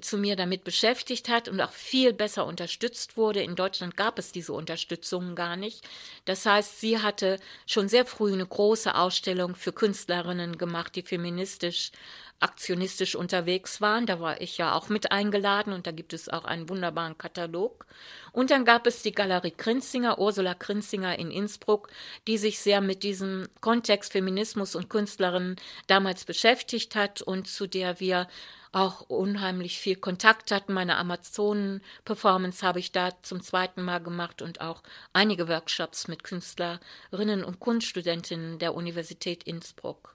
zu 0.00 0.18
mir 0.18 0.36
damit 0.36 0.64
beschäftigt 0.64 1.28
hat 1.28 1.48
und 1.48 1.60
auch 1.60 1.70
viel 1.70 2.12
besser 2.12 2.46
unterstützt 2.46 3.16
wurde. 3.16 3.42
In 3.42 3.54
Deutschland 3.54 3.96
gab 3.96 4.18
es 4.18 4.32
diese 4.32 4.52
Unterstützung 4.52 5.34
gar 5.34 5.56
nicht. 5.56 5.86
Das 6.24 6.46
heißt, 6.46 6.80
sie 6.80 6.98
hatte 7.00 7.38
schon 7.66 7.88
sehr 7.88 8.04
früh 8.04 8.32
eine 8.32 8.46
große 8.46 8.94
Ausstellung 8.94 9.54
für 9.54 9.72
Künstlerinnen 9.72 10.58
gemacht, 10.58 10.96
die 10.96 11.02
feministisch 11.02 11.92
aktionistisch 12.40 13.14
unterwegs 13.14 13.80
waren. 13.80 14.06
Da 14.06 14.20
war 14.20 14.40
ich 14.40 14.58
ja 14.58 14.74
auch 14.74 14.88
mit 14.88 15.12
eingeladen 15.12 15.72
und 15.72 15.86
da 15.86 15.92
gibt 15.92 16.12
es 16.12 16.28
auch 16.28 16.44
einen 16.44 16.68
wunderbaren 16.68 17.16
Katalog. 17.16 17.86
Und 18.34 18.50
dann 18.50 18.64
gab 18.64 18.88
es 18.88 19.00
die 19.00 19.12
Galerie 19.12 19.52
Krinzinger, 19.52 20.18
Ursula 20.18 20.54
Krinzinger 20.54 21.16
in 21.20 21.30
Innsbruck, 21.30 21.88
die 22.26 22.36
sich 22.36 22.58
sehr 22.58 22.80
mit 22.80 23.04
diesem 23.04 23.46
Kontext 23.60 24.10
Feminismus 24.10 24.74
und 24.74 24.90
Künstlerinnen 24.90 25.54
damals 25.86 26.24
beschäftigt 26.24 26.96
hat 26.96 27.22
und 27.22 27.46
zu 27.46 27.68
der 27.68 28.00
wir 28.00 28.26
auch 28.72 29.02
unheimlich 29.02 29.78
viel 29.78 29.94
Kontakt 29.94 30.50
hatten. 30.50 30.72
Meine 30.72 30.96
Amazonen-Performance 30.96 32.66
habe 32.66 32.80
ich 32.80 32.90
da 32.90 33.10
zum 33.22 33.40
zweiten 33.40 33.82
Mal 33.82 34.02
gemacht 34.02 34.42
und 34.42 34.60
auch 34.60 34.82
einige 35.12 35.46
Workshops 35.46 36.08
mit 36.08 36.24
Künstlerinnen 36.24 37.44
und 37.44 37.60
Kunststudentinnen 37.60 38.58
der 38.58 38.74
Universität 38.74 39.44
Innsbruck. 39.44 40.13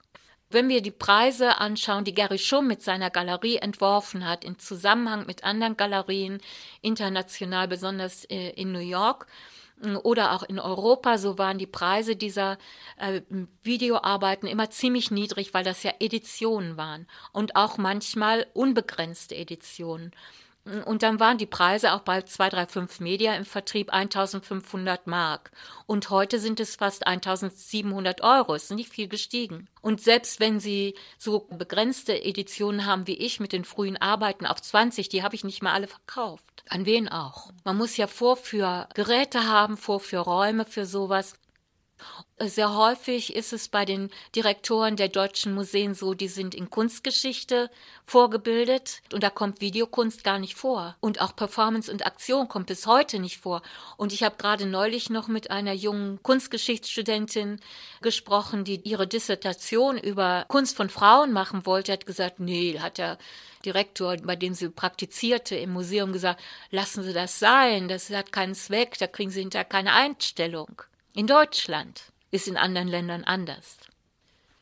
Wenn 0.51 0.67
wir 0.67 0.81
die 0.81 0.89
Preise 0.89 1.59
anschauen, 1.59 2.05
die 2.05 2.15
Gary 2.15 2.39
Schumm 2.39 2.67
mit 2.67 2.81
seiner 2.81 3.11
Galerie 3.11 3.57
entworfen 3.57 4.27
hat, 4.27 4.43
in 4.43 4.57
Zusammenhang 4.57 5.27
mit 5.27 5.43
anderen 5.43 5.77
Galerien, 5.77 6.41
international, 6.81 7.67
besonders 7.67 8.25
äh, 8.25 8.49
in 8.51 8.71
New 8.71 8.79
York, 8.79 9.27
oder 10.03 10.33
auch 10.33 10.43
in 10.43 10.59
Europa, 10.59 11.17
so 11.17 11.37
waren 11.37 11.57
die 11.57 11.67
Preise 11.67 12.15
dieser 12.15 12.57
äh, 12.97 13.21
Videoarbeiten 13.63 14.47
immer 14.47 14.69
ziemlich 14.69 15.09
niedrig, 15.09 15.53
weil 15.53 15.63
das 15.63 15.83
ja 15.83 15.93
Editionen 15.99 16.75
waren 16.75 17.07
und 17.31 17.55
auch 17.55 17.77
manchmal 17.77 18.47
unbegrenzte 18.53 19.35
Editionen. 19.35 20.11
Und 20.85 21.03
dann 21.03 21.19
waren 21.19 21.37
die 21.37 21.45
Preise 21.45 21.93
auch 21.93 22.01
bei 22.01 22.21
235 22.21 22.99
Media 23.01 23.35
im 23.35 23.45
Vertrieb 23.45 23.91
1500 23.91 25.07
Mark. 25.07 25.51
Und 25.85 26.09
heute 26.09 26.39
sind 26.39 26.59
es 26.59 26.75
fast 26.75 27.07
1700 27.07 28.21
Euro. 28.21 28.55
Ist 28.55 28.71
nicht 28.71 28.89
viel 28.89 29.07
gestiegen. 29.07 29.67
Und 29.81 30.01
selbst 30.01 30.39
wenn 30.39 30.59
Sie 30.59 30.95
so 31.17 31.47
begrenzte 31.49 32.21
Editionen 32.23 32.85
haben 32.85 33.07
wie 33.07 33.17
ich 33.17 33.39
mit 33.39 33.53
den 33.53 33.65
frühen 33.65 33.97
Arbeiten 33.97 34.45
auf 34.45 34.61
20, 34.61 35.09
die 35.09 35.23
habe 35.23 35.35
ich 35.35 35.43
nicht 35.43 35.61
mal 35.61 35.73
alle 35.73 35.87
verkauft. 35.87 36.43
An 36.69 36.85
wen 36.85 37.09
auch? 37.09 37.49
Man 37.63 37.77
muss 37.77 37.97
ja 37.97 38.07
Vorführgeräte 38.07 39.47
haben, 39.47 39.77
Vorführräume 39.77 40.65
für 40.65 40.85
sowas. 40.85 41.33
Sehr 42.41 42.73
häufig 42.73 43.35
ist 43.35 43.51
es 43.51 43.67
bei 43.67 43.83
den 43.83 44.09
Direktoren 44.33 44.95
der 44.95 45.09
deutschen 45.09 45.53
Museen 45.53 45.93
so, 45.93 46.13
die 46.13 46.29
sind 46.29 46.55
in 46.55 46.69
Kunstgeschichte 46.69 47.69
vorgebildet 48.05 49.01
und 49.11 49.23
da 49.23 49.29
kommt 49.29 49.59
Videokunst 49.59 50.23
gar 50.23 50.39
nicht 50.39 50.55
vor. 50.55 50.95
Und 51.01 51.19
auch 51.19 51.35
Performance 51.35 51.91
und 51.91 52.05
Aktion 52.05 52.47
kommt 52.47 52.67
bis 52.67 52.87
heute 52.87 53.19
nicht 53.19 53.39
vor. 53.39 53.61
Und 53.97 54.13
ich 54.13 54.23
habe 54.23 54.37
gerade 54.37 54.65
neulich 54.65 55.09
noch 55.09 55.27
mit 55.27 55.51
einer 55.51 55.73
jungen 55.73 56.23
Kunstgeschichtsstudentin 56.23 57.59
gesprochen, 58.01 58.63
die 58.63 58.79
ihre 58.87 59.05
Dissertation 59.05 59.97
über 59.97 60.45
Kunst 60.47 60.77
von 60.77 60.89
Frauen 60.89 61.33
machen 61.33 61.65
wollte, 61.65 61.91
hat 61.91 62.05
gesagt, 62.05 62.39
nee, 62.39 62.79
hat 62.79 62.99
der 62.99 63.17
Direktor, 63.65 64.15
bei 64.15 64.37
dem 64.37 64.53
sie 64.53 64.69
praktizierte 64.69 65.57
im 65.57 65.71
Museum 65.71 66.13
gesagt, 66.13 66.41
lassen 66.71 67.03
Sie 67.03 67.11
das 67.11 67.39
sein, 67.39 67.89
das 67.89 68.09
hat 68.09 68.31
keinen 68.31 68.55
Zweck, 68.55 68.97
da 68.97 69.07
kriegen 69.07 69.31
Sie 69.31 69.41
hinterher 69.41 69.65
keine 69.65 69.91
Einstellung. 69.91 70.81
In 71.19 71.27
Deutschland 71.27 72.13
ist 72.31 72.47
in 72.47 72.55
anderen 72.55 72.87
Ländern 72.87 73.25
anders. 73.25 73.79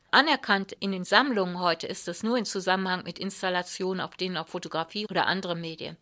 Anerkannt 0.10 0.72
in 0.80 0.92
den 0.92 1.04
Sammlungen 1.04 1.60
heute 1.60 1.86
ist 1.86 2.08
das 2.08 2.24
nur 2.24 2.36
in 2.36 2.46
Zusammenhang 2.46 3.04
mit 3.04 3.20
Installationen, 3.20 4.02
auf 4.02 4.16
denen 4.16 4.38
auch 4.38 4.48
Fotografie 4.48 5.06
oder 5.08 5.28
andere 5.28 5.56
Medien. 5.56 5.98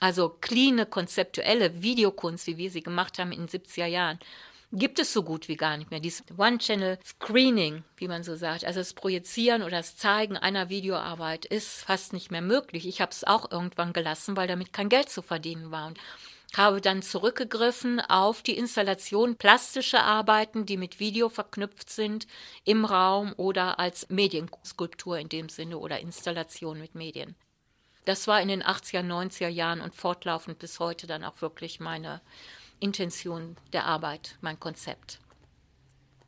Also 0.00 0.28
cleane, 0.28 0.86
konzeptuelle 0.86 1.82
Videokunst, 1.82 2.48
wie 2.48 2.56
wir 2.56 2.68
sie 2.68 2.82
gemacht 2.82 3.20
haben 3.20 3.30
in 3.30 3.46
den 3.46 3.48
70er 3.48 3.86
Jahren, 3.86 4.18
gibt 4.72 4.98
es 4.98 5.12
so 5.12 5.22
gut 5.22 5.46
wie 5.46 5.54
gar 5.54 5.76
nicht 5.76 5.92
mehr. 5.92 6.00
Dieses 6.00 6.24
One-Channel-Screening, 6.36 7.84
wie 7.96 8.08
man 8.08 8.24
so 8.24 8.34
sagt, 8.34 8.64
also 8.64 8.80
das 8.80 8.94
Projizieren 8.94 9.62
oder 9.62 9.76
das 9.76 9.96
Zeigen 9.96 10.36
einer 10.36 10.68
Videoarbeit 10.68 11.44
ist 11.44 11.84
fast 11.84 12.12
nicht 12.12 12.32
mehr 12.32 12.42
möglich. 12.42 12.88
Ich 12.88 13.00
habe 13.00 13.12
es 13.12 13.22
auch 13.22 13.52
irgendwann 13.52 13.92
gelassen, 13.92 14.36
weil 14.36 14.48
damit 14.48 14.72
kein 14.72 14.88
Geld 14.88 15.10
zu 15.10 15.22
verdienen 15.22 15.70
war. 15.70 15.86
Und 15.86 16.00
habe 16.56 16.80
dann 16.80 17.02
zurückgegriffen 17.02 18.00
auf 18.00 18.42
die 18.42 18.58
Installation 18.58 19.36
plastischer 19.36 20.04
Arbeiten, 20.04 20.66
die 20.66 20.76
mit 20.76 21.00
Video 21.00 21.28
verknüpft 21.28 21.90
sind 21.90 22.26
im 22.64 22.84
Raum 22.84 23.32
oder 23.36 23.78
als 23.78 24.08
Medienskulptur 24.10 25.18
in 25.18 25.28
dem 25.28 25.48
Sinne 25.48 25.78
oder 25.78 26.00
Installation 26.00 26.78
mit 26.78 26.94
Medien. 26.94 27.34
Das 28.04 28.26
war 28.26 28.40
in 28.42 28.48
den 28.48 28.62
80er, 28.62 29.02
90er 29.02 29.48
Jahren 29.48 29.80
und 29.80 29.94
fortlaufend 29.94 30.58
bis 30.58 30.80
heute 30.80 31.06
dann 31.06 31.24
auch 31.24 31.40
wirklich 31.40 31.80
meine 31.80 32.20
Intention 32.80 33.56
der 33.72 33.86
Arbeit, 33.86 34.36
mein 34.40 34.58
Konzept. 34.58 35.21